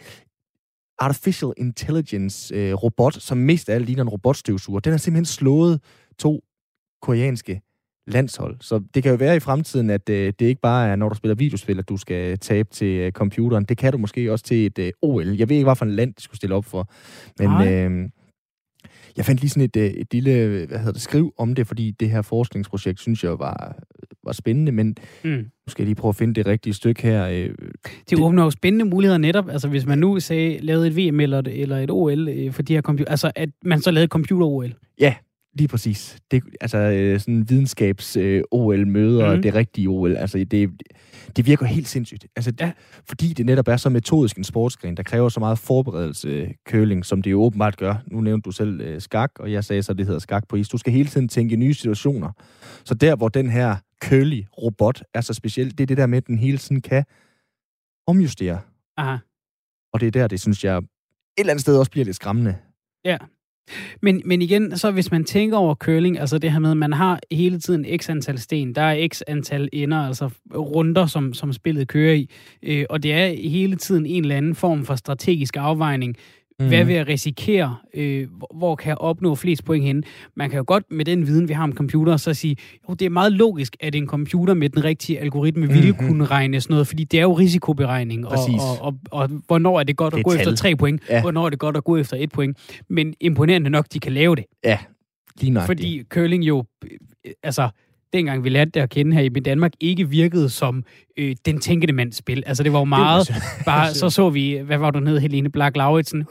artificial 0.98 1.52
intelligence 1.56 2.54
øh, 2.54 2.74
robot, 2.74 3.14
som 3.14 3.38
mest 3.38 3.68
af 3.68 3.74
alt 3.74 3.86
ligner 3.86 4.02
en 4.02 4.08
robotstøvsuger, 4.08 4.80
den 4.80 4.90
har 4.90 4.98
simpelthen 4.98 5.24
slået 5.24 5.80
to 6.18 6.40
koreanske 7.02 7.60
landshold. 8.06 8.56
Så 8.60 8.82
det 8.94 9.02
kan 9.02 9.10
jo 9.10 9.16
være 9.16 9.36
i 9.36 9.40
fremtiden, 9.40 9.90
at 9.90 10.08
øh, 10.08 10.32
det 10.38 10.46
ikke 10.46 10.60
bare 10.60 10.88
er, 10.88 10.96
når 10.96 11.08
du 11.08 11.14
spiller 11.14 11.34
videospil, 11.34 11.78
at 11.78 11.88
du 11.88 11.96
skal 11.96 12.38
tabe 12.38 12.68
til 12.72 12.98
øh, 12.98 13.12
computeren. 13.12 13.64
Det 13.64 13.78
kan 13.78 13.92
du 13.92 13.98
måske 13.98 14.32
også 14.32 14.44
til 14.44 14.66
et 14.66 14.78
øh, 14.78 14.92
OL. 15.02 15.36
Jeg 15.36 15.48
ved 15.48 15.56
ikke, 15.56 15.66
hvad 15.66 15.76
for 15.76 15.84
en 15.84 15.90
land, 15.90 16.14
de 16.14 16.22
skulle 16.22 16.36
stille 16.36 16.54
op 16.54 16.64
for. 16.64 16.90
Men 17.38 17.68
øh, 17.68 18.08
jeg 19.16 19.24
fandt 19.24 19.40
lige 19.40 19.50
sådan 19.50 19.62
et, 19.62 19.76
øh, 19.76 19.90
et 19.90 20.12
lille 20.12 20.66
hvad 20.66 20.78
hedder 20.78 20.92
det, 20.92 21.02
skriv 21.02 21.34
om 21.38 21.54
det, 21.54 21.66
fordi 21.66 21.90
det 21.90 22.10
her 22.10 22.22
forskningsprojekt, 22.22 23.00
synes 23.00 23.24
jeg, 23.24 23.38
var, 23.38 23.76
var 24.24 24.32
spændende, 24.32 24.72
men 24.72 24.96
mm. 25.24 25.30
nu 25.30 25.68
skal 25.68 25.82
jeg 25.82 25.86
lige 25.86 25.94
prøve 25.94 26.10
at 26.10 26.16
finde 26.16 26.34
det 26.34 26.46
rigtige 26.46 26.74
stykke 26.74 27.02
her. 27.02 27.26
Øh, 27.26 27.34
det, 27.34 28.10
det 28.10 28.20
åbner 28.20 28.44
jo 28.44 28.50
spændende 28.50 28.84
muligheder 28.84 29.18
netop. 29.18 29.48
Altså, 29.48 29.68
hvis 29.68 29.86
man 29.86 29.98
nu 29.98 30.20
sagde, 30.20 30.58
lavede 30.58 30.86
et 30.86 30.96
VM 30.96 31.20
eller 31.20 31.38
et, 31.38 31.60
eller 31.60 31.78
et 31.78 31.90
OL 31.90 32.52
for 32.52 32.62
de 32.62 32.74
her 32.74 32.82
computer, 32.82 33.10
altså 33.10 33.32
at 33.34 33.48
man 33.64 33.80
så 33.80 33.90
lavede 33.90 34.08
computer-OL. 34.08 34.74
Ja, 35.00 35.14
Lige 35.54 35.68
præcis. 35.68 36.18
Det, 36.30 36.42
altså 36.60 36.78
øh, 36.78 37.20
sådan 37.20 37.48
videnskabs-OL-møder, 37.48 39.28
øh, 39.28 39.36
mm. 39.36 39.42
det 39.42 39.54
rigtige 39.54 39.88
OL, 39.88 40.16
altså 40.16 40.38
det, 40.38 40.70
det 41.36 41.46
virker 41.46 41.66
helt 41.66 41.88
sindssygt. 41.88 42.26
Altså, 42.36 42.52
ja. 42.60 42.72
Fordi 43.08 43.32
det 43.32 43.46
netop 43.46 43.68
er 43.68 43.76
så 43.76 43.88
metodisk 43.88 44.36
en 44.36 44.44
sportsgren, 44.44 44.96
der 44.96 45.02
kræver 45.02 45.28
så 45.28 45.40
meget 45.40 45.58
forberedelse, 45.58 46.54
køling, 46.66 47.06
som 47.06 47.22
det 47.22 47.30
jo 47.30 47.42
åbenbart 47.42 47.76
gør. 47.76 47.94
Nu 48.06 48.20
nævnte 48.20 48.46
du 48.46 48.50
selv 48.50 48.80
øh, 48.80 49.00
skak, 49.00 49.30
og 49.38 49.52
jeg 49.52 49.64
sagde 49.64 49.82
så, 49.82 49.92
at 49.92 49.98
det 49.98 50.06
hedder 50.06 50.20
skak 50.20 50.48
på 50.48 50.56
is. 50.56 50.68
Du 50.68 50.78
skal 50.78 50.92
hele 50.92 51.08
tiden 51.08 51.28
tænke 51.28 51.56
nye 51.56 51.74
situationer. 51.74 52.32
Så 52.84 52.94
der, 52.94 53.16
hvor 53.16 53.28
den 53.28 53.50
her 53.50 53.76
curly 54.04 54.42
robot 54.62 55.02
er 55.14 55.20
så 55.20 55.34
speciel, 55.34 55.70
det 55.70 55.80
er 55.80 55.86
det 55.86 55.96
der 55.96 56.06
med, 56.06 56.18
at 56.18 56.26
den 56.26 56.38
hele 56.38 56.58
tiden 56.58 56.80
kan 56.80 57.04
omjustere. 58.06 58.60
Aha. 58.96 59.16
Og 59.92 60.00
det 60.00 60.06
er 60.06 60.10
der, 60.10 60.26
det 60.26 60.40
synes 60.40 60.64
jeg 60.64 60.76
et 60.76 60.84
eller 61.38 61.50
andet 61.50 61.62
sted 61.62 61.78
også 61.78 61.90
bliver 61.90 62.04
lidt 62.04 62.16
skræmmende. 62.16 62.56
Ja. 63.04 63.18
Men, 64.02 64.22
men 64.24 64.42
igen, 64.42 64.78
så 64.78 64.90
hvis 64.90 65.10
man 65.10 65.24
tænker 65.24 65.56
over 65.56 65.74
curling, 65.74 66.18
altså 66.18 66.38
det 66.38 66.52
her 66.52 66.58
med, 66.58 66.70
at 66.70 66.76
man 66.76 66.92
har 66.92 67.20
hele 67.30 67.60
tiden 67.60 67.86
x 67.98 68.10
antal 68.10 68.38
sten, 68.38 68.74
der 68.74 68.82
er 68.82 69.08
x 69.12 69.20
antal 69.26 69.68
ender, 69.72 69.98
altså 69.98 70.30
runder, 70.54 71.06
som, 71.06 71.34
som 71.34 71.52
spillet 71.52 71.88
kører 71.88 72.14
i, 72.14 72.30
øh, 72.62 72.84
og 72.90 73.02
det 73.02 73.12
er 73.12 73.26
hele 73.50 73.76
tiden 73.76 74.06
en 74.06 74.24
eller 74.24 74.36
anden 74.36 74.54
form 74.54 74.84
for 74.84 74.94
strategisk 74.94 75.56
afvejning. 75.56 76.16
Mm. 76.62 76.68
Hvad 76.68 76.84
vil 76.84 76.94
jeg 76.94 77.08
risikere? 77.08 77.76
Øh, 77.94 78.28
hvor 78.54 78.76
kan 78.76 78.88
jeg 78.88 78.98
opnå 78.98 79.34
flest 79.34 79.64
point 79.64 79.84
hen? 79.84 80.04
Man 80.34 80.50
kan 80.50 80.56
jo 80.56 80.64
godt 80.66 80.84
med 80.90 81.04
den 81.04 81.26
viden, 81.26 81.48
vi 81.48 81.52
har 81.52 81.62
om 81.62 81.72
computer, 81.72 82.16
så 82.16 82.34
sige, 82.34 82.56
jo, 82.88 82.94
det 82.94 83.06
er 83.06 83.10
meget 83.10 83.32
logisk, 83.32 83.76
at 83.80 83.94
en 83.94 84.06
computer 84.06 84.54
med 84.54 84.68
den 84.68 84.84
rigtige 84.84 85.20
algoritme 85.20 85.66
mm-hmm. 85.66 85.82
ville 85.82 85.92
kunne 85.92 86.24
regne 86.24 86.60
sådan 86.60 86.74
noget, 86.74 86.86
fordi 86.86 87.04
det 87.04 87.18
er 87.18 87.22
jo 87.22 87.32
risikoberegning. 87.32 88.26
Og, 88.26 88.32
og, 88.32 88.80
og, 88.80 88.94
og, 89.10 89.22
og 89.22 89.28
hvornår 89.46 89.80
er 89.80 89.84
det 89.84 89.96
godt 89.96 90.14
at 90.14 90.18
det 90.18 90.24
gå 90.24 90.30
tal. 90.30 90.40
efter 90.40 90.54
tre 90.56 90.76
point? 90.76 91.02
Ja. 91.08 91.20
Hvornår 91.20 91.46
er 91.46 91.50
det 91.50 91.58
godt 91.58 91.76
at 91.76 91.84
gå 91.84 91.96
efter 91.96 92.16
et 92.20 92.32
point? 92.32 92.58
Men 92.88 93.14
imponerende 93.20 93.70
nok, 93.70 93.86
de 93.92 94.00
kan 94.00 94.12
lave 94.12 94.36
det. 94.36 94.44
Ja, 94.64 94.78
lige 95.40 95.50
nok. 95.50 95.66
Fordi 95.66 96.02
curling 96.10 96.44
jo, 96.44 96.64
øh, 96.84 96.90
altså, 97.42 97.68
dengang 98.12 98.44
vi 98.44 98.48
lærte 98.48 98.70
det 98.70 98.80
at 98.80 98.90
kende 98.90 99.16
her 99.16 99.22
i 99.22 99.28
Danmark, 99.28 99.72
ikke 99.80 100.08
virkede 100.08 100.48
som 100.50 100.84
øh, 101.16 101.36
den 101.46 101.60
tænkende 101.60 101.94
mands 101.94 102.16
spil. 102.16 102.42
Altså 102.46 102.62
det 102.62 102.72
var 102.72 102.78
jo 102.78 102.84
meget, 102.84 103.34
bare 103.64 103.94
så 104.00 104.10
så 104.10 104.30
vi, 104.30 104.60
hvad 104.64 104.78
var 104.78 104.90
du 104.90 105.00
nede, 105.00 105.20
Helene 105.20 105.50
Black 105.50 105.76
Lauritsen? 105.76 106.26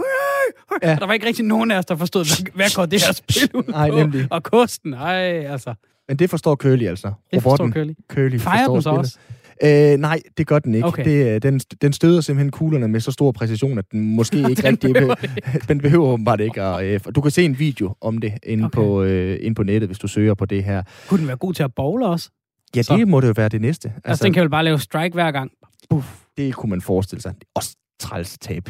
Ja. 0.83 0.95
Der 0.95 1.05
var 1.05 1.13
ikke 1.13 1.25
rigtig 1.27 1.45
nogen 1.45 1.71
af 1.71 1.77
os, 1.77 1.85
der 1.85 1.95
forstod, 1.95 2.25
hvad, 2.25 2.53
hvad 2.55 2.75
går 2.75 2.85
det 2.85 3.03
her 3.05 3.13
spil 3.13 3.49
ud 3.53 3.63
på? 3.63 3.71
Ej, 3.71 3.89
nemlig. 3.89 4.27
Og 4.31 4.43
kosten, 4.43 4.93
ej, 4.93 5.45
altså. 5.45 5.73
Men 6.07 6.19
det 6.19 6.29
forstår 6.29 6.55
Køli 6.55 6.85
altså. 6.85 7.13
Det 7.33 7.43
forstår 7.43 7.69
Køli. 7.69 7.95
Køli 8.09 8.39
Fejrer 8.39 8.67
den 8.67 8.81
så 8.81 8.89
også? 8.89 9.17
Øh, 9.63 9.97
nej, 9.97 10.21
det 10.37 10.47
gør 10.47 10.59
den 10.59 10.75
ikke. 10.75 10.87
Okay. 10.87 11.05
Det, 11.05 11.35
øh, 11.35 11.41
den, 11.41 11.59
den 11.59 11.93
støder 11.93 12.21
simpelthen 12.21 12.51
kuglerne 12.51 12.87
med 12.87 12.99
så 12.99 13.11
stor 13.11 13.31
præcision, 13.31 13.77
at 13.77 13.91
den 13.91 14.15
måske 14.15 14.37
ikke 14.49 14.61
den 14.61 14.71
rigtig... 14.71 14.93
Behøver 14.93 15.15
den 15.69 15.81
behøver 15.81 16.07
åbenbart 16.07 16.41
ikke. 16.41 16.63
Og, 16.63 16.85
øh, 16.85 16.99
du 17.15 17.21
kan 17.21 17.31
se 17.31 17.45
en 17.45 17.59
video 17.59 17.95
om 18.01 18.17
det 18.17 18.33
inde, 18.43 18.65
okay. 18.65 18.75
på, 18.75 19.03
øh, 19.03 19.37
inde 19.41 19.55
på 19.55 19.63
nettet, 19.63 19.89
hvis 19.89 19.99
du 19.99 20.07
søger 20.07 20.33
på 20.33 20.45
det 20.45 20.63
her. 20.63 20.83
Kunne 21.07 21.19
den 21.19 21.27
være 21.27 21.37
god 21.37 21.53
til 21.53 21.63
at 21.63 21.73
bowle 21.75 22.07
også? 22.07 22.29
Ja, 22.75 22.81
så. 22.81 22.97
det 22.97 23.07
må 23.07 23.21
det 23.21 23.27
jo 23.27 23.33
være 23.37 23.49
det 23.49 23.61
næste. 23.61 23.87
Altså, 23.87 24.01
altså 24.09 24.23
den 24.23 24.33
kan 24.33 24.41
vel 24.41 24.49
bare 24.49 24.63
lave 24.63 24.79
strike 24.79 25.13
hver 25.13 25.31
gang? 25.31 25.51
Puff, 25.89 26.07
det 26.37 26.53
kunne 26.53 26.69
man 26.69 26.81
forestille 26.81 27.21
sig. 27.21 27.33
Også 27.55 27.75
træls 27.99 28.37
tab 28.37 28.69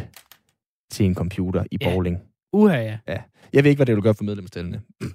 til 0.92 1.06
en 1.06 1.16
computer 1.16 1.64
i 1.72 1.78
ja. 1.82 1.94
bowling. 1.94 2.18
Uha, 2.54 2.76
ja. 2.76 2.98
ja. 3.08 3.18
Jeg 3.54 3.64
ved 3.64 3.72
ikke, 3.72 3.78
hvad 3.78 3.86
det 3.86 3.96
vil 3.96 4.04
gøre 4.04 4.14
for 4.14 4.24
medlemstallene. 4.24 4.82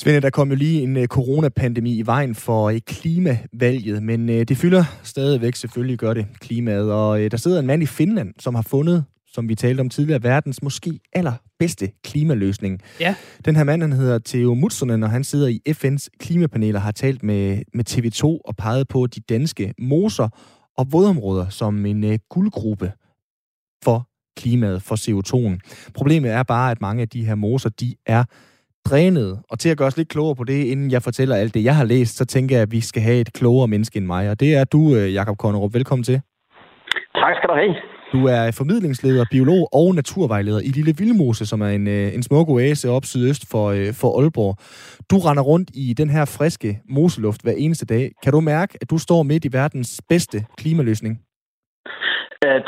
Svende, 0.00 0.20
der 0.20 0.30
kom 0.30 0.48
jo 0.48 0.54
lige 0.54 0.82
en 0.82 0.96
uh, 0.96 1.04
coronapandemi 1.04 1.98
i 1.98 2.06
vejen 2.06 2.34
for 2.34 2.70
uh, 2.70 2.78
klimavalget, 2.86 4.02
men 4.02 4.28
uh, 4.28 4.34
det 4.34 4.56
fylder 4.56 4.84
stadigvæk 5.02 5.54
selvfølgelig 5.56 5.98
gør 5.98 6.14
det 6.14 6.26
klimaet. 6.40 6.92
Og 6.92 7.18
der 7.18 7.36
sidder 7.36 7.60
en 7.60 7.66
mand 7.66 7.82
i 7.82 7.86
Finland, 7.86 8.34
som 8.38 8.54
har 8.54 8.62
fundet, 8.62 9.04
som 9.32 9.48
vi 9.48 9.54
talte 9.54 9.80
om 9.80 9.88
tidligere, 9.88 10.22
verdens 10.22 10.62
måske 10.62 11.00
allerbedste 11.12 11.90
klimaløsning. 12.04 12.80
Ja. 13.00 13.14
Den 13.44 13.56
her 13.56 13.64
mand, 13.64 13.82
han 13.82 13.92
hedder 13.92 14.18
Theo 14.24 14.54
Mutsonen, 14.54 15.02
og 15.02 15.10
han 15.10 15.24
sidder 15.24 15.48
i 15.48 15.60
FN's 15.68 16.08
klimapanel 16.20 16.76
og 16.76 16.82
har 16.82 16.92
talt 16.92 17.22
med, 17.22 17.62
med 17.74 17.90
TV2 17.90 18.24
og 18.24 18.56
peget 18.56 18.88
på 18.88 19.06
de 19.06 19.20
danske 19.20 19.74
moser 19.78 20.28
og 20.80 20.86
vådområder 20.92 21.46
som 21.48 21.86
en 21.86 22.04
øh, 22.12 22.18
guldgruppe 22.34 22.92
for 23.84 23.98
klimaet, 24.40 24.82
for 24.88 24.96
CO2'en. 25.04 25.54
Problemet 25.94 26.30
er 26.30 26.42
bare, 26.42 26.70
at 26.70 26.80
mange 26.80 27.02
af 27.02 27.08
de 27.08 27.24
her 27.24 27.34
moser, 27.34 27.70
de 27.80 27.94
er 28.06 28.24
drænet. 28.88 29.42
Og 29.50 29.58
til 29.58 29.68
at 29.68 29.78
gøre 29.78 29.88
os 29.88 29.96
lidt 29.96 30.08
klogere 30.08 30.36
på 30.36 30.44
det, 30.44 30.64
inden 30.64 30.90
jeg 30.90 31.02
fortæller 31.02 31.36
alt 31.36 31.54
det, 31.54 31.64
jeg 31.64 31.76
har 31.76 31.84
læst, 31.84 32.16
så 32.16 32.24
tænker 32.24 32.56
jeg, 32.56 32.62
at 32.62 32.72
vi 32.72 32.80
skal 32.80 33.02
have 33.02 33.20
et 33.20 33.32
klogere 33.32 33.68
menneske 33.68 33.96
end 33.96 34.06
mig. 34.06 34.30
Og 34.30 34.40
det 34.40 34.54
er 34.54 34.64
du, 34.64 34.96
øh, 34.96 35.14
Jakob 35.14 35.36
Kornerup. 35.38 35.74
Velkommen 35.74 36.04
til. 36.04 36.20
Tak 37.14 37.34
skal 37.36 37.48
du 37.48 37.54
have. 37.54 37.74
Du 38.14 38.20
er 38.36 38.44
formidlingsleder, 38.60 39.24
biolog 39.34 39.62
og 39.80 39.88
naturvejleder 39.94 40.60
i 40.68 40.70
Lille 40.76 40.94
Vildmose, 41.00 41.44
som 41.46 41.60
er 41.66 41.70
en, 41.78 41.86
øh, 41.96 42.14
en 42.16 42.22
smuk 42.22 42.48
oase 42.48 42.86
op 42.96 43.04
sydøst 43.12 43.42
for, 43.52 43.66
øh, 43.76 43.90
for 44.00 44.10
Aalborg. 44.20 44.54
Du 45.10 45.16
render 45.26 45.44
rundt 45.50 45.68
i 45.84 45.86
den 46.00 46.10
her 46.16 46.24
friske 46.36 46.70
moseluft 46.96 47.42
hver 47.44 47.56
eneste 47.64 47.86
dag. 47.94 48.04
Kan 48.22 48.32
du 48.32 48.40
mærke, 48.40 48.72
at 48.82 48.90
du 48.92 48.98
står 48.98 49.22
midt 49.22 49.44
i 49.44 49.52
verdens 49.60 49.92
bedste 50.08 50.38
klimaløsning? 50.60 51.14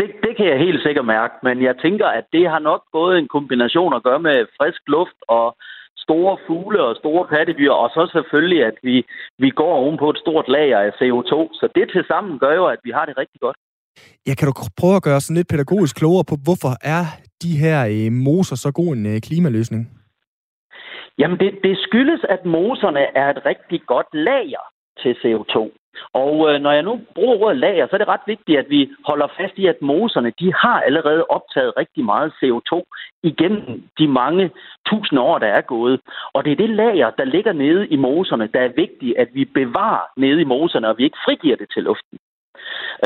Det, 0.00 0.08
det 0.24 0.32
kan 0.36 0.46
jeg 0.52 0.58
helt 0.66 0.82
sikkert 0.82 1.06
mærke, 1.16 1.34
men 1.42 1.56
jeg 1.68 1.74
tænker, 1.84 2.06
at 2.06 2.24
det 2.32 2.44
har 2.52 2.58
nok 2.58 2.82
både 2.92 3.18
en 3.18 3.28
kombination 3.28 3.94
at 3.94 4.02
gøre 4.02 4.20
med 4.28 4.46
frisk 4.58 4.82
luft 4.86 5.18
og 5.28 5.56
store 5.96 6.36
fugle 6.46 6.80
og 6.88 6.96
store 6.96 7.24
pattedyr, 7.34 7.72
og 7.82 7.88
så 7.96 8.02
selvfølgelig, 8.12 8.64
at 8.70 8.76
vi, 8.82 8.96
vi 9.38 9.50
går 9.50 9.74
ovenpå 9.82 10.10
et 10.10 10.22
stort 10.24 10.48
lager 10.48 10.78
af 10.78 10.90
CO2. 11.00 11.32
Så 11.60 11.68
det 11.74 11.86
til 11.92 12.04
sammen 12.08 12.38
gør 12.38 12.54
jo, 12.60 12.66
at 12.66 12.80
vi 12.84 12.90
har 12.90 13.04
det 13.06 13.18
rigtig 13.18 13.40
godt. 13.40 13.56
Ja, 14.26 14.34
kan 14.34 14.48
du 14.48 14.52
prøve 14.80 14.96
at 14.96 15.02
gøre 15.02 15.20
sådan 15.20 15.36
lidt 15.36 15.48
pædagogisk 15.48 15.96
klogere 15.96 16.24
på, 16.30 16.36
hvorfor 16.46 16.72
er 16.96 17.04
de 17.42 17.52
her 17.62 17.78
øh, 17.94 18.12
moser 18.12 18.56
så 18.56 18.72
god 18.72 18.90
en 18.96 19.06
øh, 19.06 19.20
klimaløsning? 19.20 19.82
Jamen, 21.18 21.38
det, 21.38 21.50
det 21.64 21.78
skyldes, 21.78 22.20
at 22.28 22.44
moserne 22.44 23.16
er 23.16 23.30
et 23.30 23.40
rigtig 23.46 23.80
godt 23.86 24.06
lager 24.12 24.64
til 25.02 25.12
CO2. 25.22 25.56
Og 26.14 26.34
øh, 26.48 26.60
når 26.60 26.72
jeg 26.72 26.82
nu 26.82 27.00
bruger 27.14 27.36
ordet 27.36 27.58
lager, 27.58 27.86
så 27.86 27.96
er 27.96 27.98
det 27.98 28.08
ret 28.08 28.26
vigtigt, 28.26 28.58
at 28.58 28.70
vi 28.70 28.90
holder 29.06 29.28
fast 29.38 29.54
i, 29.56 29.66
at 29.66 29.82
moserne 29.82 30.32
de 30.40 30.52
har 30.54 30.80
allerede 30.80 31.24
optaget 31.24 31.72
rigtig 31.76 32.04
meget 32.04 32.32
CO2 32.40 32.82
igennem 33.22 33.82
de 33.98 34.08
mange 34.08 34.50
tusind 34.90 35.18
år, 35.18 35.38
der 35.38 35.46
er 35.46 35.60
gået. 35.60 36.00
Og 36.34 36.44
det 36.44 36.52
er 36.52 36.56
det 36.56 36.70
lager, 36.70 37.10
der 37.10 37.24
ligger 37.24 37.52
nede 37.52 37.88
i 37.88 37.96
moserne, 37.96 38.46
der 38.54 38.60
er 38.60 38.72
vigtigt, 38.76 39.16
at 39.18 39.28
vi 39.34 39.44
bevarer 39.44 40.06
nede 40.16 40.40
i 40.40 40.44
moserne, 40.44 40.88
og 40.88 40.98
vi 40.98 41.04
ikke 41.04 41.24
frigiver 41.24 41.56
det 41.56 41.68
til 41.74 41.82
luften. 41.82 42.18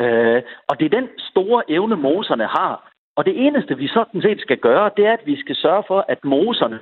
Øh, 0.03 0.43
og 0.69 0.79
det 0.79 0.85
er 0.85 1.01
den 1.01 1.09
store 1.19 1.63
evne, 1.69 1.97
moserne 1.97 2.47
har. 2.47 2.91
Og 3.17 3.25
det 3.27 3.47
eneste, 3.47 3.77
vi 3.77 3.89
sådan 3.89 4.23
set 4.23 4.41
skal 4.41 4.59
gøre, 4.59 4.91
det 4.97 5.07
er, 5.07 5.13
at 5.13 5.27
vi 5.27 5.41
skal 5.41 5.57
sørge 5.57 5.85
for, 5.87 6.05
at 6.09 6.25
moserne, 6.25 6.79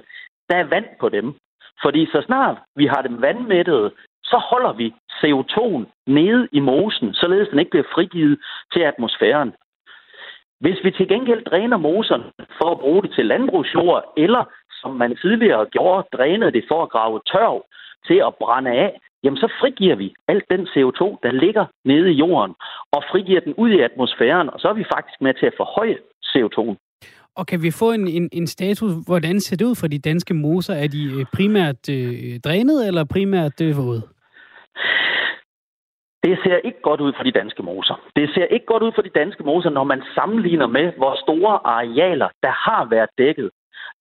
der 0.51 0.57
er 0.57 0.65
vand 0.65 0.87
på 1.01 1.09
dem. 1.09 1.35
Fordi 1.83 2.07
så 2.07 2.23
snart 2.27 2.59
vi 2.77 2.87
har 2.87 3.03
dem 3.03 3.23
vandmættede, 3.23 3.91
så 4.25 4.37
holder 4.51 4.73
vi 4.73 4.95
CO2'en 5.21 5.85
nede 6.07 6.49
i 6.53 6.61
mosen, 6.61 7.15
således 7.15 7.49
den 7.49 7.59
ikke 7.59 7.71
bliver 7.71 7.93
frigivet 7.95 8.39
til 8.73 8.81
atmosfæren. 8.81 9.53
Hvis 10.61 10.85
vi 10.85 10.91
til 10.91 11.09
gengæld 11.09 11.45
dræner 11.45 11.77
moserne 11.77 12.25
for 12.59 12.71
at 12.71 12.79
bruge 12.79 13.03
det 13.03 13.13
til 13.15 13.27
landbrugsjord, 13.27 14.13
eller 14.17 14.45
som 14.81 14.91
man 14.97 15.17
tidligere 15.17 15.67
gjorde, 15.67 16.09
drænede 16.13 16.53
det 16.53 16.65
for 16.69 16.83
at 16.83 16.91
grave 16.91 17.21
tørv 17.33 17.65
til 18.09 18.19
at 18.29 18.35
brænde 18.43 18.71
af, 18.71 19.01
jamen 19.25 19.37
så 19.37 19.49
frigiver 19.61 19.97
vi 19.97 20.15
alt 20.29 20.45
den 20.51 20.63
CO2, 20.73 21.03
der 21.23 21.33
ligger 21.45 21.65
nede 21.85 22.13
i 22.13 22.19
jorden, 22.23 22.55
og 22.93 23.03
frigiver 23.11 23.41
den 23.41 23.55
ud 23.55 23.71
i 23.71 23.81
atmosfæren, 23.81 24.51
og 24.51 24.61
så 24.61 24.69
er 24.69 24.77
vi 24.81 24.85
faktisk 24.95 25.21
med 25.21 25.35
til 25.35 25.47
at 25.47 25.55
forhøje 25.57 25.99
CO2'en. 26.31 26.77
Og 27.37 27.47
kan 27.47 27.63
vi 27.63 27.71
få 27.71 27.93
en, 27.93 28.09
en, 28.09 28.29
en 28.33 28.47
status, 28.47 28.93
hvordan 29.07 29.41
ser 29.41 29.57
det 29.57 29.65
ud 29.65 29.77
for 29.81 29.87
de 29.87 29.99
danske 29.99 30.35
moser? 30.35 30.75
Er 30.75 30.89
de 30.89 31.03
øh, 31.17 31.27
primært 31.37 31.89
øh, 31.91 32.41
drænet 32.45 32.87
eller 32.89 33.05
primært 33.05 33.61
øh, 33.61 33.77
våde? 33.77 34.03
Det 36.25 36.39
ser 36.45 36.57
ikke 36.69 36.83
godt 36.83 37.01
ud 37.01 37.13
for 37.17 37.23
de 37.23 37.33
danske 37.41 37.63
moser. 37.63 37.97
Det 38.17 38.31
ser 38.35 38.45
ikke 38.45 38.67
godt 38.67 38.83
ud 38.83 38.93
for 38.95 39.03
de 39.03 39.15
danske 39.21 39.43
moser, 39.45 39.71
når 39.71 39.85
man 39.85 40.03
sammenligner 40.15 40.67
med, 40.67 40.87
hvor 40.97 41.17
store 41.25 41.55
arealer, 41.67 42.29
der 42.43 42.55
har 42.67 42.89
været 42.95 43.11
dækket 43.19 43.51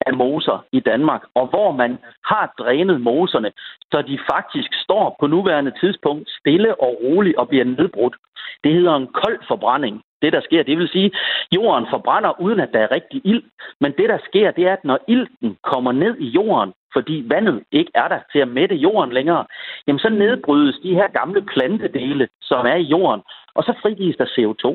af 0.05 0.13
moser 0.13 0.65
i 0.71 0.79
Danmark, 0.79 1.21
og 1.35 1.47
hvor 1.47 1.71
man 1.71 1.97
har 2.25 2.53
drænet 2.59 3.01
moserne, 3.01 3.51
så 3.91 4.01
de 4.01 4.19
faktisk 4.31 4.69
står 4.73 5.15
på 5.19 5.27
nuværende 5.27 5.73
tidspunkt 5.79 6.29
stille 6.39 6.81
og 6.81 6.99
roligt 7.03 7.37
og 7.37 7.47
bliver 7.47 7.65
nedbrudt. 7.65 8.15
Det 8.63 8.73
hedder 8.73 8.95
en 8.95 9.07
kold 9.07 9.39
forbrænding 9.47 10.01
det, 10.23 10.33
der 10.33 10.41
sker. 10.41 10.63
Det 10.63 10.77
vil 10.77 10.89
sige, 10.89 11.05
at 11.05 11.11
jorden 11.55 11.85
forbrænder, 11.89 12.41
uden 12.41 12.59
at 12.59 12.73
der 12.73 12.79
er 12.79 12.91
rigtig 12.91 13.21
ild. 13.23 13.43
Men 13.81 13.91
det, 13.97 14.09
der 14.09 14.17
sker, 14.29 14.51
det 14.51 14.63
er, 14.67 14.73
at 14.73 14.85
når 14.85 14.99
ilten 15.07 15.57
kommer 15.63 15.91
ned 15.91 16.17
i 16.17 16.27
jorden, 16.27 16.73
fordi 16.93 17.23
vandet 17.25 17.63
ikke 17.71 17.91
er 17.95 18.07
der 18.07 18.19
til 18.31 18.39
at 18.39 18.47
mætte 18.47 18.75
jorden 18.75 19.13
længere, 19.13 19.45
jamen 19.87 19.99
så 19.99 20.09
nedbrydes 20.09 20.77
de 20.83 20.95
her 20.95 21.07
gamle 21.07 21.41
plantedele, 21.41 22.27
som 22.41 22.65
er 22.65 22.75
i 22.75 22.89
jorden, 22.95 23.21
og 23.55 23.63
så 23.63 23.73
frigives 23.81 24.17
der 24.17 24.25
CO2. 24.35 24.65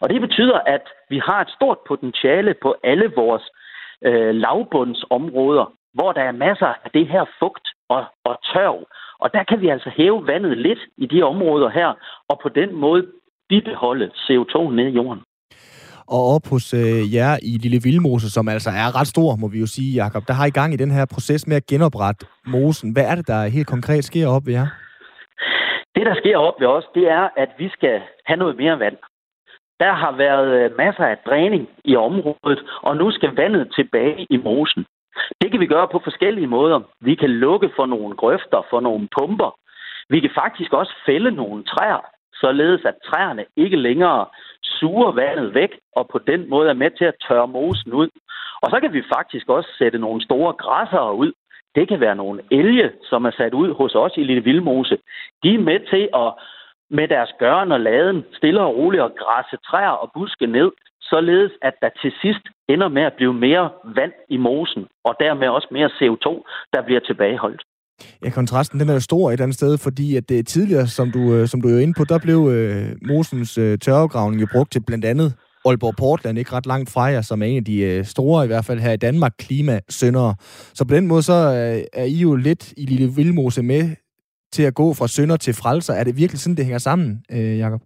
Og 0.00 0.10
det 0.10 0.20
betyder, 0.20 0.58
at 0.66 0.84
vi 1.08 1.18
har 1.18 1.40
et 1.40 1.50
stort 1.56 1.78
potentiale 1.88 2.54
på 2.62 2.76
alle 2.84 3.12
vores 3.16 3.42
øh, 4.04 4.34
lavbundsområder, 4.34 5.66
hvor 5.94 6.12
der 6.12 6.22
er 6.22 6.32
masser 6.32 6.66
af 6.84 6.90
det 6.94 7.06
her 7.08 7.24
fugt 7.38 7.66
og, 7.88 8.04
og 8.24 8.34
tørv. 8.52 8.78
Og 9.22 9.30
der 9.34 9.44
kan 9.44 9.60
vi 9.60 9.68
altså 9.68 9.90
hæve 9.96 10.26
vandet 10.26 10.58
lidt 10.58 10.78
i 10.96 11.06
de 11.06 11.22
områder 11.22 11.68
her, 11.68 11.90
og 12.28 12.38
på 12.42 12.48
den 12.48 12.74
måde 12.74 13.06
bibeholde 13.48 14.10
CO2 14.24 14.70
ned 14.70 14.86
i 14.86 14.96
jorden. 15.00 15.22
Og 16.16 16.22
op 16.34 16.44
hos 16.52 16.74
øh, 16.74 17.14
jer 17.14 17.32
i 17.42 17.52
Lille 17.64 17.80
Vildmose, 17.84 18.30
som 18.30 18.48
altså 18.48 18.70
er 18.70 18.88
ret 19.00 19.06
stor, 19.14 19.36
må 19.36 19.48
vi 19.48 19.58
jo 19.60 19.66
sige, 19.66 19.94
Jakob, 20.02 20.22
der 20.28 20.34
har 20.34 20.46
I 20.46 20.56
gang 20.58 20.74
i 20.74 20.76
den 20.76 20.90
her 20.90 21.06
proces 21.14 21.46
med 21.46 21.56
at 21.56 21.66
genoprette 21.66 22.26
mosen. 22.46 22.92
Hvad 22.92 23.04
er 23.10 23.14
det, 23.14 23.26
der 23.26 23.48
helt 23.56 23.66
konkret 23.66 24.04
sker 24.04 24.26
op 24.26 24.46
ved 24.46 24.52
jer? 24.52 24.66
Det, 25.94 26.06
der 26.06 26.14
sker 26.14 26.36
op 26.38 26.54
ved 26.60 26.66
os, 26.66 26.84
det 26.94 27.10
er, 27.10 27.28
at 27.36 27.50
vi 27.58 27.68
skal 27.68 28.00
have 28.26 28.36
noget 28.36 28.56
mere 28.56 28.78
vand. 28.78 28.96
Der 29.80 29.92
har 29.92 30.12
været 30.12 30.50
øh, 30.60 30.76
masser 30.76 31.04
af 31.04 31.18
dræning 31.26 31.68
i 31.84 31.96
området, 31.96 32.60
og 32.82 32.96
nu 32.96 33.10
skal 33.10 33.36
vandet 33.36 33.72
tilbage 33.74 34.26
i 34.30 34.36
mosen. 34.36 34.86
Det 35.40 35.50
kan 35.50 35.60
vi 35.60 35.66
gøre 35.66 35.88
på 35.88 36.00
forskellige 36.04 36.46
måder. 36.46 36.80
Vi 37.00 37.14
kan 37.14 37.30
lukke 37.30 37.70
for 37.76 37.86
nogle 37.86 38.16
grøfter, 38.16 38.62
for 38.70 38.80
nogle 38.80 39.08
pumper. 39.18 39.50
Vi 40.08 40.20
kan 40.20 40.30
faktisk 40.34 40.72
også 40.72 40.94
fælde 41.06 41.30
nogle 41.30 41.64
træer, 41.64 42.00
således 42.34 42.84
at 42.84 42.94
træerne 43.06 43.44
ikke 43.56 43.76
længere 43.76 44.26
suger 44.62 45.12
vandet 45.12 45.54
væk, 45.54 45.72
og 45.96 46.08
på 46.12 46.18
den 46.18 46.50
måde 46.50 46.68
er 46.70 46.80
med 46.82 46.90
til 46.90 47.04
at 47.04 47.20
tørre 47.28 47.48
mosen 47.48 47.92
ud. 47.92 48.08
Og 48.62 48.70
så 48.70 48.80
kan 48.80 48.92
vi 48.92 49.02
faktisk 49.16 49.48
også 49.48 49.70
sætte 49.78 49.98
nogle 49.98 50.24
store 50.24 50.52
græsser 50.52 51.10
ud. 51.10 51.32
Det 51.74 51.88
kan 51.88 52.00
være 52.00 52.16
nogle 52.16 52.42
elge, 52.50 52.90
som 53.10 53.24
er 53.24 53.30
sat 53.30 53.54
ud 53.54 53.74
hos 53.74 53.94
os 53.94 54.12
i 54.16 54.24
Lille 54.24 54.44
Vildmose. 54.44 54.98
De 55.42 55.54
er 55.54 55.58
med 55.58 55.80
til 55.90 56.08
at 56.14 56.32
med 56.90 57.08
deres 57.08 57.30
gøren 57.38 57.72
og 57.72 57.80
laden 57.80 58.24
stille 58.38 58.60
og 58.60 58.76
roligt 58.76 59.02
og 59.02 59.12
græsse 59.22 59.56
træer 59.68 59.94
og 60.02 60.10
buske 60.14 60.46
ned, 60.46 60.70
således 61.02 61.52
at 61.62 61.74
der 61.82 61.90
til 62.02 62.12
sidst 62.22 62.44
ender 62.68 62.88
med 62.88 63.02
at 63.02 63.12
blive 63.16 63.34
mere 63.34 63.70
vand 63.98 64.12
i 64.28 64.36
mosen, 64.36 64.86
og 65.04 65.14
dermed 65.20 65.48
også 65.48 65.68
mere 65.70 65.90
CO2, 65.98 66.28
der 66.74 66.82
bliver 66.82 67.00
tilbageholdt. 67.00 67.62
Ja, 68.24 68.30
kontrasten 68.30 68.80
den 68.80 68.88
er 68.88 68.94
jo 68.94 69.00
stor 69.00 69.30
et 69.30 69.40
andet 69.40 69.54
sted, 69.54 69.78
fordi 69.78 70.16
at 70.16 70.28
det 70.28 70.46
tidligere, 70.46 70.86
som 70.86 71.10
du, 71.10 71.34
øh, 71.34 71.46
som 71.48 71.60
du 71.60 71.68
er 71.68 71.72
jo 71.72 71.78
inde 71.78 71.94
på, 71.98 72.04
der 72.04 72.18
blev 72.18 72.48
øh, 72.54 72.84
Mosens 73.08 73.58
øh, 73.58 73.78
tørvegravning 73.78 74.40
jo 74.40 74.48
brugt 74.52 74.72
til 74.72 74.82
blandt 74.86 75.04
andet 75.04 75.34
Aalborg 75.64 75.94
Portland, 75.96 76.38
ikke 76.38 76.52
ret 76.52 76.66
langt 76.66 76.90
fra 76.90 77.02
jer, 77.02 77.22
som 77.22 77.42
er 77.42 77.46
en 77.46 77.56
af 77.56 77.64
de 77.64 77.80
øh, 77.80 78.04
store, 78.04 78.44
i 78.44 78.46
hvert 78.46 78.64
fald 78.64 78.80
her 78.80 78.92
i 78.92 78.96
Danmark, 78.96 79.32
klimasøndere. 79.38 80.34
Så 80.74 80.84
på 80.88 80.94
den 80.94 81.06
måde, 81.06 81.22
så 81.22 81.32
øh, 81.32 82.00
er 82.02 82.04
I 82.04 82.16
jo 82.16 82.34
lidt 82.34 82.72
i 82.72 82.86
Lille 82.86 83.12
Vildmose 83.16 83.62
med 83.62 83.96
til 84.52 84.62
at 84.62 84.74
gå 84.74 84.94
fra 84.98 85.08
sønder 85.08 85.36
til 85.36 85.54
frelser. 85.62 85.94
Er 85.94 86.04
det 86.04 86.16
virkelig 86.16 86.40
sådan, 86.40 86.56
det 86.56 86.64
hænger 86.64 86.78
sammen, 86.78 87.24
øh, 87.32 87.58
Jacob? 87.58 87.80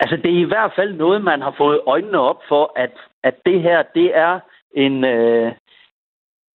Altså, 0.00 0.16
det 0.16 0.30
er 0.34 0.40
i 0.46 0.50
hvert 0.52 0.72
fald 0.76 0.92
noget, 0.92 1.24
man 1.24 1.40
har 1.42 1.54
fået 1.58 1.80
øjnene 1.86 2.18
op 2.18 2.40
for, 2.48 2.72
at, 2.76 2.92
at 3.22 3.34
det 3.46 3.62
her, 3.62 3.82
det 3.94 4.08
er 4.18 4.40
en, 4.74 5.04
øh, 5.04 5.52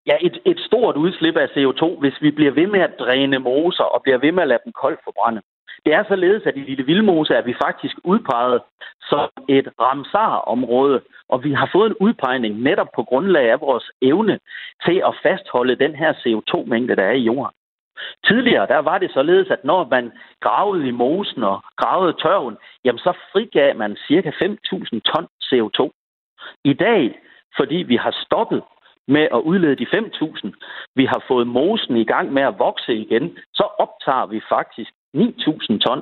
ja, 0.05 0.15
et, 0.21 0.39
et 0.45 0.59
stort 0.59 0.95
udslip 0.95 1.35
af 1.35 1.47
CO2, 1.55 1.99
hvis 1.99 2.21
vi 2.21 2.31
bliver 2.31 2.51
ved 2.51 2.67
med 2.67 2.79
at 2.79 2.95
dræne 2.99 3.39
moser 3.39 3.83
og 3.83 4.01
bliver 4.01 4.17
ved 4.17 4.31
med 4.31 4.43
at 4.43 4.47
lade 4.47 4.63
dem 4.65 4.73
koldt 4.81 4.99
forbrænde. 5.03 5.41
Det 5.85 5.93
er 5.93 6.03
således, 6.07 6.43
at 6.45 6.57
i 6.57 6.59
Lille 6.59 6.85
Vildmose 6.85 7.33
er 7.33 7.41
vi 7.41 7.53
faktisk 7.65 7.95
udpeget 8.03 8.61
som 9.09 9.29
et 9.49 9.67
Ramsar-område, 9.79 11.01
og 11.29 11.43
vi 11.43 11.53
har 11.53 11.69
fået 11.73 11.89
en 11.89 11.95
udpegning 11.99 12.61
netop 12.61 12.87
på 12.95 13.03
grundlag 13.03 13.51
af 13.51 13.61
vores 13.61 13.91
evne 14.01 14.39
til 14.85 14.97
at 15.07 15.13
fastholde 15.23 15.75
den 15.75 15.95
her 15.95 16.13
CO2-mængde, 16.13 16.95
der 16.95 17.03
er 17.03 17.17
i 17.21 17.27
jorden. 17.29 17.55
Tidligere 18.27 18.67
der 18.67 18.77
var 18.77 18.97
det 18.97 19.11
således, 19.13 19.49
at 19.49 19.63
når 19.63 19.87
man 19.91 20.11
gravede 20.39 20.87
i 20.87 20.91
mosen 20.91 21.43
og 21.43 21.63
gravede 21.77 22.13
tørven, 22.23 22.57
jamen 22.85 22.99
så 22.99 23.13
frigav 23.31 23.75
man 23.75 23.97
ca. 24.07 24.29
5.000 24.29 24.99
ton 24.99 25.27
CO2. 25.49 25.89
I 26.65 26.73
dag, 26.73 27.19
fordi 27.57 27.75
vi 27.75 27.95
har 27.95 28.23
stoppet 28.25 28.63
med 29.07 29.27
at 29.33 29.39
udlede 29.39 29.75
de 29.75 29.85
5.000, 29.85 30.51
vi 30.95 31.05
har 31.05 31.23
fået 31.27 31.47
mosen 31.47 31.97
i 31.97 32.03
gang 32.03 32.33
med 32.33 32.43
at 32.43 32.59
vokse 32.59 32.93
igen, 32.95 33.37
så 33.53 33.63
optager 33.79 34.25
vi 34.25 34.41
faktisk 34.49 34.91
9.000 35.17 35.79
ton. 35.79 36.01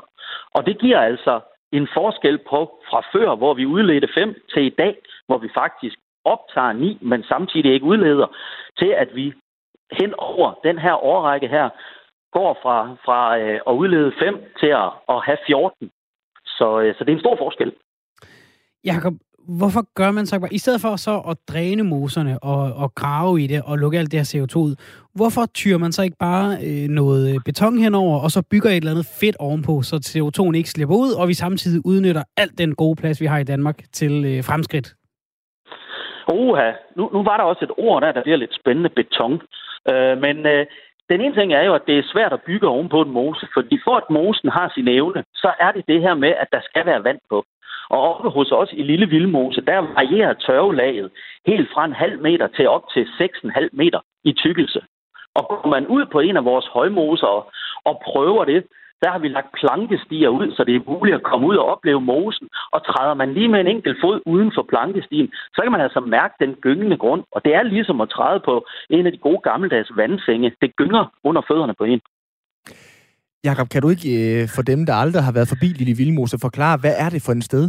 Og 0.55 0.65
det 0.65 0.79
giver 0.79 0.99
altså 0.99 1.39
en 1.71 1.87
forskel 1.93 2.37
på 2.37 2.81
fra 2.89 3.01
før, 3.13 3.35
hvor 3.35 3.53
vi 3.53 3.65
udledte 3.65 4.07
5, 4.13 4.35
til 4.53 4.65
i 4.65 4.69
dag, 4.69 4.95
hvor 5.27 5.37
vi 5.37 5.49
faktisk 5.53 5.95
optager 6.25 6.73
9, 6.73 6.97
men 7.01 7.23
samtidig 7.23 7.73
ikke 7.73 7.85
udleder, 7.85 8.27
til 8.79 8.91
at 8.97 9.15
vi 9.15 9.33
hen 9.91 10.13
over 10.17 10.53
den 10.63 10.77
her 10.79 11.03
årrække 11.03 11.47
her, 11.47 11.69
går 12.31 12.59
fra, 12.61 12.95
fra 13.05 13.37
øh, 13.39 13.59
at 13.67 13.73
udlede 13.73 14.11
5 14.19 14.35
til 14.59 14.67
at, 14.67 14.91
at 15.09 15.19
have 15.25 15.37
14. 15.47 15.91
Så, 16.45 16.79
øh, 16.81 16.95
så 16.95 17.03
det 17.03 17.11
er 17.11 17.15
en 17.15 17.25
stor 17.25 17.37
forskel. 17.37 17.73
Jakob, 18.85 19.13
hvorfor 19.57 19.83
gør 19.93 20.11
man 20.11 20.25
så 20.25 20.39
bare, 20.39 20.53
i 20.53 20.57
stedet 20.57 20.81
for 20.81 20.95
så 20.95 21.15
at 21.29 21.37
dræne 21.47 21.83
moserne 21.83 22.33
og, 22.43 22.61
og 22.83 22.95
grave 22.95 23.41
i 23.41 23.47
det 23.47 23.61
og 23.65 23.77
lukke 23.77 23.99
alt 23.99 24.11
det 24.11 24.19
her 24.19 24.29
CO2 24.33 24.57
ud, 24.57 24.75
hvorfor 25.15 25.45
tyrer 25.53 25.77
man 25.77 25.91
så 25.91 26.01
ikke 26.03 26.17
bare 26.19 26.49
øh, 26.67 26.87
noget 26.89 27.41
beton 27.45 27.77
henover, 27.77 28.19
og 28.23 28.29
så 28.31 28.41
bygger 28.51 28.69
et 28.69 28.75
eller 28.75 28.91
andet 28.91 29.07
fedt 29.21 29.37
ovenpå, 29.39 29.81
så 29.81 29.95
CO2'en 30.11 30.57
ikke 30.57 30.69
slipper 30.69 30.95
ud, 30.95 31.11
og 31.21 31.27
vi 31.27 31.33
samtidig 31.33 31.81
udnytter 31.85 32.23
alt 32.37 32.57
den 32.57 32.75
gode 32.75 32.95
plads, 32.95 33.21
vi 33.21 33.25
har 33.25 33.37
i 33.39 33.43
Danmark 33.43 33.77
til 33.91 34.13
øh, 34.25 34.43
fremskridt? 34.43 34.95
Oha, 36.27 36.71
nu, 36.97 37.09
nu 37.13 37.23
var 37.23 37.37
der 37.37 37.43
også 37.43 37.65
et 37.65 37.71
ord 37.77 38.01
der, 38.01 38.11
der 38.11 38.23
bliver 38.23 38.37
lidt 38.37 38.55
spændende, 38.61 38.89
beton. 38.89 39.41
Øh, 39.91 40.17
men 40.21 40.45
øh, 40.45 40.65
den 41.09 41.21
ene 41.21 41.35
ting 41.35 41.53
er 41.53 41.63
jo, 41.63 41.73
at 41.73 41.87
det 41.87 41.97
er 41.97 42.11
svært 42.13 42.33
at 42.33 42.41
bygge 42.41 42.67
ovenpå 42.67 43.01
en 43.01 43.11
mose, 43.11 43.47
fordi 43.53 43.79
for 43.83 43.95
at 43.95 44.09
mosen 44.09 44.49
har 44.49 44.71
sin 44.75 44.87
evne, 44.87 45.23
så 45.33 45.53
er 45.59 45.71
det 45.71 45.83
det 45.87 46.01
her 46.01 46.13
med, 46.13 46.29
at 46.29 46.47
der 46.51 46.61
skal 46.61 46.85
være 46.85 47.03
vand 47.03 47.19
på. 47.29 47.45
Og 47.89 47.99
oppe 48.15 48.29
hos 48.29 48.51
os 48.51 48.69
i 48.73 48.83
Lille 48.83 49.09
Vildmose, 49.09 49.61
der 49.61 49.77
varierer 49.77 50.33
tørvelaget 50.33 51.11
helt 51.47 51.69
fra 51.73 51.85
en 51.85 51.93
halv 51.93 52.21
meter 52.21 52.47
til 52.47 52.67
op 52.69 52.83
til 52.93 53.07
6,5 53.21 53.69
meter 53.71 53.99
i 54.23 54.33
tykkelse. 54.33 54.81
Og 55.35 55.47
går 55.47 55.69
man 55.69 55.87
ud 55.87 56.05
på 56.05 56.19
en 56.19 56.37
af 56.37 56.45
vores 56.45 56.65
højmoser 56.65 57.27
og, 57.27 57.51
og 57.85 58.01
prøver 58.05 58.45
det, 58.45 58.63
der 59.03 59.09
har 59.13 59.19
vi 59.19 59.27
lagt 59.27 59.51
plankestier 59.59 60.29
ud, 60.29 60.47
så 60.55 60.63
det 60.63 60.75
er 60.75 60.89
muligt 60.91 61.15
at 61.15 61.27
komme 61.29 61.47
ud 61.47 61.55
og 61.55 61.65
opleve 61.73 62.01
mosen. 62.01 62.47
Og 62.73 62.79
træder 62.89 63.13
man 63.13 63.33
lige 63.33 63.47
med 63.47 63.59
en 63.59 63.73
enkelt 63.75 63.97
fod 64.03 64.21
uden 64.25 64.51
for 64.55 64.65
plankestien, 64.71 65.27
så 65.55 65.59
kan 65.63 65.71
man 65.71 65.81
altså 65.81 65.99
mærke 65.99 66.35
den 66.39 66.53
gyngende 66.65 66.97
grund. 66.97 67.23
Og 67.31 67.39
det 67.45 67.55
er 67.55 67.63
ligesom 67.63 68.01
at 68.01 68.09
træde 68.09 68.39
på 68.45 68.65
en 68.89 69.05
af 69.05 69.11
de 69.11 69.17
gode 69.17 69.41
gammeldags 69.49 69.91
vandsenge. 69.95 70.51
Det 70.61 70.75
gynger 70.75 71.03
under 71.23 71.41
fødderne 71.49 71.75
på 71.77 71.83
en. 71.83 72.01
Jakob, 73.43 73.67
kan 73.69 73.81
du 73.81 73.89
ikke 73.89 74.09
øh, 74.19 74.47
for 74.55 74.61
dem, 74.61 74.85
der 74.85 74.93
aldrig 74.93 75.23
har 75.23 75.33
været 75.37 75.51
forbi 75.53 75.65
Lille 75.65 75.97
Vildmose, 75.97 76.37
forklare, 76.41 76.77
hvad 76.81 76.95
er 77.05 77.09
det 77.09 77.21
for 77.25 77.31
en 77.31 77.41
sted? 77.41 77.63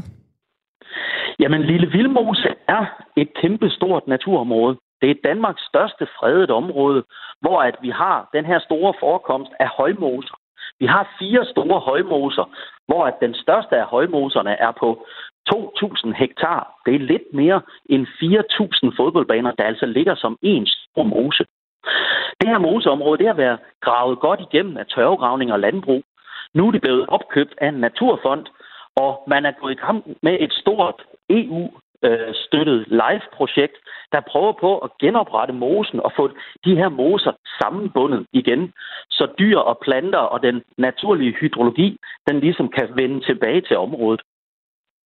Jamen, 1.43 1.63
Lille 1.63 1.89
Vildmose 1.95 2.51
er 2.69 2.85
et 3.17 3.31
kæmpe 3.41 3.71
stort 3.71 4.07
naturområde. 4.07 4.77
Det 5.03 5.11
er 5.11 5.25
Danmarks 5.25 5.63
største 5.71 6.07
fredet 6.19 6.51
område, 6.51 7.03
hvor 7.41 7.63
at 7.63 7.77
vi 7.83 7.91
har 7.91 8.29
den 8.33 8.45
her 8.45 8.61
store 8.69 8.95
forekomst 9.01 9.53
af 9.61 9.69
højmoser. 9.79 10.40
Vi 10.81 10.87
har 10.87 11.15
fire 11.19 11.45
store 11.45 11.81
højmoser, 11.81 12.45
hvor 12.87 13.05
at 13.07 13.17
den 13.21 13.35
største 13.35 13.77
af 13.77 13.87
højmoserne 13.87 14.51
er 14.51 14.73
på 14.81 15.07
2.000 15.55 16.13
hektar. 16.13 16.81
Det 16.87 16.95
er 16.95 16.99
lidt 16.99 17.29
mere 17.33 17.61
end 17.91 18.07
4.000 18.07 18.97
fodboldbaner, 18.97 19.53
der 19.53 19.65
altså 19.65 19.87
ligger 19.87 20.15
som 20.15 20.39
en 20.43 20.67
stor 20.67 21.03
mose. 21.03 21.45
Det 22.41 22.49
her 22.49 22.59
moseområde, 22.59 23.19
det 23.19 23.27
har 23.27 23.35
været 23.35 23.59
gravet 23.81 24.19
godt 24.21 24.41
igennem 24.41 24.77
af 24.77 24.87
tørvegravning 24.87 25.53
og 25.53 25.61
landbrug. 25.61 26.03
Nu 26.55 26.67
er 26.67 26.73
det 26.73 26.81
blevet 26.81 27.07
opkøbt 27.09 27.55
af 27.59 27.69
en 27.69 27.81
naturfond, 27.81 28.47
og 28.97 29.25
man 29.27 29.47
er 29.47 29.53
gået 29.61 29.73
i 29.73 29.83
kamp 29.87 30.07
med 30.23 30.37
et 30.41 30.53
stort 30.53 31.03
EU 31.31 31.71
støttet 32.45 32.79
live-projekt, 32.89 33.77
der 34.13 34.21
prøver 34.31 34.53
på 34.61 34.79
at 34.79 34.91
genoprette 35.01 35.55
mosen 35.55 36.01
og 36.01 36.13
få 36.17 36.31
de 36.65 36.77
her 36.77 36.89
moser 36.89 37.33
sammenbundet 37.61 38.27
igen, 38.33 38.73
så 39.11 39.25
dyr 39.39 39.59
og 39.59 39.79
planter 39.83 40.19
og 40.19 40.43
den 40.43 40.63
naturlige 40.79 41.37
hydrologi, 41.41 41.97
den 42.29 42.41
ligesom 42.41 42.69
kan 42.69 42.89
vende 42.97 43.21
tilbage 43.21 43.61
til 43.61 43.77
området. 43.77 44.21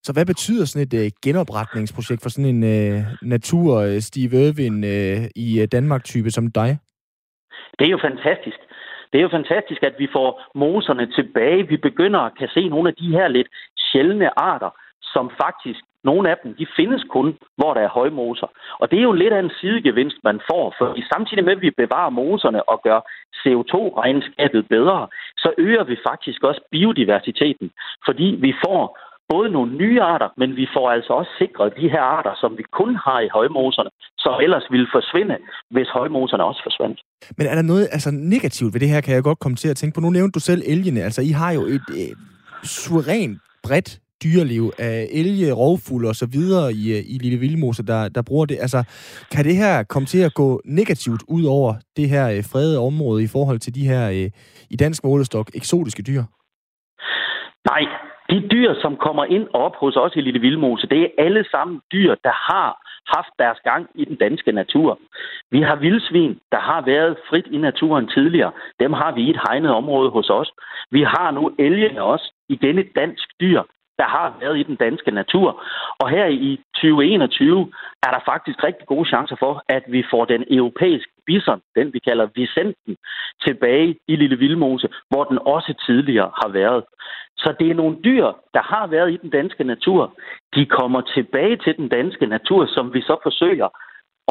Så 0.03 0.13
hvad 0.13 0.27
betyder 0.27 0.65
sådan 0.65 0.87
et 0.87 0.95
uh, 0.95 1.13
genopretningsprojekt 1.25 2.23
for 2.23 2.29
sådan 2.29 2.55
en 2.55 2.63
uh, 2.63 3.03
natur 3.23 3.71
uh, 3.83 3.99
Steve 4.09 4.33
Irwin 4.47 4.77
uh, 4.85 5.21
i 5.37 5.49
uh, 5.63 5.67
Danmark-type 5.73 6.31
som 6.31 6.51
dig? 6.51 6.79
Det 7.79 7.85
er 7.87 7.91
jo 7.97 8.01
fantastisk. 8.09 8.59
Det 9.11 9.19
er 9.19 9.23
jo 9.23 9.37
fantastisk, 9.39 9.83
at 9.83 9.95
vi 9.99 10.09
får 10.13 10.31
moserne 10.55 11.07
tilbage. 11.19 11.69
Vi 11.69 11.77
begynder 11.77 12.21
at 12.21 12.37
kan 12.39 12.49
se 12.49 12.69
nogle 12.69 12.89
af 12.89 12.95
de 12.95 13.09
her 13.09 13.29
lidt 13.29 13.49
sjældne 13.87 14.39
arter, 14.39 14.71
som 15.15 15.27
faktisk, 15.45 15.81
nogle 16.11 16.31
af 16.31 16.37
dem, 16.43 16.51
de 16.61 16.67
findes 16.79 17.03
kun, 17.17 17.29
hvor 17.59 17.75
der 17.75 17.81
er 17.81 17.97
højmoser. 17.99 18.49
Og 18.81 18.91
det 18.91 18.99
er 18.99 19.09
jo 19.11 19.13
lidt 19.13 19.33
af 19.33 19.41
en 19.41 19.57
sidegevinst, 19.61 20.19
man 20.25 20.39
får, 20.51 20.75
for 20.79 20.87
samtidig 21.13 21.45
med, 21.45 21.57
at 21.57 21.65
vi 21.67 21.71
bevarer 21.83 22.11
moserne 22.11 22.61
og 22.73 22.81
gør 22.87 23.01
CO2-regnskabet 23.43 24.63
bedre, 24.75 25.09
så 25.43 25.49
øger 25.59 25.85
vi 25.85 25.97
faktisk 26.09 26.41
også 26.43 26.61
biodiversiteten, 26.71 27.71
fordi 28.07 28.29
vi 28.47 28.53
får 28.65 28.83
både 29.29 29.49
nogle 29.57 29.73
nye 29.83 30.01
arter, 30.01 30.29
men 30.41 30.57
vi 30.57 30.67
får 30.75 30.91
altså 30.91 31.13
også 31.13 31.33
sikret 31.39 31.73
de 31.81 31.89
her 31.95 32.05
arter, 32.17 32.35
som 32.43 32.51
vi 32.59 32.65
kun 32.81 32.97
har 33.07 33.21
i 33.21 33.29
højmoserne, 33.37 33.91
som 34.19 34.33
ellers 34.45 34.67
ville 34.71 34.89
forsvinde, 34.97 35.37
hvis 35.71 35.89
højmoserne 35.89 36.45
også 36.45 36.63
forsvandt. 36.67 36.99
Men 37.39 37.47
er 37.47 37.55
der 37.55 37.63
noget 37.63 37.89
altså, 37.93 38.11
negativt 38.35 38.75
ved 38.75 38.81
det 38.81 38.89
her, 38.89 39.01
kan 39.01 39.15
jeg 39.15 39.23
godt 39.23 39.39
komme 39.39 39.57
til 39.57 39.69
at 39.69 39.77
tænke 39.77 39.95
på? 39.95 40.01
Nu 40.01 40.11
nævnte 40.11 40.37
du 40.39 40.41
selv 40.41 40.63
elgene. 40.67 41.01
Altså, 41.03 41.23
I 41.23 41.33
har 41.41 41.53
jo 41.53 41.63
et 41.77 41.87
øh, 42.01 42.11
suverænt 42.63 43.39
bredt 43.67 43.91
dyreliv 44.25 44.65
af 44.79 45.07
elge, 45.21 45.53
rovfugle 45.53 46.09
og 46.09 46.15
så 46.15 46.27
videre 46.37 46.73
i, 46.73 46.85
øh, 46.97 47.03
i 47.13 47.17
Lille 47.25 47.39
Vildmose, 47.39 47.87
der, 47.87 48.09
der 48.09 48.23
bruger 48.29 48.47
det. 48.47 48.57
Altså, 48.65 48.81
kan 49.33 49.45
det 49.45 49.57
her 49.57 49.83
komme 49.83 50.07
til 50.07 50.23
at 50.29 50.35
gå 50.35 50.61
negativt 50.65 51.23
ud 51.29 51.45
over 51.45 51.75
det 51.97 52.09
her 52.09 52.27
øh, 52.37 52.43
fredede 52.53 52.79
område 52.79 53.23
i 53.23 53.33
forhold 53.37 53.59
til 53.59 53.75
de 53.75 53.89
her, 53.93 54.05
øh, 54.11 54.31
i 54.71 54.77
dansk 54.77 55.05
målestok, 55.05 55.47
eksotiske 55.55 56.03
dyr? 56.03 56.23
Nej, 57.71 57.83
de 58.31 58.49
dyr, 58.49 58.75
som 58.83 58.97
kommer 58.97 59.25
ind 59.25 59.47
op 59.53 59.75
hos 59.83 59.97
os 59.97 60.17
i 60.17 60.21
Lille 60.21 60.41
Vildmose, 60.41 60.87
det 60.87 61.01
er 61.03 61.09
alle 61.19 61.45
sammen 61.51 61.81
dyr, 61.93 62.15
der 62.25 62.35
har 62.53 62.71
haft 63.17 63.33
deres 63.39 63.59
gang 63.65 63.87
i 63.95 64.05
den 64.05 64.17
danske 64.17 64.53
natur. 64.53 64.99
Vi 65.51 65.61
har 65.63 65.77
vildsvin, 65.77 66.41
der 66.53 66.61
har 66.61 66.81
været 66.81 67.17
frit 67.29 67.47
i 67.47 67.59
naturen 67.59 68.09
tidligere. 68.09 68.53
Dem 68.81 68.93
har 68.93 69.13
vi 69.15 69.21
i 69.23 69.31
et 69.31 69.41
hegnet 69.49 69.71
område 69.71 70.11
hos 70.11 70.31
os. 70.31 70.51
Vi 70.91 71.03
har 71.03 71.31
nu 71.31 71.55
elgene 71.59 72.03
også, 72.03 72.33
igen 72.49 72.79
et 72.79 72.91
dansk 72.97 73.29
dyr, 73.41 73.63
der 73.99 74.05
har 74.05 74.37
været 74.41 74.59
i 74.59 74.63
den 74.63 74.77
danske 74.77 75.11
natur. 75.11 75.63
Og 76.01 76.11
her 76.11 76.27
i 76.27 76.61
2021 76.75 77.73
er 78.03 78.11
der 78.11 78.21
faktisk 78.25 78.65
rigtig 78.65 78.87
gode 78.87 79.09
chancer 79.09 79.37
for, 79.39 79.63
at 79.69 79.85
vi 79.89 80.05
får 80.11 80.25
den 80.25 80.45
europæiske 80.51 81.13
bison, 81.27 81.61
den 81.77 81.93
vi 81.93 81.99
kalder 81.99 82.27
Vicenten, 82.35 82.97
tilbage 83.45 83.97
i 84.09 84.17
Lille 84.17 84.37
Vildmose, 84.37 84.89
hvor 85.11 85.25
den 85.25 85.39
også 85.39 85.75
tidligere 85.87 86.31
har 86.43 86.49
været. 86.49 86.85
Så 87.37 87.55
det 87.59 87.71
er 87.71 87.75
nogle 87.75 87.97
dyr, 88.05 88.27
der 88.55 88.63
har 88.63 88.87
været 88.87 89.13
i 89.13 89.17
den 89.17 89.31
danske 89.31 89.65
natur. 89.65 90.15
De 90.55 90.67
kommer 90.67 91.01
tilbage 91.01 91.57
til 91.57 91.77
den 91.77 91.89
danske 91.89 92.27
natur, 92.27 92.67
som 92.67 92.95
vi 92.95 93.01
så 93.01 93.17
forsøger 93.23 93.69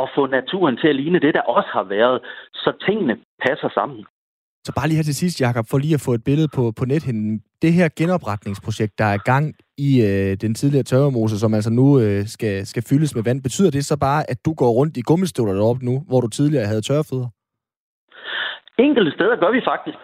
at 0.02 0.10
få 0.16 0.26
naturen 0.26 0.78
til 0.78 0.88
at 0.88 0.96
ligne 0.96 1.20
det, 1.20 1.34
der 1.34 1.42
også 1.42 1.70
har 1.74 1.84
været. 1.84 2.20
Så 2.54 2.72
tingene 2.86 3.18
passer 3.46 3.70
sammen. 3.74 4.06
Så 4.66 4.72
bare 4.78 4.88
lige 4.88 5.00
her 5.00 5.10
til 5.10 5.22
sidst, 5.22 5.42
Jakob, 5.42 5.66
for 5.72 5.78
lige 5.78 5.94
at 5.94 6.06
få 6.08 6.12
et 6.20 6.24
billede 6.30 6.50
på, 6.58 6.64
på 6.80 6.86
nethinden. 6.86 7.44
Det 7.62 7.74
her 7.74 7.88
genopretningsprojekt, 8.00 8.94
der 9.02 9.06
er 9.16 9.18
gang 9.32 9.46
i 9.78 9.90
øh, 10.10 10.32
den 10.44 10.54
tidligere 10.56 10.84
tørremose, 10.92 11.40
som 11.40 11.54
altså 11.54 11.72
nu 11.80 11.86
øh, 12.00 12.22
skal, 12.36 12.66
skal 12.72 12.84
fyldes 12.90 13.16
med 13.16 13.24
vand, 13.24 13.44
betyder 13.48 13.72
det 13.72 13.86
så 13.86 13.98
bare, 14.08 14.22
at 14.32 14.40
du 14.46 14.52
går 14.54 14.72
rundt 14.80 14.98
i 14.98 15.02
gummistøvler 15.10 15.54
deroppe 15.54 15.86
nu, 15.86 15.96
hvor 16.10 16.22
du 16.22 16.28
tidligere 16.28 16.66
havde 16.72 16.82
tørrefødder? 16.82 17.30
Enkelte 18.78 19.12
steder 19.12 19.36
gør 19.36 19.52
vi 19.52 19.62
faktisk. 19.72 19.98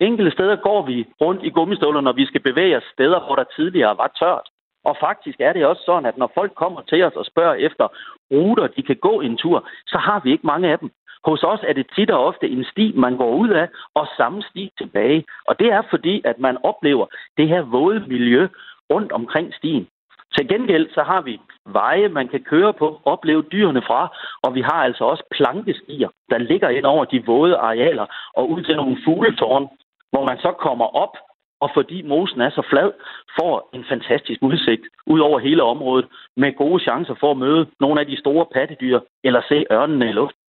Enkelte 0.00 0.30
steder 0.30 0.56
går 0.68 0.86
vi 0.86 0.96
rundt 1.20 1.42
i 1.48 1.50
gummistøvler, 1.50 2.00
når 2.00 2.12
vi 2.12 2.26
skal 2.26 2.42
bevæge 2.48 2.76
os 2.76 2.88
steder, 2.94 3.20
hvor 3.26 3.36
der 3.36 3.44
tidligere 3.56 3.96
var 4.02 4.10
tørt. 4.20 4.46
Og 4.88 4.96
faktisk 5.00 5.38
er 5.40 5.52
det 5.52 5.66
også 5.66 5.82
sådan, 5.86 6.06
at 6.10 6.18
når 6.18 6.30
folk 6.34 6.52
kommer 6.62 6.80
til 6.90 7.02
os 7.04 7.16
og 7.20 7.26
spørger 7.32 7.54
efter 7.54 7.86
ruter, 8.30 8.66
de 8.76 8.82
kan 8.82 8.96
gå 9.08 9.20
en 9.20 9.36
tur, 9.36 9.68
så 9.86 9.98
har 9.98 10.20
vi 10.24 10.32
ikke 10.32 10.46
mange 10.46 10.68
af 10.72 10.78
dem. 10.78 10.90
Hos 11.24 11.42
os 11.42 11.60
er 11.68 11.72
det 11.72 11.86
tit 11.96 12.10
og 12.10 12.24
ofte 12.26 12.48
en 12.48 12.64
sti, 12.64 12.92
man 12.96 13.16
går 13.16 13.34
ud 13.34 13.48
af, 13.48 13.68
og 13.94 14.08
samme 14.16 14.42
sti 14.42 14.70
tilbage. 14.78 15.24
Og 15.46 15.58
det 15.58 15.68
er 15.72 15.82
fordi, 15.90 16.22
at 16.24 16.38
man 16.38 16.58
oplever 16.62 17.06
det 17.36 17.48
her 17.48 17.62
våde 17.62 18.00
miljø 18.00 18.48
rundt 18.90 19.12
omkring 19.12 19.54
stien. 19.54 19.88
Til 20.36 20.48
gengæld 20.48 20.90
så 20.94 21.02
har 21.02 21.20
vi 21.20 21.40
veje, 21.66 22.08
man 22.08 22.28
kan 22.28 22.42
køre 22.42 22.72
på, 22.72 23.00
opleve 23.04 23.42
dyrene 23.42 23.82
fra, 23.82 24.16
og 24.42 24.54
vi 24.54 24.60
har 24.60 24.80
altså 24.84 25.04
også 25.04 25.24
plankestier, 25.30 26.08
der 26.30 26.38
ligger 26.38 26.68
ind 26.68 26.84
over 26.84 27.04
de 27.04 27.26
våde 27.26 27.56
arealer 27.56 28.06
og 28.34 28.50
ud 28.50 28.62
til 28.62 28.76
nogle 28.76 28.96
fugletårn, 29.04 29.68
hvor 30.10 30.24
man 30.24 30.38
så 30.38 30.52
kommer 30.52 30.84
op, 30.84 31.16
og 31.60 31.70
fordi 31.74 32.02
mosen 32.02 32.40
er 32.40 32.50
så 32.50 32.62
flad, 32.70 32.92
får 33.40 33.70
en 33.72 33.84
fantastisk 33.88 34.42
udsigt 34.42 34.82
ud 35.06 35.20
over 35.20 35.38
hele 35.38 35.62
området, 35.62 36.06
med 36.36 36.56
gode 36.56 36.82
chancer 36.82 37.14
for 37.20 37.30
at 37.30 37.36
møde 37.36 37.66
nogle 37.80 38.00
af 38.00 38.06
de 38.06 38.18
store 38.18 38.46
pattedyr, 38.54 39.00
eller 39.24 39.42
se 39.48 39.64
ørnene 39.72 40.08
i 40.08 40.12
luften. 40.12 40.45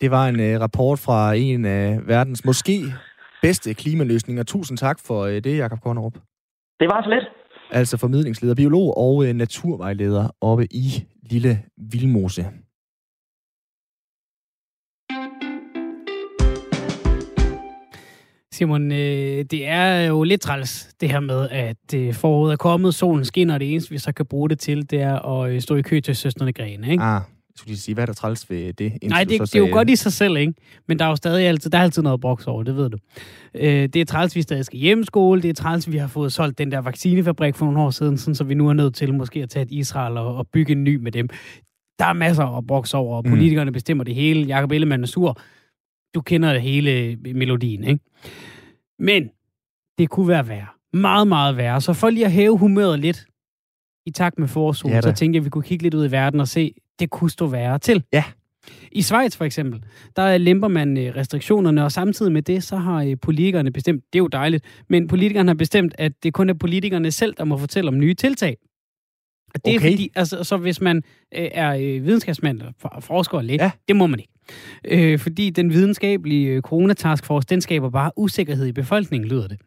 Det 0.00 0.10
var 0.10 0.28
en 0.28 0.54
uh, 0.54 0.60
rapport 0.60 0.98
fra 0.98 1.34
en 1.34 1.64
af 1.64 1.98
verdens 2.06 2.44
måske 2.44 2.94
bedste 3.42 3.74
klimaløsninger. 3.74 4.42
Tusind 4.42 4.78
tak 4.78 5.00
for 5.06 5.26
uh, 5.26 5.30
det, 5.30 5.56
Jakob 5.56 5.80
Kornerup. 5.80 6.14
Det 6.80 6.88
var 6.88 7.02
så 7.02 7.10
lidt. 7.10 7.24
Altså 7.70 7.96
formidlingsleder, 7.96 8.54
biolog 8.54 8.96
og 8.96 9.16
uh, 9.16 9.26
naturvejleder 9.26 10.28
oppe 10.40 10.66
i 10.70 11.04
Lille 11.22 11.62
Vildmose. 11.76 12.46
Simon, 18.52 18.92
øh, 18.92 19.44
det 19.50 19.66
er 19.66 20.00
jo 20.00 20.22
lidt 20.22 20.40
træls, 20.40 20.94
det 21.00 21.10
her 21.10 21.20
med, 21.20 21.48
at 21.50 21.94
øh, 21.94 22.14
foråret 22.14 22.52
er 22.52 22.56
kommet, 22.56 22.94
solen 22.94 23.24
skinner, 23.24 23.54
og 23.54 23.60
det 23.60 23.72
eneste, 23.72 23.90
vi 23.90 23.98
så 23.98 24.12
kan 24.12 24.26
bruge 24.26 24.48
det 24.48 24.58
til, 24.58 24.90
det 24.90 25.00
er 25.00 25.18
at 25.28 25.50
øh, 25.50 25.60
stå 25.60 25.76
i 25.76 25.82
kø 25.82 26.00
til 26.00 26.16
søsterne 26.16 26.52
Grene, 26.52 26.90
ikke? 26.90 27.02
Ah, 27.02 27.22
skulle 27.60 27.78
sige, 27.78 27.94
hvad 27.94 28.04
er 28.04 28.06
der 28.06 28.12
træls 28.12 28.50
ved 28.50 28.72
det? 28.72 28.92
Nej, 29.02 29.24
det, 29.24 29.40
det 29.40 29.54
er 29.54 29.58
jo 29.58 29.68
godt 29.72 29.90
i 29.90 29.96
sig 29.96 30.12
selv, 30.12 30.36
ikke? 30.36 30.54
Men 30.88 30.98
der 30.98 31.04
er 31.04 31.08
jo 31.08 31.16
stadig 31.16 31.46
altid, 31.46 31.70
der 31.70 31.78
er 31.78 31.82
altid 31.82 32.02
noget 32.02 32.20
boks 32.20 32.46
over, 32.46 32.62
det 32.62 32.76
ved 32.76 32.90
du. 32.90 32.98
Øh, 33.54 33.88
det 33.88 33.96
er 33.96 34.04
træls, 34.04 34.36
vi 34.36 34.42
stadig 34.42 34.64
skal 34.64 34.78
hjemmeskole, 34.78 35.42
det 35.42 35.48
er 35.48 35.54
træls, 35.54 35.92
vi 35.92 35.96
har 35.96 36.06
fået 36.06 36.32
solgt 36.32 36.58
den 36.58 36.72
der 36.72 36.78
vaccinefabrik 36.78 37.54
for 37.54 37.66
nogle 37.66 37.80
år 37.80 37.90
siden, 37.90 38.18
sådan, 38.18 38.34
så 38.34 38.44
vi 38.44 38.54
nu 38.54 38.68
er 38.68 38.72
nødt 38.72 38.94
til 38.94 39.14
måske 39.14 39.42
at 39.42 39.50
tage 39.50 39.62
et 39.62 39.70
Israel 39.70 40.16
og, 40.16 40.36
og 40.36 40.48
bygge 40.48 40.72
en 40.72 40.84
ny 40.84 40.96
med 40.96 41.12
dem. 41.12 41.28
Der 41.98 42.06
er 42.06 42.12
masser 42.12 42.56
at 42.58 42.66
boks 42.66 42.94
over, 42.94 43.16
og 43.16 43.24
politikerne 43.24 43.70
mm. 43.70 43.74
bestemmer 43.74 44.04
det 44.04 44.14
hele. 44.14 44.42
Jakob 44.42 44.72
Ellemann 44.72 45.02
er 45.02 45.06
sur. 45.06 45.40
Du 46.14 46.20
kender 46.20 46.52
det 46.52 46.62
hele 46.62 47.16
melodien, 47.34 47.84
ikke? 47.84 48.00
Men 48.98 49.30
det 49.98 50.10
kunne 50.10 50.28
være 50.28 50.48
værre. 50.48 50.66
Meget, 50.92 51.28
meget 51.28 51.56
værre. 51.56 51.80
Så 51.80 51.92
for 51.92 52.10
lige 52.10 52.26
at 52.26 52.32
hæve 52.32 52.58
humøret 52.58 52.98
lidt 52.98 53.26
i 54.06 54.10
takt 54.10 54.38
med 54.38 54.48
forsolen, 54.48 54.94
ja, 54.94 55.00
så 55.00 55.12
tænkte 55.12 55.36
jeg, 55.36 55.40
at 55.40 55.44
vi 55.44 55.50
kunne 55.50 55.62
kigge 55.62 55.82
lidt 55.82 55.94
ud 55.94 56.08
i 56.08 56.10
verden 56.10 56.40
og 56.40 56.48
se, 56.48 56.74
det 57.00 57.10
kunne 57.10 57.30
stå 57.30 57.46
værre 57.46 57.78
til. 57.78 58.04
Ja. 58.12 58.24
I 58.92 59.02
Schweiz 59.02 59.36
for 59.36 59.44
eksempel, 59.44 59.84
der 60.16 60.38
lemper 60.38 60.68
man 60.68 60.98
øh, 60.98 61.16
restriktionerne, 61.16 61.84
og 61.84 61.92
samtidig 61.92 62.32
med 62.32 62.42
det, 62.42 62.62
så 62.62 62.76
har 62.76 63.02
øh, 63.02 63.16
politikerne 63.22 63.70
bestemt, 63.70 64.04
det 64.12 64.18
er 64.18 64.22
jo 64.22 64.26
dejligt, 64.26 64.64
men 64.88 65.08
politikerne 65.08 65.48
har 65.48 65.54
bestemt, 65.54 65.94
at 65.98 66.12
det 66.22 66.34
kun 66.34 66.50
er 66.50 66.54
politikerne 66.54 67.10
selv, 67.10 67.34
der 67.38 67.44
må 67.44 67.56
fortælle 67.56 67.88
om 67.88 67.98
nye 67.98 68.14
tiltag. 68.14 68.56
Og 69.54 69.64
det 69.64 69.76
okay. 69.76 69.86
er 69.86 69.92
fordi, 69.92 70.10
altså, 70.14 70.44
så 70.44 70.56
hvis 70.56 70.80
man 70.80 70.96
øh, 71.34 71.48
er 71.52 71.74
øh, 71.74 72.06
videnskabsmand, 72.06 72.62
forsker 73.00 73.38
og 73.38 73.44
læge, 73.44 73.62
ja. 73.62 73.70
det 73.88 73.96
må 73.96 74.06
man 74.06 74.20
ikke. 74.20 74.32
Øh, 74.84 75.18
fordi 75.18 75.50
den 75.50 75.72
videnskabelige 75.72 76.48
øh, 76.48 76.62
coronataskforce, 76.62 77.46
den 77.50 77.60
skaber 77.60 77.90
bare 77.90 78.10
usikkerhed 78.16 78.66
i 78.66 78.72
befolkningen, 78.72 79.28
lyder 79.28 79.48
det. 79.48 79.58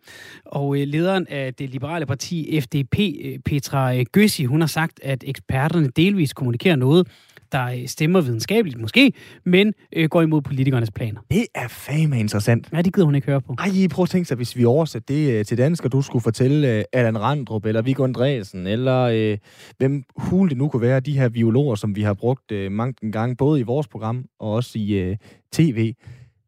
Og 0.46 0.78
øh, 0.78 0.88
lederen 0.88 1.28
af 1.30 1.54
det 1.54 1.70
liberale 1.70 2.06
parti 2.06 2.62
FDP, 2.62 3.00
øh, 3.00 3.40
Petra 3.46 4.04
Gøssi, 4.04 4.46
hun 4.46 4.62
har 4.62 4.68
sagt, 4.68 5.00
at 5.04 5.24
eksperterne 5.28 5.88
delvis 5.88 6.34
kommunikerer 6.34 6.76
noget, 6.76 7.08
der 7.54 7.66
øh, 7.66 7.88
stemmer 7.88 8.22
videnskabeligt 8.22 8.82
måske, 8.82 9.14
men 9.46 9.74
øh, 9.96 10.10
går 10.10 10.22
imod 10.22 10.42
politikernes 10.42 10.92
planer. 10.92 11.22
Det 11.32 11.46
er 11.56 11.68
fandme 11.68 12.20
interessant. 12.20 12.70
Ja, 12.74 12.82
det 12.82 12.94
gider 12.94 13.06
hun 13.06 13.16
ikke 13.16 13.28
høre 13.28 13.42
på. 13.42 13.56
Ej, 13.60 13.88
prøv 13.92 14.04
at 14.04 14.10
tænke 14.10 14.28
sig, 14.28 14.38
hvis 14.38 14.58
vi 14.58 14.66
oversætter 14.66 15.14
det 15.14 15.34
øh, 15.34 15.46
til 15.46 15.58
dansk, 15.58 15.86
og 15.86 15.92
du 15.92 16.02
skulle 16.02 16.24
fortælle 16.24 16.78
øh, 16.78 16.84
Allan 16.94 17.22
Randrup, 17.22 17.66
eller 17.66 17.82
Viggo 17.82 18.04
Andresen, 18.04 18.68
eller 18.68 19.00
øh, 19.02 19.38
hvem 19.78 20.04
hul 20.16 20.50
det 20.50 20.58
nu 20.58 20.70
kunne 20.70 20.82
være, 20.82 21.00
de 21.00 21.20
her 21.20 21.30
biologer, 21.30 21.76
som 21.76 21.96
vi 21.96 22.02
har 22.02 22.14
brugt 22.14 22.52
øh, 22.52 22.72
mange 22.72 23.12
gange, 23.12 23.36
både 23.36 23.60
i 23.60 23.64
vores 23.64 23.88
program 23.88 24.26
og 24.40 24.52
også 24.52 24.72
i 24.80 24.94
øh, 24.94 25.18
tv. 25.52 25.94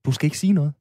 Du 0.06 0.12
skal 0.12 0.26
ikke 0.26 0.38
sige 0.38 0.53
noget. 0.53 0.74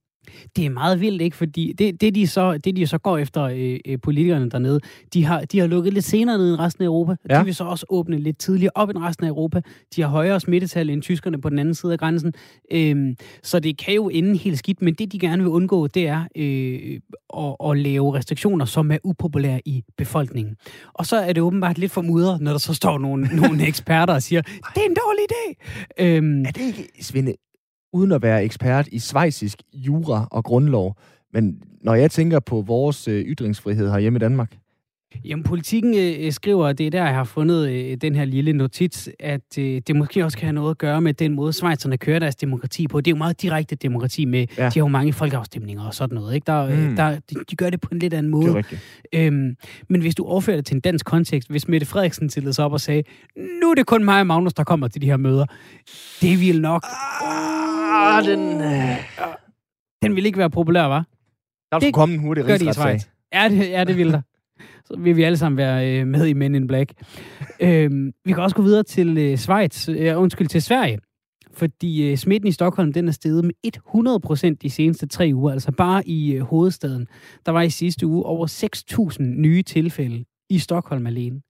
Det 0.56 0.66
er 0.66 0.70
meget 0.70 1.00
vildt, 1.00 1.22
ikke? 1.22 1.36
Fordi 1.36 1.72
det, 1.72 2.00
det, 2.00 2.14
de, 2.14 2.26
så, 2.26 2.58
det 2.58 2.76
de 2.76 2.86
så 2.86 2.98
går 2.98 3.18
efter, 3.18 3.42
øh, 3.42 3.78
øh, 3.86 3.98
politikerne 4.02 4.50
dernede, 4.50 4.80
de 5.14 5.24
har, 5.24 5.40
de 5.40 5.58
har 5.58 5.66
lukket 5.66 5.92
lidt 5.92 6.04
senere 6.04 6.38
ned 6.38 6.50
end 6.50 6.60
resten 6.60 6.82
af 6.82 6.86
Europa. 6.86 7.16
Ja. 7.30 7.38
De 7.38 7.44
vil 7.44 7.54
så 7.54 7.64
også 7.64 7.86
åbne 7.88 8.18
lidt 8.18 8.38
tidligere 8.38 8.72
op 8.74 8.88
end 8.88 8.98
resten 8.98 9.26
af 9.26 9.28
Europa. 9.28 9.60
De 9.96 10.02
har 10.02 10.08
højere 10.08 10.40
smittetal 10.40 10.90
end 10.90 11.02
tyskerne 11.02 11.40
på 11.40 11.50
den 11.50 11.58
anden 11.58 11.74
side 11.74 11.92
af 11.92 11.98
grænsen. 11.98 12.32
Øhm, 12.72 13.16
så 13.42 13.60
det 13.60 13.78
kan 13.78 13.94
jo 13.94 14.08
ende 14.08 14.36
helt 14.36 14.58
skidt, 14.58 14.82
men 14.82 14.94
det 14.94 15.12
de 15.12 15.18
gerne 15.18 15.42
vil 15.42 15.50
undgå, 15.50 15.86
det 15.86 16.08
er 16.08 16.24
øh, 16.36 17.00
at, 17.38 17.70
at 17.70 17.78
lave 17.78 18.14
restriktioner, 18.14 18.64
som 18.64 18.90
er 18.90 18.98
upopulære 19.04 19.60
i 19.64 19.84
befolkningen. 19.96 20.56
Og 20.94 21.06
så 21.06 21.16
er 21.16 21.32
det 21.32 21.42
åbenbart 21.42 21.78
lidt 21.78 21.92
for 21.92 22.02
mudder, 22.02 22.38
når 22.38 22.50
der 22.50 22.58
så 22.58 22.74
står 22.74 22.98
nogle, 22.98 23.28
nogle 23.40 23.66
eksperter 23.66 24.14
og 24.14 24.22
siger, 24.22 24.42
det 24.42 24.82
er 24.82 24.88
en 24.88 24.96
dårlig 24.96 25.24
idé. 25.30 25.54
Øhm, 26.04 26.44
er 26.44 26.50
det 26.50 26.60
ikke, 26.60 26.88
Svende, 27.00 27.34
uden 27.94 28.12
at 28.12 28.22
være 28.22 28.44
ekspert 28.44 28.88
i 28.92 28.98
svejsisk 28.98 29.62
jura 29.72 30.28
og 30.30 30.44
grundlov, 30.44 30.96
men 31.32 31.62
når 31.82 31.94
jeg 31.94 32.10
tænker 32.10 32.40
på 32.40 32.60
vores 32.60 33.08
øh, 33.08 33.24
ytringsfrihed 33.24 33.90
herhjemme 33.90 34.16
i 34.16 34.20
Danmark, 34.20 34.56
Jamen, 35.24 35.42
politikken 35.42 35.94
øh, 35.98 36.32
skriver, 36.32 36.66
at 36.66 36.78
det 36.78 36.86
er 36.86 36.90
der, 36.90 37.04
jeg 37.04 37.14
har 37.14 37.24
fundet 37.24 37.68
øh, 37.68 37.96
den 37.96 38.14
her 38.14 38.24
lille 38.24 38.52
notits, 38.52 39.08
at 39.20 39.58
øh, 39.58 39.82
det 39.86 39.96
måske 39.96 40.24
også 40.24 40.38
kan 40.38 40.46
have 40.46 40.52
noget 40.52 40.70
at 40.70 40.78
gøre 40.78 41.00
med 41.00 41.14
den 41.14 41.34
måde, 41.34 41.52
Schweizerne 41.52 41.98
kører 41.98 42.18
deres 42.18 42.36
demokrati 42.36 42.88
på. 42.88 43.00
Det 43.00 43.10
er 43.10 43.12
jo 43.12 43.18
meget 43.18 43.42
direkte 43.42 43.76
demokrati 43.76 44.24
med, 44.24 44.46
ja. 44.58 44.62
de 44.62 44.62
har 44.62 44.72
jo 44.76 44.88
mange 44.88 45.12
folkeafstemninger 45.12 45.86
og 45.86 45.94
sådan 45.94 46.14
noget. 46.14 46.34
Ikke? 46.34 46.44
Der, 46.44 46.66
øh, 46.66 46.88
mm. 46.88 46.96
der, 46.96 47.10
de, 47.10 47.34
de 47.50 47.56
gør 47.56 47.70
det 47.70 47.80
på 47.80 47.88
en 47.92 47.98
lidt 47.98 48.14
anden 48.14 48.30
måde. 48.30 48.46
Det 48.46 48.52
er 48.52 48.56
rigtigt. 48.56 48.80
Øhm, 49.12 49.56
men 49.88 50.00
hvis 50.00 50.14
du 50.14 50.24
overfører 50.24 50.56
det 50.56 50.66
til 50.66 50.74
en 50.74 50.80
dansk 50.80 51.06
kontekst, 51.06 51.50
hvis 51.50 51.68
Mette 51.68 51.86
Frederiksen 51.86 52.30
stillede 52.30 52.52
sig 52.52 52.64
op 52.64 52.72
og 52.72 52.80
sagde, 52.80 53.02
nu 53.62 53.70
er 53.70 53.74
det 53.74 53.86
kun 53.86 54.04
mig 54.04 54.20
og 54.20 54.26
Magnus, 54.26 54.54
der 54.54 54.64
kommer 54.64 54.88
til 54.88 55.02
de 55.02 55.06
her 55.06 55.16
møder, 55.16 55.46
det 56.20 56.40
vil 56.40 56.60
nok... 56.60 56.84
Ah, 57.22 57.63
den, 58.24 58.60
øh, 58.60 58.96
den 60.02 60.16
vil 60.16 60.26
ikke 60.26 60.38
være 60.38 60.50
populær, 60.50 60.84
var? 60.84 61.06
Der 61.72 61.80
skulle 61.80 61.92
komme 61.92 62.14
en 62.14 62.20
hurtig 62.20 62.46
rigsretssag. 62.46 63.00
Ja, 63.34 63.48
det, 63.48 63.70
ja, 63.70 63.84
det 63.84 63.96
vil 63.96 64.12
der 64.12 64.20
så 64.84 64.96
vil 64.98 65.16
vi 65.16 65.22
alle 65.22 65.38
sammen 65.38 65.56
være 65.56 65.90
øh, 65.90 66.06
med 66.06 66.26
i 66.26 66.32
Men 66.32 66.54
in 66.54 66.66
Black. 66.66 66.92
øhm, 67.60 68.12
vi 68.24 68.32
kan 68.32 68.42
også 68.42 68.56
gå 68.56 68.62
videre 68.62 68.82
til 68.82 69.18
øh, 69.18 69.36
Schweiz, 69.36 69.88
øh, 69.88 70.20
undskyld, 70.20 70.48
til 70.48 70.62
Sverige. 70.62 70.98
Fordi 71.52 72.10
øh, 72.10 72.16
smitten 72.16 72.48
i 72.48 72.52
Stockholm, 72.52 72.92
den 72.92 73.08
er 73.08 73.12
steget 73.12 73.44
med 73.44 73.54
100% 74.54 74.56
de 74.62 74.70
seneste 74.70 75.06
tre 75.06 75.30
uger, 75.34 75.52
altså 75.52 75.72
bare 75.72 76.08
i 76.08 76.32
øh, 76.32 76.42
hovedstaden. 76.42 77.06
Der 77.46 77.52
var 77.52 77.62
i 77.62 77.70
sidste 77.70 78.06
uge 78.06 78.24
over 78.24 78.46
6.000 79.16 79.22
nye 79.22 79.62
tilfælde 79.62 80.24
i 80.50 80.58
Stockholm 80.58 81.06
alene. 81.06 81.40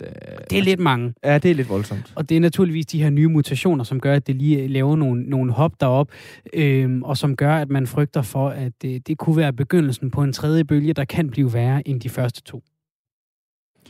Det 0.00 0.58
er 0.58 0.62
lidt 0.62 0.80
mange. 0.80 1.14
Ja, 1.24 1.38
det 1.38 1.50
er 1.50 1.54
lidt 1.54 1.68
voldsomt. 1.68 2.12
Og 2.16 2.28
det 2.28 2.36
er 2.36 2.40
naturligvis 2.40 2.86
de 2.86 3.02
her 3.02 3.10
nye 3.10 3.28
mutationer, 3.28 3.84
som 3.84 4.00
gør, 4.00 4.14
at 4.14 4.26
det 4.26 4.36
lige 4.36 4.68
laver 4.68 4.96
nogle, 4.96 5.22
nogle 5.22 5.52
hop 5.52 5.80
derop, 5.80 6.10
øhm, 6.52 7.02
og 7.02 7.16
som 7.16 7.36
gør, 7.36 7.56
at 7.56 7.68
man 7.68 7.86
frygter 7.86 8.22
for, 8.22 8.48
at 8.48 8.72
det, 8.82 9.06
det 9.08 9.18
kunne 9.18 9.36
være 9.36 9.52
begyndelsen 9.52 10.10
på 10.10 10.22
en 10.22 10.32
tredje 10.32 10.64
bølge, 10.64 10.92
der 10.92 11.04
kan 11.04 11.30
blive 11.30 11.54
værre 11.54 11.88
end 11.88 12.00
de 12.00 12.08
første 12.08 12.42
to. 12.42 12.62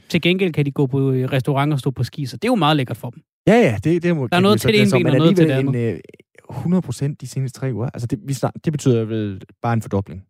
Til 0.09 0.23
gengæld 0.23 0.53
kan 0.53 0.67
de 0.67 0.71
gå 0.71 0.87
på 0.87 1.13
øh, 1.13 1.33
restaurant 1.33 1.73
og 1.73 1.79
stå 1.79 1.91
på 1.91 2.05
ski, 2.05 2.27
så 2.27 2.37
det 2.37 2.45
er 2.45 2.53
jo 2.53 2.55
meget 2.55 2.77
lækkert 2.77 2.97
for 2.97 3.11
dem. 3.11 3.23
Ja, 3.47 3.55
ja, 3.55 3.79
det, 3.85 4.03
det 4.03 4.17
må, 4.17 4.27
Der 4.27 4.37
er 4.37 4.41
noget 4.41 4.61
til 4.61 4.73
det 4.73 4.81
ene 4.81 4.91
ben 4.91 5.07
og 5.07 5.17
noget 5.19 5.37
til 5.37 5.49
det 5.49 5.53
andet. 5.53 6.01
100 6.51 6.83
procent 6.83 7.21
de 7.21 7.27
seneste 7.27 7.61
tre 7.61 7.75
uger. 7.75 7.91
Altså, 7.95 8.07
det, 8.07 8.19
vi 8.23 8.33
snart, 8.33 8.55
det 8.65 8.73
betyder 8.73 9.05
vel 9.05 9.43
bare 9.63 9.73
en 9.73 9.83
fordobling. 9.83 10.25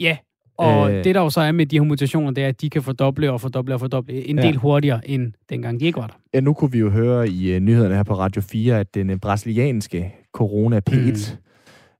Ja, 0.00 0.16
og 0.56 0.92
øh, 0.92 1.04
det 1.04 1.14
der 1.14 1.20
jo 1.20 1.30
så 1.30 1.40
er 1.40 1.52
med 1.52 1.66
de 1.66 1.78
her 1.78 1.84
mutationer, 1.84 2.30
det 2.30 2.44
er, 2.44 2.48
at 2.48 2.60
de 2.60 2.70
kan 2.70 2.82
fordoble 2.82 3.32
og 3.32 3.40
fordoble 3.40 3.74
og 3.74 3.80
fordoble 3.80 4.28
en 4.28 4.38
ja. 4.38 4.46
del 4.46 4.56
hurtigere, 4.56 5.10
end 5.10 5.32
dengang 5.50 5.80
de 5.80 5.84
ikke 5.84 6.00
var 6.00 6.06
der. 6.06 6.14
Ja, 6.34 6.40
nu 6.40 6.52
kunne 6.52 6.72
vi 6.72 6.78
jo 6.78 6.90
høre 6.90 7.28
i 7.28 7.56
uh, 7.56 7.62
nyhederne 7.62 7.94
her 7.94 8.02
på 8.02 8.14
Radio 8.14 8.42
4, 8.42 8.78
at 8.80 8.94
den 8.94 9.10
uh, 9.10 9.16
brasilianske 9.16 10.14
corona 10.32 10.80
P1 10.90 10.96
mm. 10.96 11.36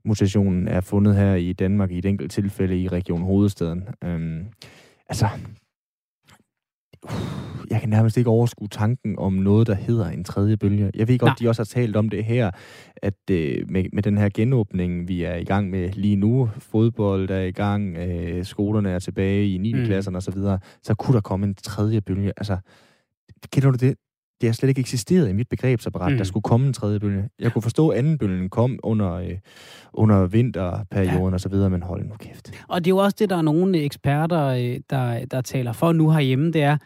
mutationen 0.05 0.69
er 0.69 0.81
fundet 0.81 1.17
her 1.17 1.35
i 1.35 1.53
Danmark 1.53 1.91
i 1.91 1.99
et 1.99 2.07
enkelt 2.07 2.33
tilfælde 2.33 2.81
i 2.81 2.89
Region 2.89 3.23
Hovedstaden. 3.23 3.85
Um, 4.07 4.41
altså, 5.09 5.27
jeg 7.71 7.81
kan 7.81 7.89
nærmest 7.89 8.17
ikke 8.17 8.31
overskue 8.31 8.69
tanken 8.69 9.19
om 9.19 9.33
noget, 9.33 9.67
der 9.67 9.75
hedder 9.75 10.09
en 10.09 10.25
tredje 10.25 10.57
bølge. 10.57 10.91
Jeg 10.95 11.09
ved 11.09 11.19
godt, 11.19 11.29
Nej. 11.29 11.37
de 11.41 11.49
også 11.49 11.61
har 11.61 11.65
talt 11.65 11.97
om 11.97 12.09
det 12.09 12.25
her, 12.25 12.51
at 12.97 13.15
øh, 13.31 13.71
med, 13.71 13.85
med 13.93 14.03
den 14.03 14.19
her 14.19 14.29
genåbning, 14.35 15.09
vi 15.09 15.23
er 15.23 15.35
i 15.35 15.45
gang 15.45 15.71
med 15.71 15.93
lige 15.93 16.17
nu, 16.17 16.51
fodbold 16.59 17.31
er 17.31 17.41
i 17.41 17.53
gang, 17.53 17.97
øh, 17.97 18.45
skolerne 18.45 18.91
er 18.91 18.99
tilbage 18.99 19.55
i 19.55 19.59
9. 19.59 19.73
Mm. 19.73 19.85
klasserne 19.85 20.19
osv., 20.19 20.33
så, 20.33 20.59
så 20.83 20.95
kunne 20.95 21.15
der 21.15 21.21
komme 21.21 21.47
en 21.47 21.55
tredje 21.55 22.01
bølge. 22.01 22.33
Altså, 22.37 22.57
kender 23.53 23.71
du 23.71 23.77
det? 23.77 23.97
Det 24.43 24.49
har 24.49 24.55
slet 24.55 24.69
ikke 24.69 24.81
eksisteret 24.81 25.29
i 25.29 25.33
mit 25.33 25.49
begrebsapparat, 25.49 26.13
mm. 26.13 26.19
der 26.19 26.25
skulle 26.25 26.43
komme 26.43 26.67
en 26.67 26.73
tredje 26.73 27.01
bølge. 27.01 27.29
Jeg 27.39 27.53
kunne 27.53 27.63
forstå, 27.63 27.89
at 27.89 27.99
anden 27.99 28.19
bølgen 28.19 28.51
kom 28.51 28.79
under, 28.83 29.13
øh, 29.13 29.39
under 29.93 30.27
vinterperioden 30.27 31.29
ja. 31.29 31.33
og 31.33 31.41
så 31.41 31.49
videre, 31.49 31.71
men 31.71 31.83
hold 31.83 32.05
nu 32.05 32.15
kæft. 32.19 32.65
Og 32.69 32.85
det 32.85 32.91
er 32.91 32.95
jo 32.95 32.99
også 32.99 33.17
det, 33.19 33.31
der 33.31 33.37
er 33.37 33.43
nogle 33.43 33.83
eksperter, 33.83 34.47
øh, 34.47 34.81
der, 34.91 35.25
der 35.25 35.41
taler 35.41 35.73
for 35.73 35.93
nu 35.93 36.11
herhjemme, 36.11 36.51
det 36.51 36.63
er, 36.63 36.77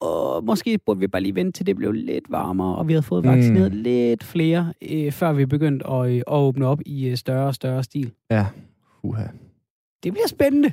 og 0.00 0.44
måske 0.44 0.78
burde 0.78 1.00
vi 1.00 1.06
bare 1.06 1.22
lige 1.22 1.34
vente 1.34 1.52
til 1.52 1.66
det 1.66 1.76
blev 1.76 1.92
lidt 1.92 2.24
varmere, 2.28 2.76
og 2.76 2.88
vi 2.88 2.92
havde 2.92 3.02
fået 3.02 3.24
vaccineret 3.24 3.72
mm. 3.72 3.78
lidt 3.82 4.24
flere, 4.24 4.72
øh, 4.90 5.12
før 5.12 5.32
vi 5.32 5.46
begyndte 5.46 5.86
at, 5.86 6.10
øh, 6.10 6.16
at 6.16 6.22
åbne 6.28 6.66
op 6.66 6.80
i 6.86 7.08
øh, 7.08 7.16
større 7.16 7.46
og 7.46 7.54
større 7.54 7.82
stil. 7.82 8.12
Ja, 8.30 8.46
uha. 9.02 9.24
Det 10.02 10.12
bliver 10.12 10.28
spændende. 10.28 10.72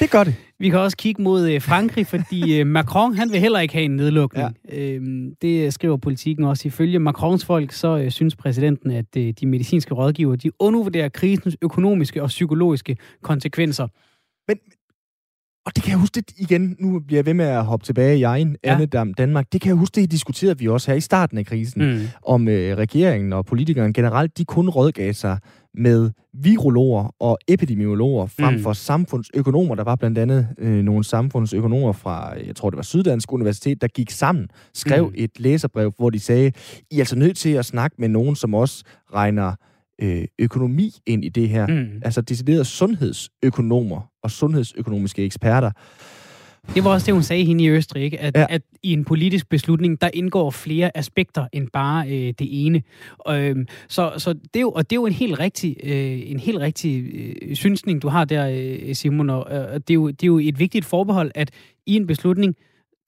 Det 0.00 0.10
gør 0.10 0.24
det. 0.24 0.34
Vi 0.58 0.68
kan 0.68 0.78
også 0.78 0.96
kigge 0.96 1.22
mod 1.22 1.50
øh, 1.50 1.62
Frankrig, 1.62 2.06
fordi 2.06 2.60
øh, 2.60 2.66
Macron 2.66 3.14
han 3.14 3.32
vil 3.32 3.40
heller 3.40 3.60
ikke 3.60 3.74
have 3.74 3.84
en 3.84 3.96
nedlukning. 3.96 4.56
Ja. 4.68 4.78
Øhm, 4.78 5.34
det 5.42 5.74
skriver 5.74 5.96
politikken 5.96 6.44
også. 6.44 6.68
Ifølge 6.68 6.98
Macrons 6.98 7.44
folk, 7.44 7.72
så 7.72 7.98
øh, 7.98 8.10
synes 8.10 8.36
præsidenten, 8.36 8.90
at 8.90 9.16
øh, 9.16 9.34
de 9.40 9.46
medicinske 9.46 9.94
rådgiver 9.94 10.36
de 10.36 10.50
undervurderer 10.58 11.08
krisens 11.08 11.56
økonomiske 11.62 12.22
og 12.22 12.28
psykologiske 12.28 12.96
konsekvenser. 13.22 13.88
Men, 14.48 14.58
og 15.66 15.76
det 15.76 15.82
kan 15.84 15.90
jeg 15.90 15.98
huske 15.98 16.14
det 16.14 16.32
igen, 16.38 16.76
nu 16.78 17.00
bliver 17.00 17.18
jeg 17.18 17.26
ved 17.26 17.34
med 17.34 17.44
at 17.44 17.64
hoppe 17.64 17.86
tilbage 17.86 18.18
i 18.18 18.22
egen 18.22 18.56
ja. 18.64 18.74
Annedam 18.74 19.14
Danmark. 19.14 19.52
Det 19.52 19.60
kan 19.60 19.68
jeg 19.68 19.76
huske, 19.76 20.00
det 20.00 20.10
diskuterede 20.10 20.58
vi 20.58 20.68
også 20.68 20.90
her 20.90 20.96
i 20.96 21.00
starten 21.00 21.38
af 21.38 21.46
krisen, 21.46 21.92
mm. 21.92 22.00
om 22.22 22.48
øh, 22.48 22.76
regeringen 22.76 23.32
og 23.32 23.46
politikerne 23.46 23.92
generelt, 23.92 24.38
de 24.38 24.44
kun 24.44 24.68
rådgav 24.68 25.12
sig 25.12 25.38
med 25.74 26.10
virologer 26.32 27.14
og 27.20 27.38
epidemiologer 27.48 28.26
frem 28.26 28.54
mm. 28.54 28.60
for 28.60 28.72
samfundsøkonomer. 28.72 29.74
Der 29.74 29.84
var 29.84 29.96
blandt 29.96 30.18
andet 30.18 30.48
øh, 30.58 30.82
nogle 30.82 31.04
samfundsøkonomer 31.04 31.92
fra, 31.92 32.32
jeg 32.46 32.56
tror 32.56 32.70
det 32.70 32.76
var 32.76 32.82
Syddansk 32.82 33.32
Universitet, 33.32 33.80
der 33.80 33.88
gik 33.88 34.10
sammen, 34.10 34.48
skrev 34.74 35.06
mm. 35.06 35.14
et 35.16 35.40
læserbrev, 35.40 35.92
hvor 35.96 36.10
de 36.10 36.20
sagde, 36.20 36.52
I 36.90 36.96
er 36.96 37.00
altså 37.00 37.16
nødt 37.16 37.36
til 37.36 37.50
at 37.50 37.64
snakke 37.64 37.96
med 37.98 38.08
nogen, 38.08 38.36
som 38.36 38.54
også 38.54 38.84
regner 39.14 39.54
øh, 40.02 40.24
økonomi 40.38 40.94
ind 41.06 41.24
i 41.24 41.28
det 41.28 41.48
her. 41.48 41.66
Mm. 41.66 42.02
Altså 42.02 42.20
deciderede 42.20 42.64
sundhedsøkonomer 42.64 44.10
og 44.22 44.30
sundhedsøkonomiske 44.30 45.24
eksperter. 45.24 45.70
Det 46.74 46.84
var 46.84 46.90
også 46.90 47.06
det, 47.06 47.14
hun 47.14 47.22
sagde 47.22 47.44
hende 47.44 47.64
i 47.64 47.68
Østrig, 47.68 48.02
ikke? 48.02 48.20
At, 48.20 48.36
ja. 48.36 48.46
at 48.48 48.62
i 48.82 48.92
en 48.92 49.04
politisk 49.04 49.48
beslutning, 49.48 50.00
der 50.00 50.10
indgår 50.14 50.50
flere 50.50 50.96
aspekter 50.96 51.46
end 51.52 51.68
bare 51.72 52.08
øh, 52.08 52.34
det 52.38 52.66
ene. 52.66 52.82
Øh, 53.28 53.56
så, 53.88 54.12
så 54.18 54.32
det 54.32 54.56
er 54.56 54.60
jo, 54.60 54.70
og 54.70 54.90
det 54.90 54.96
er 54.96 55.00
jo 55.00 55.06
en 55.06 55.12
helt 55.12 55.38
rigtig, 55.38 55.76
øh, 55.82 56.30
en 56.30 56.38
helt 56.38 56.58
rigtig 56.58 57.04
øh, 57.14 57.56
synsning, 57.56 58.02
du 58.02 58.08
har 58.08 58.24
der, 58.24 58.48
øh, 58.48 58.94
Simon, 58.94 59.30
og 59.30 59.46
øh, 59.50 59.74
det, 59.74 59.90
er 59.90 59.94
jo, 59.94 60.08
det 60.08 60.22
er 60.22 60.26
jo 60.26 60.38
et 60.38 60.58
vigtigt 60.58 60.84
forbehold, 60.84 61.30
at 61.34 61.50
i 61.86 61.96
en 61.96 62.06
beslutning, 62.06 62.54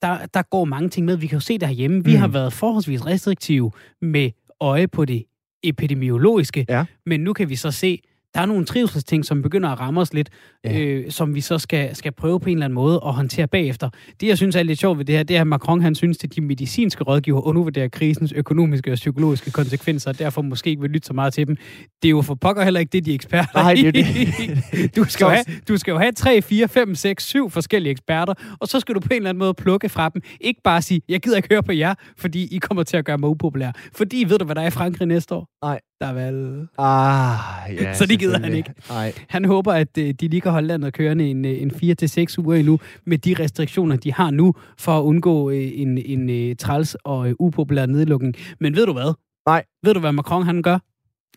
der, 0.01 0.17
der 0.33 0.41
går 0.41 0.65
mange 0.65 0.89
ting 0.89 1.05
med. 1.05 1.17
Vi 1.17 1.27
kan 1.27 1.35
jo 1.35 1.39
se 1.39 1.57
det 1.57 1.67
herhjemme. 1.67 2.03
Vi 2.03 2.11
mm. 2.11 2.17
har 2.17 2.27
været 2.27 2.53
forholdsvis 2.53 3.05
restriktive 3.05 3.71
med 4.01 4.31
øje 4.61 4.87
på 4.87 5.05
det 5.05 5.23
epidemiologiske, 5.63 6.65
ja. 6.69 6.85
men 7.05 7.19
nu 7.19 7.33
kan 7.33 7.49
vi 7.49 7.55
så 7.55 7.71
se, 7.71 8.01
der 8.33 8.41
er 8.41 8.45
nogle 8.45 8.65
trivselsting, 8.65 9.25
som 9.25 9.41
begynder 9.41 9.69
at 9.69 9.79
ramme 9.79 10.01
os 10.01 10.13
lidt, 10.13 10.29
ja. 10.65 10.79
øh, 10.79 11.11
som 11.11 11.35
vi 11.35 11.41
så 11.41 11.57
skal, 11.57 11.95
skal 11.95 12.11
prøve 12.11 12.39
på 12.39 12.49
en 12.49 12.55
eller 12.55 12.65
anden 12.65 12.75
måde 12.75 13.01
at 13.05 13.13
håndtere 13.13 13.47
bagefter. 13.47 13.89
Det, 14.21 14.27
jeg 14.27 14.37
synes 14.37 14.55
er 14.55 14.63
lidt 14.63 14.79
sjovt 14.79 14.97
ved 14.97 15.05
det 15.05 15.15
her, 15.15 15.23
det 15.23 15.37
er, 15.37 15.41
at 15.41 15.47
Macron 15.47 15.81
han 15.81 15.95
synes, 15.95 16.23
at 16.23 16.35
de 16.35 16.41
medicinske 16.41 17.03
rådgiver 17.03 17.41
undervurderer 17.41 17.87
krisens 17.87 18.31
økonomiske 18.31 18.91
og 18.91 18.95
psykologiske 18.95 19.51
konsekvenser, 19.51 20.09
og 20.09 20.19
derfor 20.19 20.41
måske 20.41 20.69
ikke 20.69 20.81
vil 20.81 20.91
lytte 20.91 21.05
så 21.05 21.13
meget 21.13 21.33
til 21.33 21.47
dem. 21.47 21.55
Det 22.01 22.07
er 22.07 22.09
jo 22.09 22.21
for 22.21 22.35
pokker 22.35 22.63
heller 22.63 22.79
ikke 22.79 22.89
det, 22.89 23.05
de 23.05 23.13
eksperter 23.13 23.49
Nej, 23.55 23.73
det 23.73 23.87
er 23.87 23.91
det. 23.91 24.95
du, 24.95 25.03
skal 25.03 25.27
have, 25.27 25.45
du 25.67 25.77
skal 25.77 25.91
jo 25.91 25.97
have 25.97 26.11
3, 26.11 26.41
4, 26.41 26.67
5, 26.67 26.95
6, 26.95 27.25
7 27.25 27.49
forskellige 27.49 27.91
eksperter, 27.91 28.33
og 28.59 28.67
så 28.67 28.79
skal 28.79 28.95
du 28.95 28.99
på 28.99 29.07
en 29.11 29.15
eller 29.15 29.29
anden 29.29 29.39
måde 29.39 29.53
plukke 29.53 29.89
fra 29.89 30.09
dem. 30.09 30.21
Ikke 30.41 30.61
bare 30.63 30.81
sige, 30.81 31.01
jeg 31.09 31.21
gider 31.21 31.37
ikke 31.37 31.49
høre 31.51 31.63
på 31.63 31.71
jer, 31.71 31.95
fordi 32.17 32.55
I 32.55 32.57
kommer 32.57 32.83
til 32.83 32.97
at 32.97 33.05
gøre 33.05 33.17
mig 33.17 33.29
upopulær. 33.29 33.71
Fordi 33.95 34.25
ved 34.27 34.39
du, 34.39 34.45
hvad 34.45 34.55
der 34.55 34.61
er 34.61 34.67
i 34.67 34.71
Frankrig 34.71 35.07
næste 35.07 35.35
år? 35.35 35.47
Nej. 35.63 35.79
Der 36.01 36.07
er 36.07 36.13
valg. 36.13 36.67
Ah, 36.77 37.75
ja, 37.75 37.93
så 37.99 38.05
det 38.05 38.19
gider 38.19 38.39
han 38.39 38.53
ikke. 38.53 38.73
Nej. 38.89 39.13
Han 39.27 39.45
håber, 39.45 39.73
at 39.73 39.97
øh, 39.97 40.13
de 40.13 40.27
lige 40.27 40.41
kan 40.41 40.51
holde 40.51 40.67
landet 40.67 40.93
kørende 40.93 41.27
en, 41.27 41.45
øh, 41.45 41.61
en 41.61 41.71
4-6 41.71 42.35
uger 42.37 42.55
endnu, 42.55 42.79
med 43.05 43.17
de 43.17 43.35
restriktioner, 43.39 43.95
de 43.95 44.13
har 44.13 44.31
nu, 44.31 44.53
for 44.77 44.99
at 44.99 45.03
undgå 45.03 45.49
øh, 45.49 45.71
en, 45.73 45.97
en, 45.97 46.57
træls 46.57 46.97
og 47.03 47.35
upopulær 47.39 47.85
nedlukning. 47.85 48.35
Men 48.59 48.75
ved 48.75 48.85
du 48.85 48.93
hvad? 48.93 49.13
Nej. 49.47 49.63
Ved 49.83 49.93
du, 49.93 49.99
hvad 49.99 50.11
Macron 50.11 50.43
han 50.43 50.61
gør? 50.61 50.79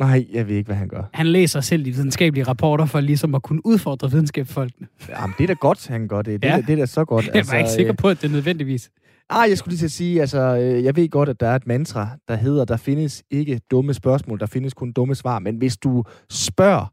Nej, 0.00 0.26
jeg 0.32 0.48
ved 0.48 0.56
ikke, 0.56 0.66
hvad 0.66 0.76
han 0.76 0.88
gør. 0.88 1.02
Han 1.14 1.26
læser 1.26 1.60
selv 1.60 1.84
de 1.84 1.90
videnskabelige 1.90 2.44
rapporter 2.44 2.84
for 2.84 3.00
ligesom 3.00 3.34
at 3.34 3.42
kunne 3.42 3.66
udfordre 3.66 4.10
videnskabsfolkene. 4.10 4.86
Jamen, 5.08 5.34
det 5.38 5.44
er 5.44 5.48
da 5.48 5.52
godt, 5.52 5.88
han 5.88 6.08
gør 6.08 6.22
det. 6.22 6.42
Det, 6.42 6.48
ja. 6.48 6.56
er, 6.56 6.60
det 6.60 6.72
er 6.72 6.76
da 6.76 6.86
så 6.86 7.04
godt. 7.04 7.26
Jeg 7.26 7.32
var 7.34 7.38
altså, 7.38 7.56
ikke 7.56 7.70
sikker 7.70 7.92
på, 7.92 8.08
at 8.08 8.22
det 8.22 8.28
er 8.28 8.32
nødvendigvis. 8.32 8.90
Ah, 9.30 9.48
jeg 9.48 9.58
skulle 9.58 9.72
lige 9.72 9.78
til 9.78 9.84
at 9.84 9.90
sige, 9.90 10.20
altså, 10.20 10.56
øh, 10.56 10.84
jeg 10.84 10.96
ved 10.96 11.08
godt, 11.08 11.28
at 11.28 11.40
der 11.40 11.48
er 11.48 11.56
et 11.56 11.66
mantra, 11.66 12.08
der 12.28 12.36
hedder, 12.36 12.64
der 12.64 12.76
findes 12.76 13.22
ikke 13.30 13.60
dumme 13.70 13.94
spørgsmål, 13.94 14.40
der 14.40 14.46
findes 14.46 14.74
kun 14.74 14.92
dumme 14.92 15.14
svar. 15.14 15.38
Men 15.38 15.56
hvis 15.56 15.76
du 15.76 16.04
spørger 16.30 16.92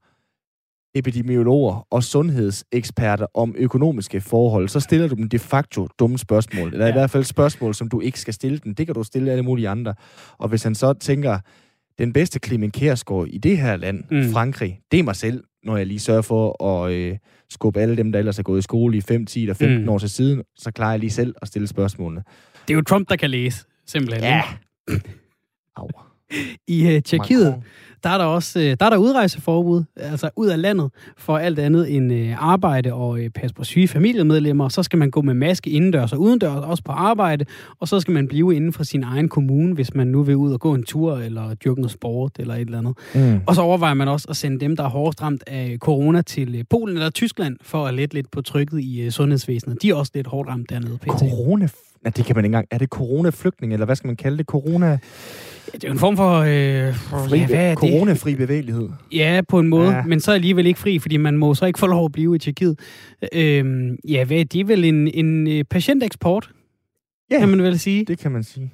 epidemiologer 0.95 1.87
og 1.91 2.03
sundhedseksperter 2.03 3.25
om 3.33 3.55
økonomiske 3.57 4.21
forhold, 4.21 4.69
så 4.69 4.79
stiller 4.79 5.07
du 5.07 5.15
dem 5.15 5.29
de 5.29 5.39
facto 5.39 5.87
dumme 5.99 6.17
spørgsmål. 6.17 6.73
Eller 6.73 6.85
ja. 6.85 6.91
i 6.91 6.93
hvert 6.93 7.09
fald 7.09 7.23
spørgsmål, 7.23 7.75
som 7.75 7.89
du 7.89 7.99
ikke 7.99 8.19
skal 8.19 8.33
stille 8.33 8.57
dem. 8.57 8.75
Det 8.75 8.85
kan 8.85 8.95
du 8.95 9.03
stille 9.03 9.31
alle 9.31 9.43
mulige 9.43 9.69
andre. 9.69 9.93
Og 10.37 10.49
hvis 10.49 10.63
han 10.63 10.75
så 10.75 10.93
tænker, 10.93 11.39
den 11.99 12.13
bedste 12.13 12.39
Clemen 12.45 12.71
Kærsgaard 12.71 13.27
i 13.27 13.37
det 13.37 13.57
her 13.57 13.75
land, 13.75 14.03
mm. 14.11 14.31
Frankrig, 14.31 14.79
det 14.91 14.99
er 14.99 15.03
mig 15.03 15.15
selv, 15.15 15.43
når 15.67 15.77
jeg 15.77 15.87
lige 15.87 15.99
sørger 15.99 16.21
for 16.21 16.63
at 16.63 16.91
øh, 16.91 17.17
skubbe 17.49 17.79
alle 17.79 17.97
dem, 17.97 18.11
der 18.11 18.19
ellers 18.19 18.39
er 18.39 18.43
gået 18.43 18.59
i 18.59 18.61
skole 18.61 18.97
i 18.97 19.01
5, 19.01 19.25
10 19.25 19.41
eller 19.41 19.53
15 19.53 19.81
mm. 19.81 19.89
år 19.89 19.97
til 19.97 20.09
siden, 20.09 20.43
så 20.57 20.71
klarer 20.71 20.91
jeg 20.91 20.99
lige 20.99 21.11
selv 21.11 21.35
at 21.41 21.47
stille 21.47 21.67
spørgsmålene. 21.67 22.23
Det 22.67 22.73
er 22.73 22.75
jo 22.75 22.81
Trump, 22.81 23.09
der 23.09 23.15
kan 23.15 23.29
læse, 23.29 23.65
simpelthen. 23.85 24.23
Ja. 24.23 24.41
Au. 25.75 25.89
I 26.67 26.95
uh, 26.95 27.01
Tjekkiet, 27.03 27.55
der 28.03 28.09
er 28.09 28.17
der 28.17 28.25
også 28.25 28.59
øh, 28.59 28.77
der 28.79 28.85
er 28.85 28.89
der 28.89 28.97
udrejseforbud, 28.97 29.83
altså 29.95 30.29
ud 30.35 30.47
af 30.47 30.61
landet, 30.61 30.91
for 31.17 31.37
alt 31.37 31.59
andet 31.59 31.95
end 31.95 32.13
øh, 32.13 32.43
arbejde 32.43 32.93
og 32.93 33.19
øh, 33.19 33.29
passe 33.29 33.55
på 33.55 33.63
syge 33.63 33.87
familiemedlemmer. 33.87 34.69
Så 34.69 34.83
skal 34.83 34.99
man 34.99 35.11
gå 35.11 35.21
med 35.21 35.33
maske 35.33 35.69
indendørs 35.69 36.13
og 36.13 36.19
udendørs, 36.19 36.63
også 36.63 36.83
på 36.83 36.91
arbejde, 36.91 37.45
og 37.79 37.87
så 37.87 37.99
skal 37.99 38.13
man 38.13 38.27
blive 38.27 38.55
inden 38.55 38.73
for 38.73 38.83
sin 38.83 39.03
egen 39.03 39.29
kommune, 39.29 39.73
hvis 39.73 39.95
man 39.95 40.07
nu 40.07 40.23
vil 40.23 40.35
ud 40.35 40.53
og 40.53 40.59
gå 40.59 40.73
en 40.73 40.83
tur, 40.83 41.17
eller 41.17 41.53
dyrke 41.53 41.81
noget 41.81 41.91
sport, 41.91 42.31
eller 42.39 42.53
et 42.53 42.61
eller 42.61 42.77
andet. 42.77 42.97
Mm. 43.15 43.41
Og 43.45 43.55
så 43.55 43.61
overvejer 43.61 43.93
man 43.93 44.07
også 44.07 44.27
at 44.29 44.35
sende 44.35 44.59
dem, 44.59 44.75
der 44.75 44.83
er 44.83 44.89
hårdest 44.89 45.21
ramt 45.21 45.43
af 45.47 45.77
corona, 45.79 46.21
til 46.21 46.65
Polen 46.69 46.97
eller 46.97 47.09
Tyskland, 47.09 47.57
for 47.61 47.85
at 47.85 47.93
lette 47.93 48.15
lidt 48.15 48.31
på 48.31 48.41
trykket 48.41 48.79
i 48.79 49.11
sundhedsvæsenet. 49.11 49.81
De 49.81 49.89
er 49.89 49.95
også 49.95 50.11
lidt 50.15 50.27
hårdt 50.27 50.49
ramt 50.49 50.69
dernede. 50.69 50.97
PT. 50.97 51.19
Corona? 51.19 51.67
Ja, 52.05 52.09
det 52.09 52.25
kan 52.25 52.35
man 52.35 52.45
ikke 52.45 52.47
engang. 52.47 52.67
Er 52.71 52.77
det 52.77 52.89
coronaflygtning, 52.89 53.73
eller 53.73 53.85
hvad 53.85 53.95
skal 53.95 54.07
man 54.07 54.15
kalde 54.15 54.37
det? 54.37 54.45
Corona... 54.45 54.97
Det 55.73 55.83
er 55.83 55.87
jo 55.87 55.93
en 55.93 55.99
form 55.99 56.17
for... 56.17 56.37
Øh, 56.39 56.95
fri, 56.95 57.39
ja, 57.39 57.47
hvad 57.47 57.71
er 57.71 57.75
coronafri 57.75 58.31
det? 58.31 58.37
bevægelighed. 58.37 58.89
Ja, 59.11 59.41
på 59.49 59.59
en 59.59 59.67
måde, 59.67 59.89
ja. 59.89 60.03
men 60.03 60.19
så 60.19 60.31
alligevel 60.31 60.65
ikke 60.65 60.79
fri, 60.79 60.99
fordi 60.99 61.17
man 61.17 61.37
må 61.37 61.55
så 61.55 61.65
ikke 61.65 61.79
få 61.79 61.87
lov 61.87 62.05
at 62.05 62.11
blive 62.11 62.35
i 62.35 62.39
Tjekkiet. 62.39 62.79
Øh, 63.33 63.91
ja, 64.09 64.25
hvad 64.25 64.37
er 64.37 64.43
det 64.43 64.67
vel 64.67 64.85
en, 64.85 65.07
en 65.07 65.47
øh, 65.47 65.63
patienteksport, 65.63 66.49
ja, 67.31 67.39
kan 67.39 67.49
man 67.49 67.63
vel 67.63 67.79
sige? 67.79 68.05
det 68.05 68.19
kan 68.19 68.31
man 68.31 68.43
sige. 68.43 68.73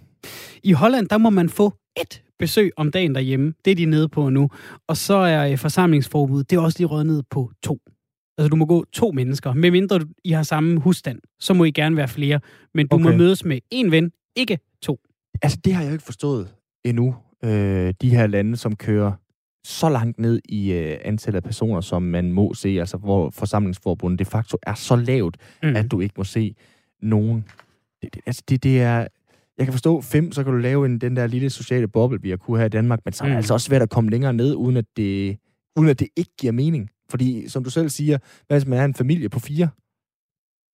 I 0.64 0.72
Holland, 0.72 1.08
der 1.08 1.18
må 1.18 1.30
man 1.30 1.50
få 1.50 1.74
et 2.02 2.22
besøg 2.40 2.72
om 2.78 2.92
dagen 2.92 3.16
derhjemme. 3.16 3.54
Det 3.66 3.72
er 3.72 3.76
de 3.76 3.86
nede 3.86 4.10
på 4.10 4.30
nu. 4.30 4.50
Og 4.88 4.98
så 4.98 5.14
er 5.14 5.52
øh, 5.52 5.58
forsamlingsforbud, 5.58 6.44
det 6.44 6.56
er 6.56 6.62
også 6.62 6.80
lige 6.80 6.88
røget 6.88 7.06
ned 7.06 7.24
på 7.30 7.52
to. 7.64 7.80
Altså, 8.38 8.50
du 8.50 8.56
må 8.56 8.66
gå 8.66 8.86
to 8.94 9.12
mennesker. 9.12 9.54
Med 9.54 9.72
mindre 9.72 10.00
I 10.24 10.32
har 10.32 10.44
samme 10.44 10.80
husstand, 10.80 11.20
så 11.40 11.54
må 11.54 11.64
I 11.64 11.72
gerne 11.72 11.98
være 11.98 12.08
flere. 12.08 12.40
Men 12.74 12.88
du 12.88 12.96
okay. 12.96 13.04
må 13.04 13.12
mødes 13.18 13.46
med 13.46 13.60
en 13.72 13.92
ven, 13.92 14.12
ikke 14.36 14.60
to. 14.82 15.00
Altså, 15.42 15.58
det 15.66 15.74
har 15.74 15.84
jeg 15.84 15.92
ikke 15.92 16.04
forstået 16.04 16.48
endnu, 16.84 17.16
øh, 17.44 17.94
de 18.02 18.10
her 18.10 18.28
lande, 18.28 18.58
som 18.58 18.76
kører 18.76 19.12
så 19.66 19.90
langt 19.90 20.20
ned 20.20 20.40
i 20.50 20.72
øh, 20.72 20.98
antallet 21.04 21.36
af 21.36 21.44
personer, 21.44 21.82
som 21.82 22.02
man 22.02 22.32
må 22.32 22.54
se, 22.54 22.70
altså 22.80 22.98
hvor 22.98 23.30
forsamlingsforbundet 23.30 24.20
de 24.20 24.26
facto 24.26 24.58
er 24.64 24.74
så 24.74 24.96
lavt, 24.96 25.38
mm. 25.64 25.76
at 25.76 25.92
du 25.92 26.00
ikke 26.00 26.14
må 26.18 26.24
se 26.24 26.56
nogen. 27.02 27.46
Det, 28.02 28.14
det, 28.14 28.22
altså 28.26 28.44
det, 28.50 28.64
det 28.64 28.82
er... 28.82 29.08
Jeg 29.58 29.66
kan 29.66 29.74
forstå 29.74 30.02
fem, 30.02 30.32
så 30.32 30.44
kan 30.44 30.54
du 30.54 30.60
lave 30.60 30.86
en, 30.86 30.98
den 30.98 31.16
der 31.16 31.28
lille 31.28 31.50
sociale 31.50 31.88
boble, 31.88 32.22
vi 32.22 32.30
har 32.30 32.38
kunne 32.38 32.60
her 32.60 32.66
i 32.66 32.70
Danmark, 32.70 33.00
men 33.06 33.14
så 33.14 33.24
er 33.24 33.28
det 33.28 33.34
mm. 33.34 33.38
altså 33.38 33.54
også 33.54 33.66
svært 33.66 33.82
at 33.82 33.90
komme 33.90 34.10
længere 34.10 34.34
ned, 34.34 34.56
uden 34.56 34.78
at 34.78 34.86
det, 34.98 35.38
uden 35.76 35.90
at 35.90 36.00
det 36.00 36.08
ikke 36.16 36.32
giver 36.40 36.54
mening. 36.54 36.90
Fordi, 37.10 37.50
som 37.50 37.64
du 37.64 37.70
selv 37.70 37.90
siger, 37.90 38.18
hvad 38.48 38.60
hvis 38.60 38.68
man 38.68 38.80
er 38.80 38.86
en 38.86 38.94
familie 38.94 39.30
på 39.30 39.40
fire? 39.40 39.70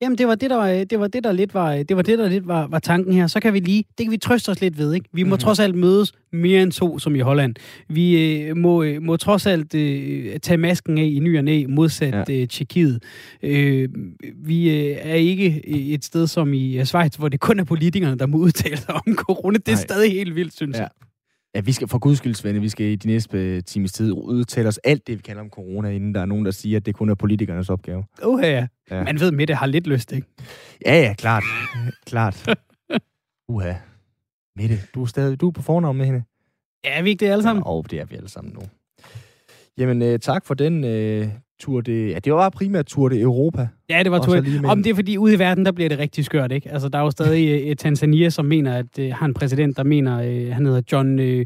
Jamen, 0.01 0.17
det 0.17 0.27
var 0.27 0.35
det, 0.35 0.49
der, 0.49 0.55
var, 0.55 0.83
det 0.83 0.99
var 0.99 1.07
det, 1.07 1.23
der 1.23 1.31
lidt 1.31 1.53
var, 1.53 1.83
det 1.83 1.95
var, 1.95 2.01
det, 2.01 2.19
der 2.19 2.29
lidt 2.29 2.47
var, 2.47 2.67
var 2.67 2.79
tanken 2.79 3.13
her. 3.13 3.27
Så 3.27 3.39
kan 3.39 3.53
vi 3.53 3.59
lige, 3.59 3.83
det 3.97 4.05
kan 4.05 4.11
vi 4.11 4.17
trøste 4.17 4.49
os 4.49 4.61
lidt 4.61 4.77
ved, 4.77 4.93
ikke? 4.93 5.09
Vi 5.13 5.23
må 5.23 5.27
mm-hmm. 5.27 5.39
trods 5.39 5.59
alt 5.59 5.75
mødes 5.75 6.13
mere 6.31 6.63
end 6.63 6.71
to, 6.71 6.99
som 6.99 7.15
i 7.15 7.19
Holland. 7.19 7.55
Vi 7.89 8.35
øh, 8.41 8.57
må, 8.57 8.83
øh, 8.83 9.01
må 9.01 9.17
trods 9.17 9.45
alt 9.45 9.75
øh, 9.75 10.39
tage 10.39 10.57
masken 10.57 10.97
af 10.97 11.03
i 11.03 11.19
ny 11.19 11.37
og 11.37 11.43
næ, 11.43 11.65
modsat 11.69 12.29
ja. 12.29 12.41
øh, 12.41 12.47
Tjekkiet. 12.47 13.03
Øh, 13.43 13.89
vi 14.35 14.69
øh, 14.69 14.97
er 14.99 15.15
ikke 15.15 15.69
et 15.69 16.05
sted 16.05 16.27
som 16.27 16.53
i 16.53 16.79
øh, 16.79 16.85
Schweiz, 16.85 17.15
hvor 17.15 17.29
det 17.29 17.39
kun 17.39 17.59
er 17.59 17.63
politikerne, 17.63 18.17
der 18.17 18.25
må 18.25 18.37
udtale 18.37 18.77
sig 18.77 18.93
om 18.93 19.15
corona. 19.15 19.57
Det 19.57 19.67
er 19.67 19.71
Nej. 19.71 19.81
stadig 19.81 20.11
helt 20.11 20.35
vildt, 20.35 20.55
synes 20.55 20.77
jeg. 20.77 20.89
Ja, 21.01 21.08
vi 21.63 21.71
skal 21.71 21.87
for 21.87 21.99
guds 21.99 22.17
skyld, 22.17 22.35
Svende, 22.35 22.61
vi 22.61 22.69
skal 22.69 22.85
i 22.85 22.95
de 22.95 23.07
næste 23.07 23.61
times 23.61 23.91
tid 23.91 24.11
udtale 24.11 24.67
os 24.67 24.77
alt 24.77 25.07
det, 25.07 25.17
vi 25.17 25.21
kalder 25.21 25.41
om 25.41 25.49
corona, 25.49 25.89
inden 25.89 26.15
der 26.15 26.21
er 26.21 26.25
nogen, 26.25 26.45
der 26.45 26.51
siger, 26.51 26.77
at 26.77 26.85
det 26.85 26.95
kun 26.95 27.09
er 27.09 27.15
politikernes 27.15 27.69
opgave. 27.69 28.03
Uh, 28.25 28.41
ja. 28.43 28.67
ja. 28.91 29.03
Man 29.03 29.19
ved, 29.19 29.31
Mette 29.31 29.55
har 29.55 29.65
lidt 29.65 29.87
lyst, 29.87 30.11
ikke? 30.11 30.27
Ja, 30.85 31.01
ja, 31.01 31.13
klart. 31.13 31.43
klart. 32.05 32.49
Uha. 33.49 33.73
Mette, 34.55 34.79
du 34.95 35.01
er 35.01 35.05
stadig 35.05 35.41
du 35.41 35.47
er 35.47 35.51
på 35.51 35.61
fornavn 35.61 35.97
med 35.97 36.05
hende. 36.05 36.23
Ja, 36.85 36.97
er 36.97 37.01
vi 37.01 37.09
ikke 37.09 37.25
det 37.25 37.31
alle 37.31 37.43
sammen? 37.43 37.63
Ja, 37.65 37.69
og 37.69 37.91
det 37.91 37.99
er 37.99 38.05
vi 38.05 38.15
alle 38.15 38.29
sammen 38.29 38.53
nu. 38.53 38.61
Jamen, 39.77 40.01
øh, 40.01 40.19
tak 40.19 40.45
for 40.45 40.53
den 40.53 40.83
øh, 40.83 41.27
Tour 41.59 41.81
de... 41.81 42.07
Ja, 42.07 42.19
det 42.19 42.33
var 42.33 42.49
primært 42.49 42.85
Tour 42.85 43.09
de 43.09 43.21
Europa. 43.21 43.67
Ja, 43.89 44.03
det 44.03 44.11
var 44.11 44.19
Tour 44.19 44.35
de... 44.35 44.61
Om 44.65 44.83
det 44.83 44.89
er 44.89 44.95
fordi, 44.95 45.17
ude 45.17 45.33
i 45.33 45.39
verden, 45.39 45.65
der 45.65 45.71
bliver 45.71 45.89
det 45.89 45.99
rigtig 45.99 46.25
skørt, 46.25 46.51
ikke? 46.51 46.71
Altså, 46.71 46.89
der 46.89 46.99
er 46.99 47.03
jo 47.03 47.11
stadig 47.11 47.69
uh, 47.69 47.75
Tanzania, 47.83 48.29
som 48.29 48.45
mener, 48.45 48.77
at 48.77 48.99
uh, 48.99 49.05
har 49.11 49.25
en 49.25 49.33
præsident, 49.33 49.77
der 49.77 49.83
mener, 49.83 50.17
uh, 50.17 50.53
han 50.53 50.65
hedder 50.65 50.81
John... 50.91 51.19
Uh, 51.19 51.45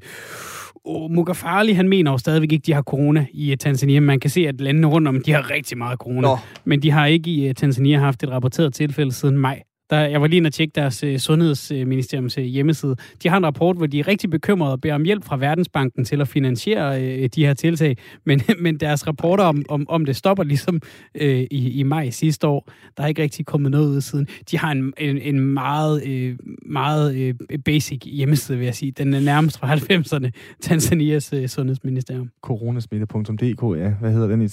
Mugafali, 1.09 1.71
han 1.71 1.89
mener 1.89 2.11
jo 2.11 2.17
stadigvæk 2.17 2.51
ikke, 2.51 2.63
de 2.65 2.73
har 2.73 2.81
corona 2.81 3.25
i 3.31 3.55
Tanzania. 3.55 3.99
Man 3.99 4.19
kan 4.19 4.29
se, 4.29 4.47
at 4.47 4.61
landene 4.61 4.87
rundt 4.87 5.07
om, 5.07 5.21
de 5.21 5.31
har 5.31 5.51
rigtig 5.51 5.77
meget 5.77 5.99
corona. 5.99 6.21
Nå. 6.21 6.37
Men 6.65 6.81
de 6.81 6.91
har 6.91 7.05
ikke 7.05 7.31
i 7.31 7.53
Tanzania 7.53 7.99
haft 7.99 8.23
et 8.23 8.29
rapporteret 8.29 8.73
tilfælde 8.73 9.11
siden 9.11 9.37
maj. 9.37 9.63
Der, 9.93 9.99
jeg 9.99 10.21
var 10.21 10.27
lige 10.27 10.37
inde 10.37 10.47
og 10.47 10.53
tjekke 10.53 10.71
deres 10.75 11.03
uh, 11.03 11.17
sundhedsministeriums 11.17 12.37
uh, 12.37 12.43
hjemmeside. 12.43 12.95
De 13.23 13.29
har 13.29 13.37
en 13.37 13.45
rapport, 13.45 13.77
hvor 13.77 13.85
de 13.85 13.99
er 13.99 14.07
rigtig 14.07 14.29
bekymrede 14.29 14.71
og 14.71 14.81
beder 14.81 14.95
om 14.95 15.03
hjælp 15.03 15.23
fra 15.23 15.37
Verdensbanken 15.37 16.05
til 16.05 16.21
at 16.21 16.27
finansiere 16.27 17.01
uh, 17.01 17.25
de 17.35 17.45
her 17.45 17.53
tiltag. 17.53 17.97
Men, 18.25 18.41
men 18.63 18.77
deres 18.77 19.07
rapporter 19.07 19.43
om, 19.43 19.65
om, 19.69 19.89
om 19.89 20.05
det 20.05 20.15
stopper 20.15 20.43
ligesom 20.43 20.81
uh, 21.21 21.21
i, 21.21 21.71
i 21.79 21.83
maj 21.83 22.09
sidste 22.09 22.47
år. 22.47 22.71
Der 22.97 23.03
er 23.03 23.07
ikke 23.07 23.21
rigtig 23.21 23.45
kommet 23.45 23.71
noget 23.71 23.87
ud 23.87 24.01
siden. 24.01 24.27
De 24.51 24.57
har 24.57 24.71
en, 24.71 24.93
en, 24.97 25.17
en 25.17 25.39
meget, 25.39 26.03
uh, 26.03 26.37
meget 26.71 27.33
uh, 27.51 27.59
basic 27.65 28.01
hjemmeside, 28.05 28.57
vil 28.57 28.65
jeg 28.65 28.75
sige. 28.75 28.91
Den 28.91 29.13
er 29.13 29.19
nærmest 29.19 29.59
fra 29.59 29.75
90'erne, 29.75 30.29
Tanzanias 30.67 31.33
uh, 31.33 31.45
sundhedsministerium. 31.45 32.29
Coronasmitte.dk, 32.41 33.79
ja. 33.79 33.89
Hvad 33.99 34.11
hedder 34.11 34.27
den 34.27 34.41
i 34.41 34.47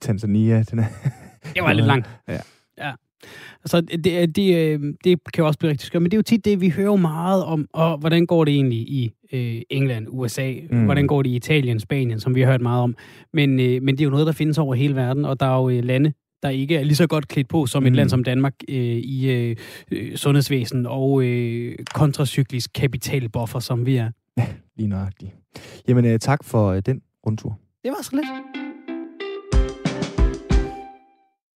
Tanzania? 0.00 0.62
Den 0.70 0.78
er... 0.78 0.86
det 1.54 1.62
var 1.62 1.72
lidt 1.72 1.86
langt. 1.86 2.08
Ja. 2.28 2.38
Altså, 3.64 3.80
det, 3.80 4.36
det, 4.36 4.56
øh, 4.56 4.94
det 5.04 5.18
kan 5.34 5.42
jo 5.42 5.46
også 5.46 5.58
blive 5.58 5.70
rigtig 5.70 5.86
skørt, 5.86 6.02
men 6.02 6.10
det 6.10 6.16
er 6.16 6.18
jo 6.18 6.22
tit 6.22 6.44
det, 6.44 6.60
vi 6.60 6.68
hører 6.68 6.96
meget 6.96 7.44
om, 7.44 7.68
og 7.72 7.98
hvordan 7.98 8.26
går 8.26 8.44
det 8.44 8.54
egentlig 8.54 8.78
i 8.78 9.12
øh, 9.32 9.62
England, 9.70 10.06
USA, 10.10 10.54
mm. 10.70 10.84
hvordan 10.84 11.06
går 11.06 11.22
det 11.22 11.30
i 11.30 11.36
Italien, 11.36 11.80
Spanien, 11.80 12.20
som 12.20 12.34
vi 12.34 12.40
har 12.40 12.50
hørt 12.50 12.60
meget 12.60 12.82
om. 12.82 12.96
Men, 13.32 13.60
øh, 13.60 13.82
men 13.82 13.88
det 13.94 14.00
er 14.00 14.04
jo 14.04 14.10
noget, 14.10 14.26
der 14.26 14.32
findes 14.32 14.58
over 14.58 14.74
hele 14.74 14.96
verden, 14.96 15.24
og 15.24 15.40
der 15.40 15.46
er 15.46 15.56
jo 15.56 15.68
øh, 15.68 15.84
lande, 15.84 16.12
der 16.42 16.48
ikke 16.48 16.76
er 16.76 16.84
lige 16.84 16.96
så 16.96 17.06
godt 17.06 17.28
klædt 17.28 17.48
på 17.48 17.66
som 17.66 17.82
mm. 17.82 17.86
et 17.86 17.96
land 17.96 18.08
som 18.08 18.24
Danmark 18.24 18.54
øh, 18.68 18.76
i 18.96 19.30
øh, 19.30 19.56
øh, 19.92 20.16
sundhedsvæsen 20.16 20.86
og 20.86 21.22
øh, 21.22 21.74
kontracyklisk 21.94 22.70
kapitalbuffer, 22.74 23.58
som 23.58 23.86
vi 23.86 23.96
er. 23.96 24.10
Ja, 24.36 24.46
lige 24.76 24.88
nøjagtigt. 24.88 25.32
Jamen, 25.88 26.04
øh, 26.04 26.18
tak 26.18 26.44
for 26.44 26.68
øh, 26.68 26.82
den 26.86 27.02
rundtur. 27.26 27.58
Det 27.84 27.90
var 27.90 28.02
så 28.02 28.10
lidt. 28.12 28.26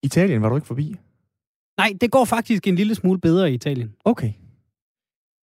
Italien 0.03 0.43
var 0.43 0.49
du 0.49 0.55
ikke 0.55 0.67
forbi? 0.67 0.97
Nej, 1.83 1.93
det 2.01 2.11
går 2.11 2.25
faktisk 2.25 2.67
en 2.67 2.75
lille 2.75 2.95
smule 2.95 3.21
bedre 3.21 3.51
i 3.51 3.55
Italien. 3.55 3.95
Okay. 4.05 4.33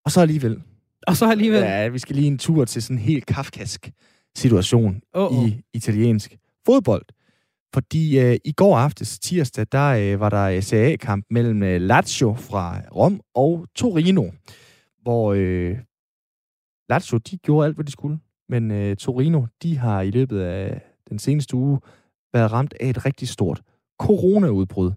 Og 0.06 0.12
så 0.12 0.22
alligevel. 0.22 0.62
Og 1.08 1.16
så 1.16 1.32
alligevel. 1.32 1.60
Ja, 1.60 1.88
vi 1.88 2.00
skal 2.00 2.16
lige 2.16 2.28
en 2.28 2.38
tur 2.38 2.66
til 2.66 2.82
sådan 2.84 2.98
en 2.98 3.04
helt 3.04 3.26
kafkask 3.26 3.92
situation 4.36 5.02
oh, 5.14 5.38
oh. 5.38 5.50
i 5.50 5.62
italiensk 5.74 6.38
fodbold. 6.66 7.06
Fordi 7.74 8.20
øh, 8.20 8.38
i 8.46 8.52
går 8.52 8.78
aftes, 8.78 9.20
tirsdag, 9.20 9.66
der 9.72 10.14
øh, 10.14 10.20
var 10.20 10.30
der 10.30 10.62
CA-kamp 10.62 11.26
mellem 11.30 11.64
øh, 11.64 11.82
Lazio 11.82 12.34
fra 12.34 12.82
Rom 12.96 13.22
og 13.36 13.68
Torino, 13.76 14.32
hvor 15.02 15.34
øh, 15.34 15.78
Lazio, 16.90 17.18
de 17.18 17.38
gjorde 17.38 17.66
alt, 17.66 17.76
hvad 17.76 17.86
de 17.86 17.92
skulle. 17.92 18.20
Men 18.50 18.72
øh, 18.72 18.96
Torino, 18.96 19.46
de 19.64 19.78
har 19.78 20.02
i 20.02 20.12
løbet 20.12 20.40
af 20.40 20.82
den 21.10 21.20
seneste 21.20 21.56
uge 21.56 21.80
været 22.34 22.52
ramt 22.52 22.74
af 22.80 22.90
et 22.90 23.06
rigtig 23.06 23.28
stort 23.28 23.62
coronaudbrud. 24.00 24.92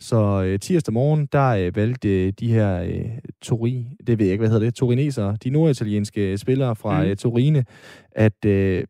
Så 0.00 0.42
øh, 0.42 0.58
tirsdag 0.58 0.92
morgen, 0.92 1.26
der 1.26 1.48
øh, 1.48 1.76
valgte 1.76 2.26
øh, 2.26 2.32
de 2.40 2.52
her 2.52 2.82
øh, 2.82 3.18
Tori, 3.42 3.86
det 4.06 4.18
ved 4.18 4.26
jeg 4.26 4.32
ikke, 4.32 4.42
hvad 4.42 4.48
hedder 4.48 4.64
det, 4.64 4.74
Torineser, 4.74 5.36
de 5.36 5.50
norditalienske 5.50 6.38
spillere 6.38 6.76
fra 6.76 7.02
mm. 7.02 7.08
øh, 7.08 7.16
Torine, 7.16 7.64
at 8.12 8.44
øh, 8.44 8.84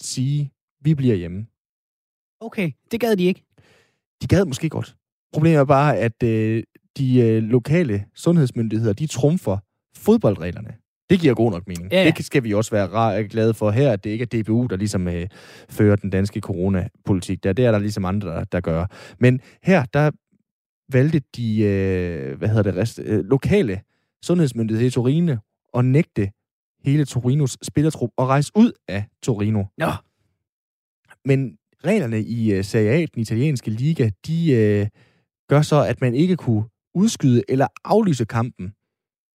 sige, 0.00 0.50
vi 0.80 0.94
bliver 0.94 1.14
hjemme. 1.14 1.46
Okay, 2.40 2.70
det 2.90 3.00
gad 3.00 3.16
de 3.16 3.24
ikke. 3.24 3.42
De 4.22 4.26
gad 4.26 4.44
måske 4.44 4.68
godt. 4.68 4.96
Problemet 5.32 5.58
er 5.58 5.64
bare, 5.64 5.96
at 5.96 6.22
øh, 6.22 6.62
de 6.98 7.20
øh, 7.20 7.42
lokale 7.42 8.04
sundhedsmyndigheder, 8.14 8.92
de 8.92 9.06
trumfer 9.06 9.58
fodboldreglerne. 9.96 10.74
Det 11.10 11.20
giver 11.20 11.34
god 11.34 11.50
nok 11.50 11.66
mening. 11.66 11.92
Ja, 11.92 12.04
ja. 12.04 12.10
Det 12.16 12.24
skal 12.24 12.44
vi 12.44 12.54
også 12.54 12.70
være 12.70 13.28
glade 13.28 13.54
for 13.54 13.70
her, 13.70 13.92
at 13.92 14.04
det 14.04 14.10
ikke 14.10 14.22
er 14.22 14.42
DBU, 14.42 14.66
der 14.66 14.76
ligesom 14.76 15.08
øh, 15.08 15.26
fører 15.68 15.96
den 15.96 16.10
danske 16.10 16.40
coronapolitik. 16.40 17.44
Der, 17.44 17.52
det 17.52 17.64
er 17.64 17.72
der 17.72 17.78
ligesom 17.78 18.04
andre, 18.04 18.28
der, 18.28 18.44
der 18.44 18.60
gør. 18.60 18.86
Men 19.18 19.40
her, 19.62 19.84
der 19.84 20.10
valgte 20.92 21.22
de, 21.36 21.62
øh, 21.62 22.38
hvad 22.38 22.48
hedder 22.48 22.62
det, 22.62 22.76
rest, 22.76 23.00
øh, 23.04 23.24
lokale 23.24 23.80
sundhedsmyndigheder 24.22 24.86
i 24.86 24.90
Torino 24.90 25.36
at 25.74 25.84
nægte 25.84 26.30
hele 26.84 27.04
Torinos 27.04 27.58
spillertrup 27.62 28.10
og 28.16 28.28
rejse 28.28 28.52
ud 28.56 28.72
af 28.88 29.04
Torino. 29.22 29.64
Ja. 29.78 29.90
Men 31.24 31.58
reglerne 31.84 32.22
i 32.22 32.58
uh, 32.58 32.64
Serie 32.64 32.90
A, 32.90 33.06
den 33.14 33.22
italienske 33.22 33.70
liga, 33.70 34.10
de 34.26 34.80
uh, 34.82 35.00
gør 35.48 35.62
så, 35.62 35.82
at 35.82 36.00
man 36.00 36.14
ikke 36.14 36.36
kunne 36.36 36.64
udskyde 36.94 37.42
eller 37.48 37.66
aflyse 37.84 38.24
kampen. 38.24 38.72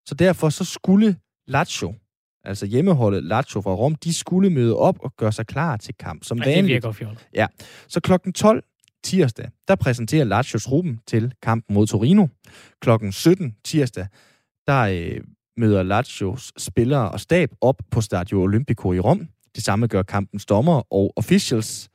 Så 0.06 0.16
derfor 0.16 0.50
så 0.50 0.66
skulle 0.66 1.16
Lazio, 1.50 1.96
altså 2.44 2.66
hjemmeholdet 2.66 3.24
Lazio 3.24 3.62
fra 3.62 3.72
Rom, 3.74 3.96
de 3.96 4.14
skulle 4.14 4.50
møde 4.50 4.76
op 4.78 5.00
og 5.00 5.14
gøre 5.18 5.32
sig 5.32 5.48
klar 5.48 5.78
til 5.78 5.96
kamp, 6.00 6.24
som 6.24 6.38
Ja, 6.38 6.44
vanligt. 6.56 6.84
det 6.84 7.00
virker. 7.00 7.16
Ja, 7.34 7.48
så 7.88 8.00
klokken 8.00 8.34
12 8.34 8.64
tirsdag, 9.04 9.50
der 9.68 9.76
præsenterer 9.76 10.24
Lazio 10.24 10.60
truppen 10.60 11.00
til 11.08 11.34
kampen 11.42 11.74
mod 11.74 11.88
Torino. 11.88 12.28
Klokken 12.82 13.12
17 13.12 13.56
tirsdag, 13.66 14.08
der 14.68 14.80
øh, 14.82 15.22
møder 15.58 15.84
Lazios 15.84 16.52
spillere 16.58 17.12
og 17.12 17.20
stab 17.20 17.50
op 17.62 17.76
på 17.92 18.02
Stadio 18.02 18.42
Olimpico 18.42 18.94
i 18.94 19.00
Rom. 19.00 19.28
Det 19.56 19.64
samme 19.64 19.88
gør 19.88 20.04
kampens 20.04 20.46
dommer 20.46 20.94
og 20.94 21.14
officials. 21.16 21.90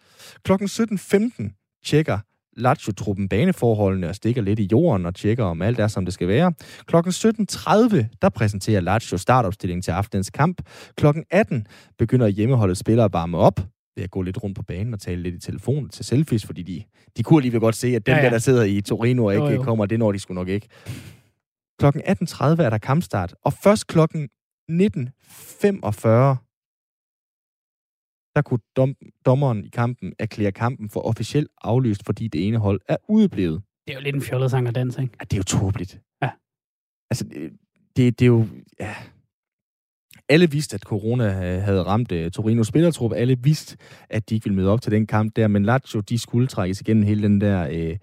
Klokken 0.44 0.68
17.15 0.68 1.80
tjekker 1.84 2.18
Lazio-truppen 2.57 3.28
baneforholdene 3.28 4.09
og 4.09 4.14
stikker 4.14 4.42
lidt 4.42 4.59
i 4.59 4.68
jorden 4.72 5.07
og 5.07 5.14
tjekker, 5.14 5.44
om 5.44 5.62
alt 5.62 5.80
er, 5.80 5.88
som 5.88 6.05
det 6.05 6.14
skal 6.14 6.28
være. 6.28 6.52
Klokken 6.86 7.12
17.30, 7.12 8.18
der 8.22 8.28
præsenterer 8.28 8.80
Lazio 8.80 9.16
startopstillingen 9.18 9.82
til 9.82 9.90
aftenens 9.90 10.30
kamp. 10.30 10.62
Klokken 10.96 11.24
18 11.30 11.66
begynder 11.98 12.26
hjemmeholdet 12.28 12.76
spillere 12.76 13.05
at 13.05 13.12
varme 13.12 13.38
op 13.38 13.61
ved 13.96 14.05
at 14.05 14.11
gå 14.11 14.22
lidt 14.22 14.42
rundt 14.42 14.57
på 14.57 14.62
banen 14.62 14.94
og 14.94 15.00
tale 15.00 15.22
lidt 15.22 15.34
i 15.34 15.38
telefon 15.38 15.88
til 15.88 16.05
selfies, 16.05 16.46
fordi 16.46 16.62
de, 16.62 16.82
de 17.16 17.22
kunne 17.22 17.38
alligevel 17.38 17.61
godt 17.61 17.76
se, 17.76 17.86
at 17.96 18.07
dem 18.07 18.12
Ja, 18.12 18.18
ja, 18.18 18.24
der, 18.24 18.30
der 18.30 18.38
sidder 18.38 18.62
i 18.62 18.80
Torino 18.80 19.24
og 19.24 19.34
Jo, 19.34 19.44
ikke 19.44 19.55
jo. 19.57 19.62
kommer, 19.62 19.86
det 19.86 19.98
når 19.98 20.12
de 20.12 20.18
sgu 20.18 20.34
nok 20.34 20.48
ikke. 20.48 20.68
Klokken 21.78 22.02
18.30 22.02 22.44
er 22.44 22.70
der 22.70 22.78
kampstart, 22.78 23.34
og 23.44 23.52
først 23.52 23.86
klokken 23.86 24.28
19.45 24.70 26.43
der 28.37 28.43
kunne 28.43 28.61
dom, 28.76 28.95
dommeren 29.26 29.64
i 29.64 29.68
kampen 29.68 30.12
erklære 30.18 30.53
kampen 30.53 30.91
for 30.91 31.01
officielt 31.01 31.49
aflyst, 31.62 32.03
fordi 32.07 32.28
det 32.28 32.49
ene 32.49 32.59
hold 32.59 32.80
er 32.89 32.97
udeblevet. 33.09 33.62
Det 33.87 33.95
er 33.95 33.99
jo 33.99 34.03
lidt 34.03 34.16
en 34.16 34.22
fjollet 34.22 34.51
sang 34.51 34.68
og 34.68 34.74
dans, 34.74 34.99
ikke? 34.99 35.12
Ja, 35.20 35.24
det 35.24 35.32
er 35.32 35.37
jo 35.37 35.43
tåbeligt. 35.43 36.01
Ja. 36.22 36.30
Altså, 37.11 37.24
det, 37.24 37.53
det, 37.97 38.18
det 38.18 38.24
er 38.24 38.28
jo... 38.28 38.47
Ja. 38.80 38.95
Alle 40.28 40.51
vidste, 40.51 40.74
at 40.74 40.80
corona 40.80 41.24
øh, 41.26 41.62
havde 41.62 41.82
ramt 41.82 42.12
uh, 42.12 42.30
Torinos 42.30 42.66
spillertrup. 42.66 43.12
Alle 43.12 43.39
vidste, 43.43 43.76
at 44.11 44.30
de 44.30 44.35
ikke 44.35 44.45
ville 44.45 44.57
møde 44.57 44.70
op 44.70 44.82
til 44.82 44.93
den 44.93 45.07
kamp 45.07 45.37
der. 45.37 45.49
Men 45.49 45.64
Lazio, 45.64 46.01
de 46.01 46.18
skulle 46.18 46.47
trækkes 46.47 46.80
igennem 46.80 47.03
hele 47.03 47.22
den 47.22 47.41
der 47.41 47.68
øh, 47.72 47.97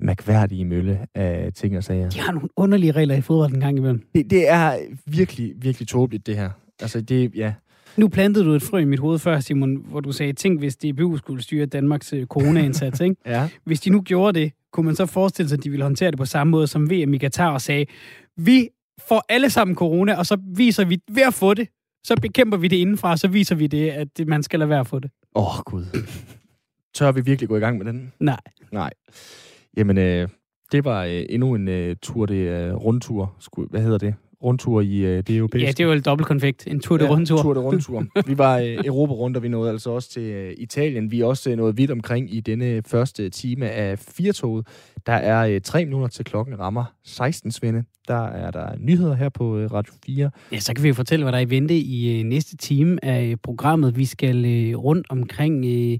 mærkværdige 0.00 0.64
mølle 0.64 1.06
af 1.14 1.52
ting 1.52 1.76
og 1.76 1.84
sager. 1.84 2.10
De 2.10 2.20
har 2.20 2.32
nogle 2.32 2.48
underlige 2.56 2.92
regler 2.92 3.14
i 3.14 3.20
fodbold 3.20 3.54
en 3.54 3.60
gang 3.60 3.76
imellem. 3.78 4.08
Det, 4.14 4.30
det 4.30 4.48
er 4.48 4.78
virkelig, 5.06 5.54
virkelig 5.56 5.88
tåbeligt, 5.88 6.26
det 6.26 6.36
her. 6.36 6.50
Altså, 6.80 7.00
det, 7.00 7.34
ja. 7.34 7.54
Nu 7.98 8.08
plantede 8.08 8.44
du 8.44 8.52
et 8.52 8.62
frø 8.62 8.78
i 8.78 8.84
mit 8.84 8.98
hoved 8.98 9.18
før, 9.18 9.40
Simon, 9.40 9.76
hvor 9.76 10.00
du 10.00 10.12
sagde, 10.12 10.32
tænk 10.32 10.58
hvis 10.58 10.76
DBU 10.76 11.16
skulle 11.16 11.42
styre 11.42 11.66
Danmarks 11.66 12.12
øh, 12.12 12.26
corona-indsats, 12.26 13.00
ikke? 13.00 13.16
Ja. 13.26 13.48
Hvis 13.64 13.80
de 13.80 13.90
nu 13.90 14.00
gjorde 14.00 14.40
det, 14.40 14.52
kunne 14.72 14.86
man 14.86 14.96
så 14.96 15.06
forestille 15.06 15.48
sig, 15.48 15.58
at 15.58 15.64
de 15.64 15.70
ville 15.70 15.82
håndtere 15.82 16.10
det 16.10 16.18
på 16.18 16.24
samme 16.24 16.50
måde 16.50 16.66
som 16.66 16.90
VM 16.90 17.14
i 17.14 17.18
Katar 17.18 17.52
og 17.52 17.60
sagde, 17.60 17.86
vi 18.36 18.68
får 19.08 19.24
alle 19.28 19.50
sammen 19.50 19.76
corona, 19.76 20.14
og 20.14 20.26
så 20.26 20.36
viser 20.56 20.84
vi, 20.84 20.98
ved 21.08 21.22
at 21.22 21.34
få 21.34 21.54
det, 21.54 21.68
så 22.04 22.14
bekæmper 22.22 22.56
vi 22.56 22.68
det 22.68 22.76
indenfra, 22.76 23.10
og 23.10 23.18
så 23.18 23.28
viser 23.28 23.54
vi 23.54 23.66
det, 23.66 23.90
at 23.90 24.08
man 24.26 24.42
skal 24.42 24.58
lade 24.58 24.70
være 24.70 24.80
at 24.80 24.86
få 24.86 24.98
det. 24.98 25.10
Åh, 25.34 25.58
oh, 25.58 25.62
Gud. 25.64 25.84
Tør 26.94 27.12
vi 27.12 27.20
virkelig 27.20 27.48
gå 27.48 27.56
i 27.56 27.60
gang 27.60 27.78
med 27.78 27.86
den? 27.86 28.12
Nej. 28.20 28.40
Nej. 28.72 28.90
Jamen, 29.76 29.98
øh, 29.98 30.28
det 30.72 30.84
var 30.84 31.04
øh, 31.04 31.24
endnu 31.28 31.54
en 31.54 31.68
øh, 31.68 31.96
tur, 32.02 32.26
det 32.26 32.34
øh, 32.34 32.74
rundtur. 32.74 33.36
Sku, 33.38 33.66
hvad 33.66 33.80
hedder 33.80 33.98
det? 33.98 34.14
Rundtur 34.44 34.80
i 34.80 34.96
øh, 34.98 35.22
det 35.26 35.36
europæiske. 35.36 35.66
Ja, 35.66 35.70
det 35.70 35.80
er 35.80 35.84
jo 35.84 35.92
en 35.92 36.02
dobbeltkonfekt. 36.02 36.66
En 36.66 36.80
tur 36.80 36.96
de 36.96 37.04
Ja, 37.04 37.10
rundtur. 37.10 37.42
Tour 37.42 37.54
de 37.54 37.60
rundtur. 37.60 38.04
Vi 38.26 38.38
var 38.38 38.58
øh, 38.58 38.78
Europa 38.90 39.12
rundt, 39.12 39.36
og 39.36 39.42
vi 39.42 39.48
nåede 39.48 39.70
altså 39.70 39.90
også 39.90 40.10
til 40.10 40.22
øh, 40.22 40.54
Italien. 40.58 41.10
Vi 41.10 41.20
er 41.20 41.26
også 41.26 41.50
øh, 41.50 41.56
nået 41.56 41.76
vidt 41.76 41.90
omkring 41.90 42.34
i 42.34 42.40
denne 42.40 42.82
første 42.86 43.30
time 43.30 43.70
af 43.70 43.98
firetoget. 43.98 44.66
Der 45.06 45.12
er 45.12 45.46
øh, 45.46 45.60
tre 45.60 45.84
minutter 45.84 46.08
til 46.08 46.24
klokken 46.24 46.58
rammer 46.58 46.84
16, 47.04 47.52
Svende. 47.52 47.84
Der 48.08 48.26
er 48.26 48.50
der 48.50 48.76
nyheder 48.78 49.14
her 49.14 49.28
på 49.28 49.58
øh, 49.58 49.72
Radio 49.72 49.92
4. 50.06 50.30
Ja, 50.52 50.58
så 50.58 50.74
kan 50.74 50.82
vi 50.82 50.88
jo 50.88 50.94
fortælle, 50.94 51.24
hvad 51.24 51.32
der 51.32 51.38
er 51.38 51.42
i 51.42 51.50
vente 51.50 51.74
i 51.74 52.18
øh, 52.18 52.24
næste 52.24 52.56
time 52.56 53.04
af 53.04 53.24
øh, 53.24 53.36
programmet. 53.42 53.96
Vi 53.96 54.04
skal 54.04 54.44
øh, 54.44 54.78
rundt 54.78 55.06
omkring 55.10 55.64
øh, 55.64 55.98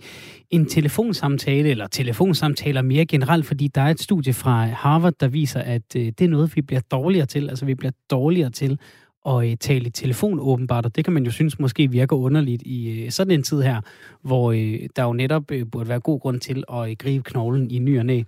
en 0.51 0.67
telefonsamtale, 0.67 1.69
eller 1.69 1.87
telefonsamtaler 1.87 2.83
mere 2.83 3.07
generelt, 3.07 3.47
fordi 3.47 3.69
der 3.69 3.81
er 3.81 3.91
et 3.91 4.01
studie 4.01 4.33
fra 4.33 4.67
Harvard, 4.67 5.15
der 5.21 5.29
viser, 5.29 5.61
at 5.61 5.97
øh, 5.97 6.07
det 6.07 6.21
er 6.21 6.29
noget, 6.29 6.57
vi 6.57 6.63
bliver 6.63 6.81
dårligere 6.91 7.27
til. 7.27 7.49
Altså, 7.49 7.65
vi 7.65 7.75
bliver 7.75 7.93
dårligere 8.11 8.51
til 8.51 8.79
at 9.27 9.51
øh, 9.51 9.57
tale 9.57 9.87
i 9.87 9.91
telefon 9.91 10.41
åbenbart, 10.41 10.87
og 10.87 10.97
det 10.97 11.05
kan 11.05 11.13
man 11.13 11.25
jo 11.25 11.31
synes 11.31 11.59
måske 11.59 11.91
virker 11.91 12.17
underligt 12.17 12.63
i 12.63 13.05
øh, 13.05 13.11
sådan 13.11 13.31
en 13.31 13.43
tid 13.43 13.63
her, 13.63 13.81
hvor 14.23 14.53
øh, 14.53 14.89
der 14.97 15.05
jo 15.05 15.13
netop 15.13 15.51
øh, 15.51 15.67
burde 15.73 15.89
være 15.89 16.01
god 16.01 16.21
grund 16.21 16.41
til 16.41 16.65
at 16.73 16.91
øh, 16.91 16.97
gribe 16.99 17.25
knoglen 17.25 17.71
i 17.71 17.79
ny 17.79 17.99
og 17.99 18.07
næ. 18.07 18.23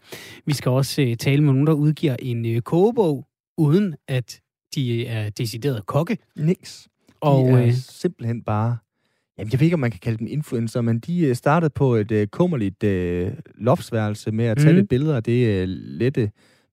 Vi 0.47 0.55
skal 0.55 0.71
også 0.71 1.03
øh, 1.03 1.17
tale 1.17 1.43
med 1.43 1.53
nogen, 1.53 1.67
der 1.67 1.73
udgiver 1.73 2.17
en 2.19 2.47
øh, 2.47 2.61
kogebog, 2.61 3.27
uden 3.59 3.95
at 4.09 4.41
de 4.75 5.07
er 5.07 5.31
decideret 5.31 5.87
kokke. 5.87 6.19
Niks. 6.37 6.89
Og 7.21 7.49
de 7.49 7.53
er 7.53 7.67
øh, 7.67 7.73
simpelthen 7.73 8.43
bare... 8.43 8.77
Jamen, 9.39 9.53
jeg 9.53 9.61
ved 9.61 9.65
ikke, 9.65 9.75
om 9.75 9.81
man 9.81 9.91
kan 9.91 10.01
kalde 10.01 10.19
dem 10.19 10.27
influencer, 10.31 10.81
men 10.81 10.99
de 10.99 11.35
startede 11.35 11.71
på 11.71 11.95
et 11.95 12.13
øh, 12.13 12.27
kummerligt 12.27 12.85
øh, 12.85 13.33
loftsværelse 13.55 14.33
med 14.33 14.45
at 14.45 14.59
tage 14.59 14.71
mm. 14.71 14.77
lidt 14.77 14.89
billeder 14.89 15.17
af 15.17 15.23
det 15.23 15.47
øh, 15.47 15.69
lette 15.69 16.31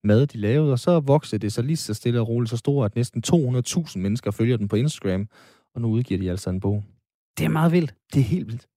mad, 0.08 0.28
de 0.28 0.38
lavede, 0.38 0.72
og 0.72 0.80
så 0.80 1.00
voksede 1.00 1.40
det 1.40 1.54
så 1.54 1.62
lige 1.62 1.78
så 1.78 1.94
stille 1.94 2.20
og 2.20 2.28
roligt 2.28 2.50
så 2.50 2.58
stort, 2.58 2.86
at 2.86 2.96
næsten 2.96 3.24
200.000 3.28 4.00
mennesker 4.00 4.32
følger 4.32 4.58
den 4.58 4.68
på 4.68 4.76
Instagram, 4.76 5.28
og 5.76 5.82
nu 5.82 5.88
udgiver 5.88 6.20
de 6.22 6.30
altså 6.30 6.50
en 6.50 6.60
bog. 6.60 6.84
det 7.38 7.46
er 7.46 7.50
meget 7.50 7.72
vildt. 7.72 7.96
Det 8.14 8.20
er 8.20 8.24
helt 8.24 8.48
vildt. 8.48 8.68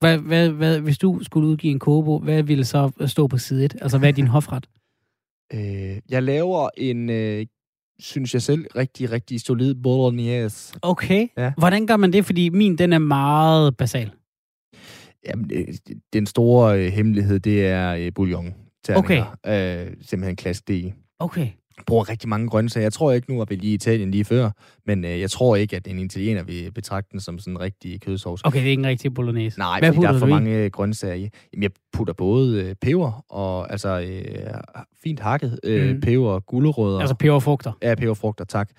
Hvad, 0.00 0.18
hvad, 0.18 0.50
hvad, 0.50 0.80
hvis 0.80 0.98
du 0.98 1.20
skulle 1.22 1.46
udgive 1.48 1.70
en 1.70 1.78
kogebog, 1.78 2.20
hvad 2.20 2.42
ville 2.42 2.64
så 2.64 2.90
stå 3.06 3.26
på 3.26 3.38
side 3.38 3.64
1? 3.64 3.76
Altså, 3.80 3.98
hvad 3.98 4.08
er 4.08 4.12
din 4.12 4.26
hofret? 4.36 4.68
Øh, 5.54 6.00
jeg 6.10 6.22
laver 6.22 6.68
en, 6.76 7.10
øh, 7.10 7.46
synes 7.98 8.34
jeg 8.34 8.42
selv, 8.42 8.66
rigtig, 8.76 9.10
rigtig 9.10 9.40
solid 9.40 9.74
bolognese. 9.74 10.78
Okay. 10.82 11.28
Ja. 11.36 11.52
Hvordan 11.58 11.86
gør 11.86 11.96
man 11.96 12.12
det? 12.12 12.24
Fordi 12.24 12.48
min, 12.48 12.78
den 12.78 12.92
er 12.92 12.98
meget 12.98 13.76
basal. 13.76 14.10
Jamen, 15.28 15.50
øh, 15.54 15.68
den 16.12 16.26
store 16.26 16.86
øh, 16.86 16.92
hemmelighed, 16.92 17.40
det 17.40 17.66
er 17.66 17.94
øh, 17.94 18.12
bouillon. 18.14 18.54
Okay. 18.90 19.24
Øh, 19.46 19.92
simpelthen 20.02 20.36
klasse 20.36 20.62
D. 20.68 20.92
Okay. 21.18 21.48
bruger 21.86 22.08
rigtig 22.08 22.28
mange 22.28 22.48
grøntsager. 22.48 22.84
Jeg 22.84 22.92
tror 22.92 23.12
ikke, 23.12 23.30
nu 23.32 23.38
var 23.38 23.44
vi 23.44 23.54
lige 23.54 23.70
i 23.70 23.74
Italien 23.74 24.10
lige 24.10 24.24
før, 24.24 24.50
men 24.86 25.04
øh, 25.04 25.20
jeg 25.20 25.30
tror 25.30 25.56
ikke, 25.56 25.76
at 25.76 25.86
en 25.88 25.98
italiener 25.98 26.42
vil 26.42 26.70
betragte 26.72 27.08
den 27.12 27.20
som 27.20 27.38
sådan 27.38 27.52
en 27.54 27.60
rigtig 27.60 28.00
kødsovs. 28.00 28.40
Okay, 28.44 28.58
det 28.58 28.66
er 28.66 28.70
ikke 28.70 28.80
en 28.80 28.86
rigtig 28.86 29.14
bolognese. 29.14 29.58
Nej, 29.58 29.78
Hvad 29.80 29.92
fordi 29.92 30.06
der 30.06 30.12
er 30.12 30.18
for 30.18 30.26
du 30.26 30.32
i? 30.32 30.34
mange 30.34 30.50
øh, 30.56 30.70
grøntsager 30.70 31.14
i. 31.14 31.28
Jamen, 31.52 31.62
jeg 31.62 31.70
putter 31.92 32.14
både 32.14 32.62
øh, 32.64 32.74
peber 32.80 33.24
og 33.28 33.72
altså 33.72 34.00
øh, 34.00 34.54
fint 35.04 35.20
hakket 35.20 35.60
øh, 35.64 35.94
Mm. 35.94 36.00
peber, 36.00 36.40
gulerødder. 36.40 37.00
Altså 37.00 37.14
peber 37.16 37.34
og 37.34 37.42
frugter. 37.42 37.72
Ja, 37.82 37.94
peberfrugter, 37.94 38.44
tak. 38.44 38.70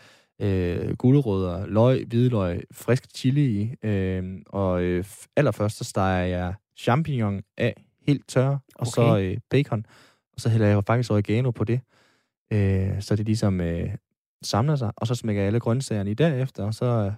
Øh, 0.42 0.96
gulerødder, 0.98 1.66
løg, 1.68 2.06
hvidløg, 2.08 2.62
frisk 2.74 3.04
chili 3.16 3.46
i. 3.62 3.88
Øh, 3.88 4.24
og 4.48 4.82
øh, 4.82 5.04
allerførst, 5.36 5.78
så 5.78 5.84
steger 5.84 6.26
jeg 6.26 6.54
champignon 6.80 7.42
af 7.58 7.74
helt 8.08 8.28
tør, 8.28 8.48
og 8.50 8.58
Okay. 8.76 8.92
så 8.92 9.18
øh, 9.20 9.38
bacon. 9.50 9.86
Og 10.34 10.42
så 10.42 10.50
hælder 10.50 10.68
jeg 10.68 10.84
faktisk 10.88 11.12
oregano 11.12 11.52
på 11.52 11.64
det. 11.64 11.80
Øh, 12.54 13.02
så 13.02 13.16
det 13.16 13.26
ligesom 13.26 13.62
øh, 13.62 13.90
samler 14.44 14.76
sig, 14.76 14.92
og 14.98 15.08
så 15.08 15.16
smækker 15.16 15.42
jeg 15.42 15.48
alle 15.48 15.60
grøntsagerne 15.60 16.12
i 16.12 16.14
derefter, 16.14 16.64
og 16.64 16.74
så 16.74 16.86
øh, 16.86 17.12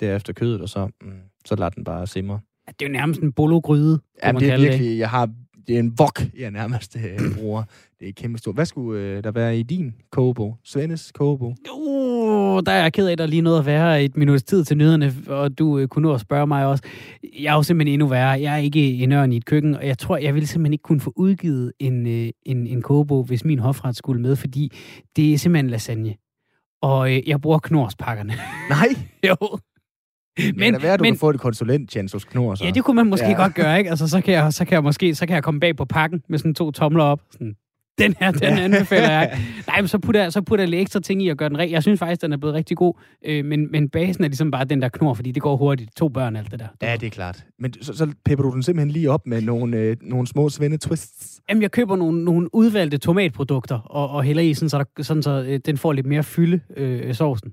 derefter 0.00 0.32
kødet, 0.32 0.60
og 0.60 0.68
så, 0.68 0.88
mm, 1.02 1.12
så 1.44 1.54
lader 1.56 1.70
den 1.70 1.84
bare 1.84 2.06
simre. 2.06 2.40
Ja, 2.66 2.72
Det 2.78 2.84
er 2.84 2.88
jo 2.88 2.92
nærmest 2.92 3.20
en 3.20 3.32
bologryde, 3.32 4.00
Ja, 4.22 4.32
man 4.32 4.42
det 4.42 4.50
er 4.50 4.58
virkelig, 4.58 4.98
jeg 4.98 5.10
har, 5.10 5.30
det 5.66 5.74
er 5.74 5.78
en 5.80 5.98
vok, 5.98 6.20
jeg 6.38 6.50
nærmest 6.50 6.96
øh, 6.96 7.18
bruger. 7.36 7.62
Det 8.00 8.08
er 8.08 8.12
kæmpe 8.12 8.38
stort. 8.38 8.54
Hvad 8.54 8.66
skulle 8.66 9.00
øh, 9.02 9.24
der 9.24 9.30
være 9.30 9.58
i 9.58 9.62
din 9.62 9.94
kogebog? 10.10 10.58
Svendes 10.64 11.12
kogebog? 11.12 11.56
Uh, 11.72 12.19
der 12.60 12.72
er 12.72 12.82
jeg 12.82 12.92
ked 12.92 13.06
af, 13.06 13.12
at 13.12 13.18
der 13.18 13.26
lige 13.26 13.42
noget 13.42 13.58
at 13.58 13.66
være 13.66 14.04
et 14.04 14.16
minuts 14.16 14.42
tid 14.42 14.64
til 14.64 14.76
nyhederne, 14.76 15.14
og 15.28 15.58
du 15.58 15.78
øh, 15.78 15.88
kunne 15.88 16.02
nå 16.02 16.14
at 16.14 16.20
spørge 16.20 16.46
mig 16.46 16.66
også. 16.66 16.84
Jeg 17.40 17.50
er 17.50 17.54
jo 17.54 17.62
simpelthen 17.62 17.92
endnu 17.92 18.06
værre. 18.06 18.40
Jeg 18.40 18.54
er 18.54 18.56
ikke 18.56 18.94
en 18.94 19.12
ørn 19.12 19.32
i 19.32 19.36
et 19.36 19.44
køkken, 19.44 19.74
og 19.74 19.86
jeg 19.86 19.98
tror, 19.98 20.16
jeg 20.16 20.34
ville 20.34 20.46
simpelthen 20.46 20.72
ikke 20.72 20.82
kunne 20.82 21.00
få 21.00 21.12
udgivet 21.16 21.72
en, 21.78 22.06
øh, 22.06 22.30
en, 22.42 22.66
en 22.66 22.82
kogebog, 22.82 23.24
hvis 23.24 23.44
min 23.44 23.58
hofret 23.58 23.96
skulle 23.96 24.22
med, 24.22 24.36
fordi 24.36 24.72
det 25.16 25.34
er 25.34 25.38
simpelthen 25.38 25.70
lasagne. 25.70 26.14
Og 26.82 27.12
øh, 27.12 27.28
jeg 27.28 27.40
bruger 27.40 27.58
knorspakkerne. 27.58 28.32
Nej! 28.68 28.88
jo. 29.28 29.36
Men, 30.38 30.54
det 30.54 30.64
kan 30.64 30.72
da 30.72 30.78
være, 30.78 30.92
at 30.92 30.98
du 30.98 31.02
men, 31.02 31.12
kan 31.12 31.18
få 31.18 31.30
et 31.30 31.40
konsulenttjans 31.40 32.12
hos 32.12 32.24
Knor, 32.24 32.54
så. 32.54 32.64
Ja, 32.64 32.70
det 32.70 32.84
kunne 32.84 32.94
man 32.94 33.06
måske 33.06 33.26
ja. 33.26 33.36
godt 33.36 33.54
gøre, 33.54 33.78
ikke? 33.78 33.90
Altså, 33.90 34.08
så 34.08 34.20
kan, 34.20 34.34
jeg, 34.34 34.52
så 34.52 34.64
kan 34.64 34.74
jeg 34.74 34.82
måske 34.82 35.14
så 35.14 35.26
kan 35.26 35.34
jeg 35.34 35.42
komme 35.42 35.60
bag 35.60 35.76
på 35.76 35.84
pakken 35.84 36.22
med 36.28 36.38
sådan 36.38 36.54
to 36.54 36.70
tomler 36.70 37.04
op. 37.04 37.20
Sådan, 37.30 37.54
den 38.00 38.14
her, 38.20 38.30
den 38.30 38.58
anbefaler 38.58 39.10
jeg. 39.10 39.30
ikke. 39.32 39.64
Nej, 39.66 39.80
men 39.80 39.88
så 39.88 39.98
putter, 39.98 40.22
jeg, 40.22 40.32
så 40.32 40.42
putter 40.42 40.62
jeg 40.62 40.68
lidt 40.68 40.80
ekstra 40.80 41.00
ting 41.00 41.22
i 41.22 41.28
og 41.28 41.36
gør 41.36 41.48
den 41.48 41.58
rigtig. 41.58 41.74
Jeg 41.74 41.82
synes 41.82 41.98
faktisk, 41.98 42.22
den 42.22 42.32
er 42.32 42.36
blevet 42.36 42.54
rigtig 42.54 42.76
god. 42.76 42.94
Øh, 43.24 43.44
men, 43.44 43.70
men 43.72 43.88
basen 43.88 44.24
er 44.24 44.28
ligesom 44.28 44.50
bare 44.50 44.64
den 44.64 44.82
der 44.82 44.88
knor, 44.88 45.14
fordi 45.14 45.32
det 45.32 45.42
går 45.42 45.56
hurtigt. 45.56 45.96
To 45.96 46.08
børn, 46.08 46.36
alt 46.36 46.50
det 46.50 46.60
der. 46.60 46.66
Ja, 46.82 46.96
det 46.96 47.06
er 47.06 47.10
klart. 47.10 47.44
Men 47.58 47.72
så, 47.82 47.96
så 47.96 48.12
pepper 48.24 48.44
du 48.44 48.50
den 48.50 48.62
simpelthen 48.62 48.90
lige 48.90 49.10
op 49.10 49.26
med 49.26 49.42
nogle, 49.42 49.76
øh, 49.76 49.96
nogle 50.02 50.26
små 50.26 50.48
svende 50.48 50.78
twists. 50.78 51.40
Jamen, 51.48 51.62
jeg 51.62 51.70
køber 51.70 51.96
nogle, 51.96 52.24
nogle 52.24 52.54
udvalgte 52.54 52.98
tomatprodukter 52.98 53.78
og, 53.78 54.10
og 54.10 54.22
hælder 54.22 54.42
i, 54.42 54.54
sådan, 54.54 54.68
så, 54.68 54.78
der, 54.78 55.02
sådan, 55.02 55.22
så 55.22 55.44
øh, 55.48 55.60
den 55.66 55.78
får 55.78 55.92
lidt 55.92 56.06
mere 56.06 56.22
fylde, 56.22 56.60
øh, 56.76 57.14
sovsen. 57.14 57.52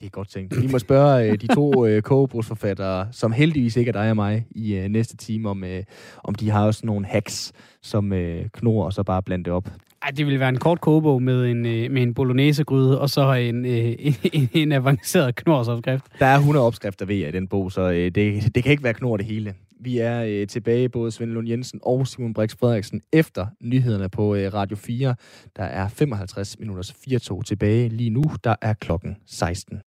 Det 0.00 0.06
er 0.06 0.10
godt 0.10 0.28
tænkt. 0.28 0.62
Vi 0.62 0.66
må 0.66 0.78
spørge 0.78 1.30
øh, 1.30 1.40
de 1.40 1.46
to 1.46 1.86
øh, 1.86 2.02
kogebrugsforfattere, 2.02 3.08
som 3.12 3.32
heldigvis 3.32 3.76
ikke 3.76 3.88
er 3.88 3.92
dig 3.92 4.10
og 4.10 4.16
mig, 4.16 4.46
i 4.50 4.74
øh, 4.74 4.88
næste 4.88 5.16
time, 5.16 5.48
om, 5.48 5.64
øh, 5.64 5.82
om 6.24 6.34
de 6.34 6.50
har 6.50 6.66
også 6.66 6.86
nogle 6.86 7.06
hacks, 7.06 7.52
som 7.82 8.12
øh, 8.12 8.48
knor 8.52 8.84
og 8.84 8.92
så 8.92 9.02
bare 9.02 9.22
blande 9.22 9.44
det 9.44 9.52
op. 9.52 9.68
Ej, 10.02 10.10
det 10.10 10.26
ville 10.26 10.40
være 10.40 10.48
en 10.48 10.58
kort 10.58 10.80
kogebog 10.80 11.22
med 11.22 11.46
en, 11.46 11.66
øh, 11.66 11.90
med 11.90 12.02
en 12.02 12.14
bolognese-gryde, 12.14 13.00
og 13.00 13.10
så 13.10 13.32
en, 13.32 13.66
øh, 13.66 13.94
en, 13.98 14.48
en 14.62 14.72
avanceret 14.72 15.34
knorsopskrift. 15.34 16.04
Der 16.18 16.26
er 16.26 16.36
100 16.36 16.66
opskrifter, 16.66 17.06
ved 17.06 17.16
jeg, 17.16 17.28
i 17.28 17.32
den 17.32 17.48
bog, 17.48 17.72
så 17.72 17.90
øh, 17.90 18.10
det, 18.10 18.54
det 18.54 18.62
kan 18.62 18.70
ikke 18.70 18.84
være 18.84 18.94
knor 18.94 19.16
det 19.16 19.26
hele. 19.26 19.54
Vi 19.80 19.98
er 19.98 20.22
øh, 20.22 20.46
tilbage, 20.46 20.88
både 20.88 21.10
Svend 21.10 21.30
Lund 21.30 21.48
Jensen 21.48 21.80
og 21.82 22.06
Simon 22.06 22.34
Brix 22.34 22.56
Frederiksen, 22.56 23.00
efter 23.12 23.46
nyhederne 23.60 24.08
på 24.08 24.34
øh, 24.34 24.54
Radio 24.54 24.76
4. 24.76 25.14
Der 25.56 25.62
er 25.62 25.88
55 25.88 26.58
minutters 26.58 26.94
4 27.04 27.42
tilbage 27.42 27.88
lige 27.88 28.10
nu. 28.10 28.24
Der 28.44 28.54
er 28.62 28.72
klokken 28.72 29.16
16. 29.26 29.80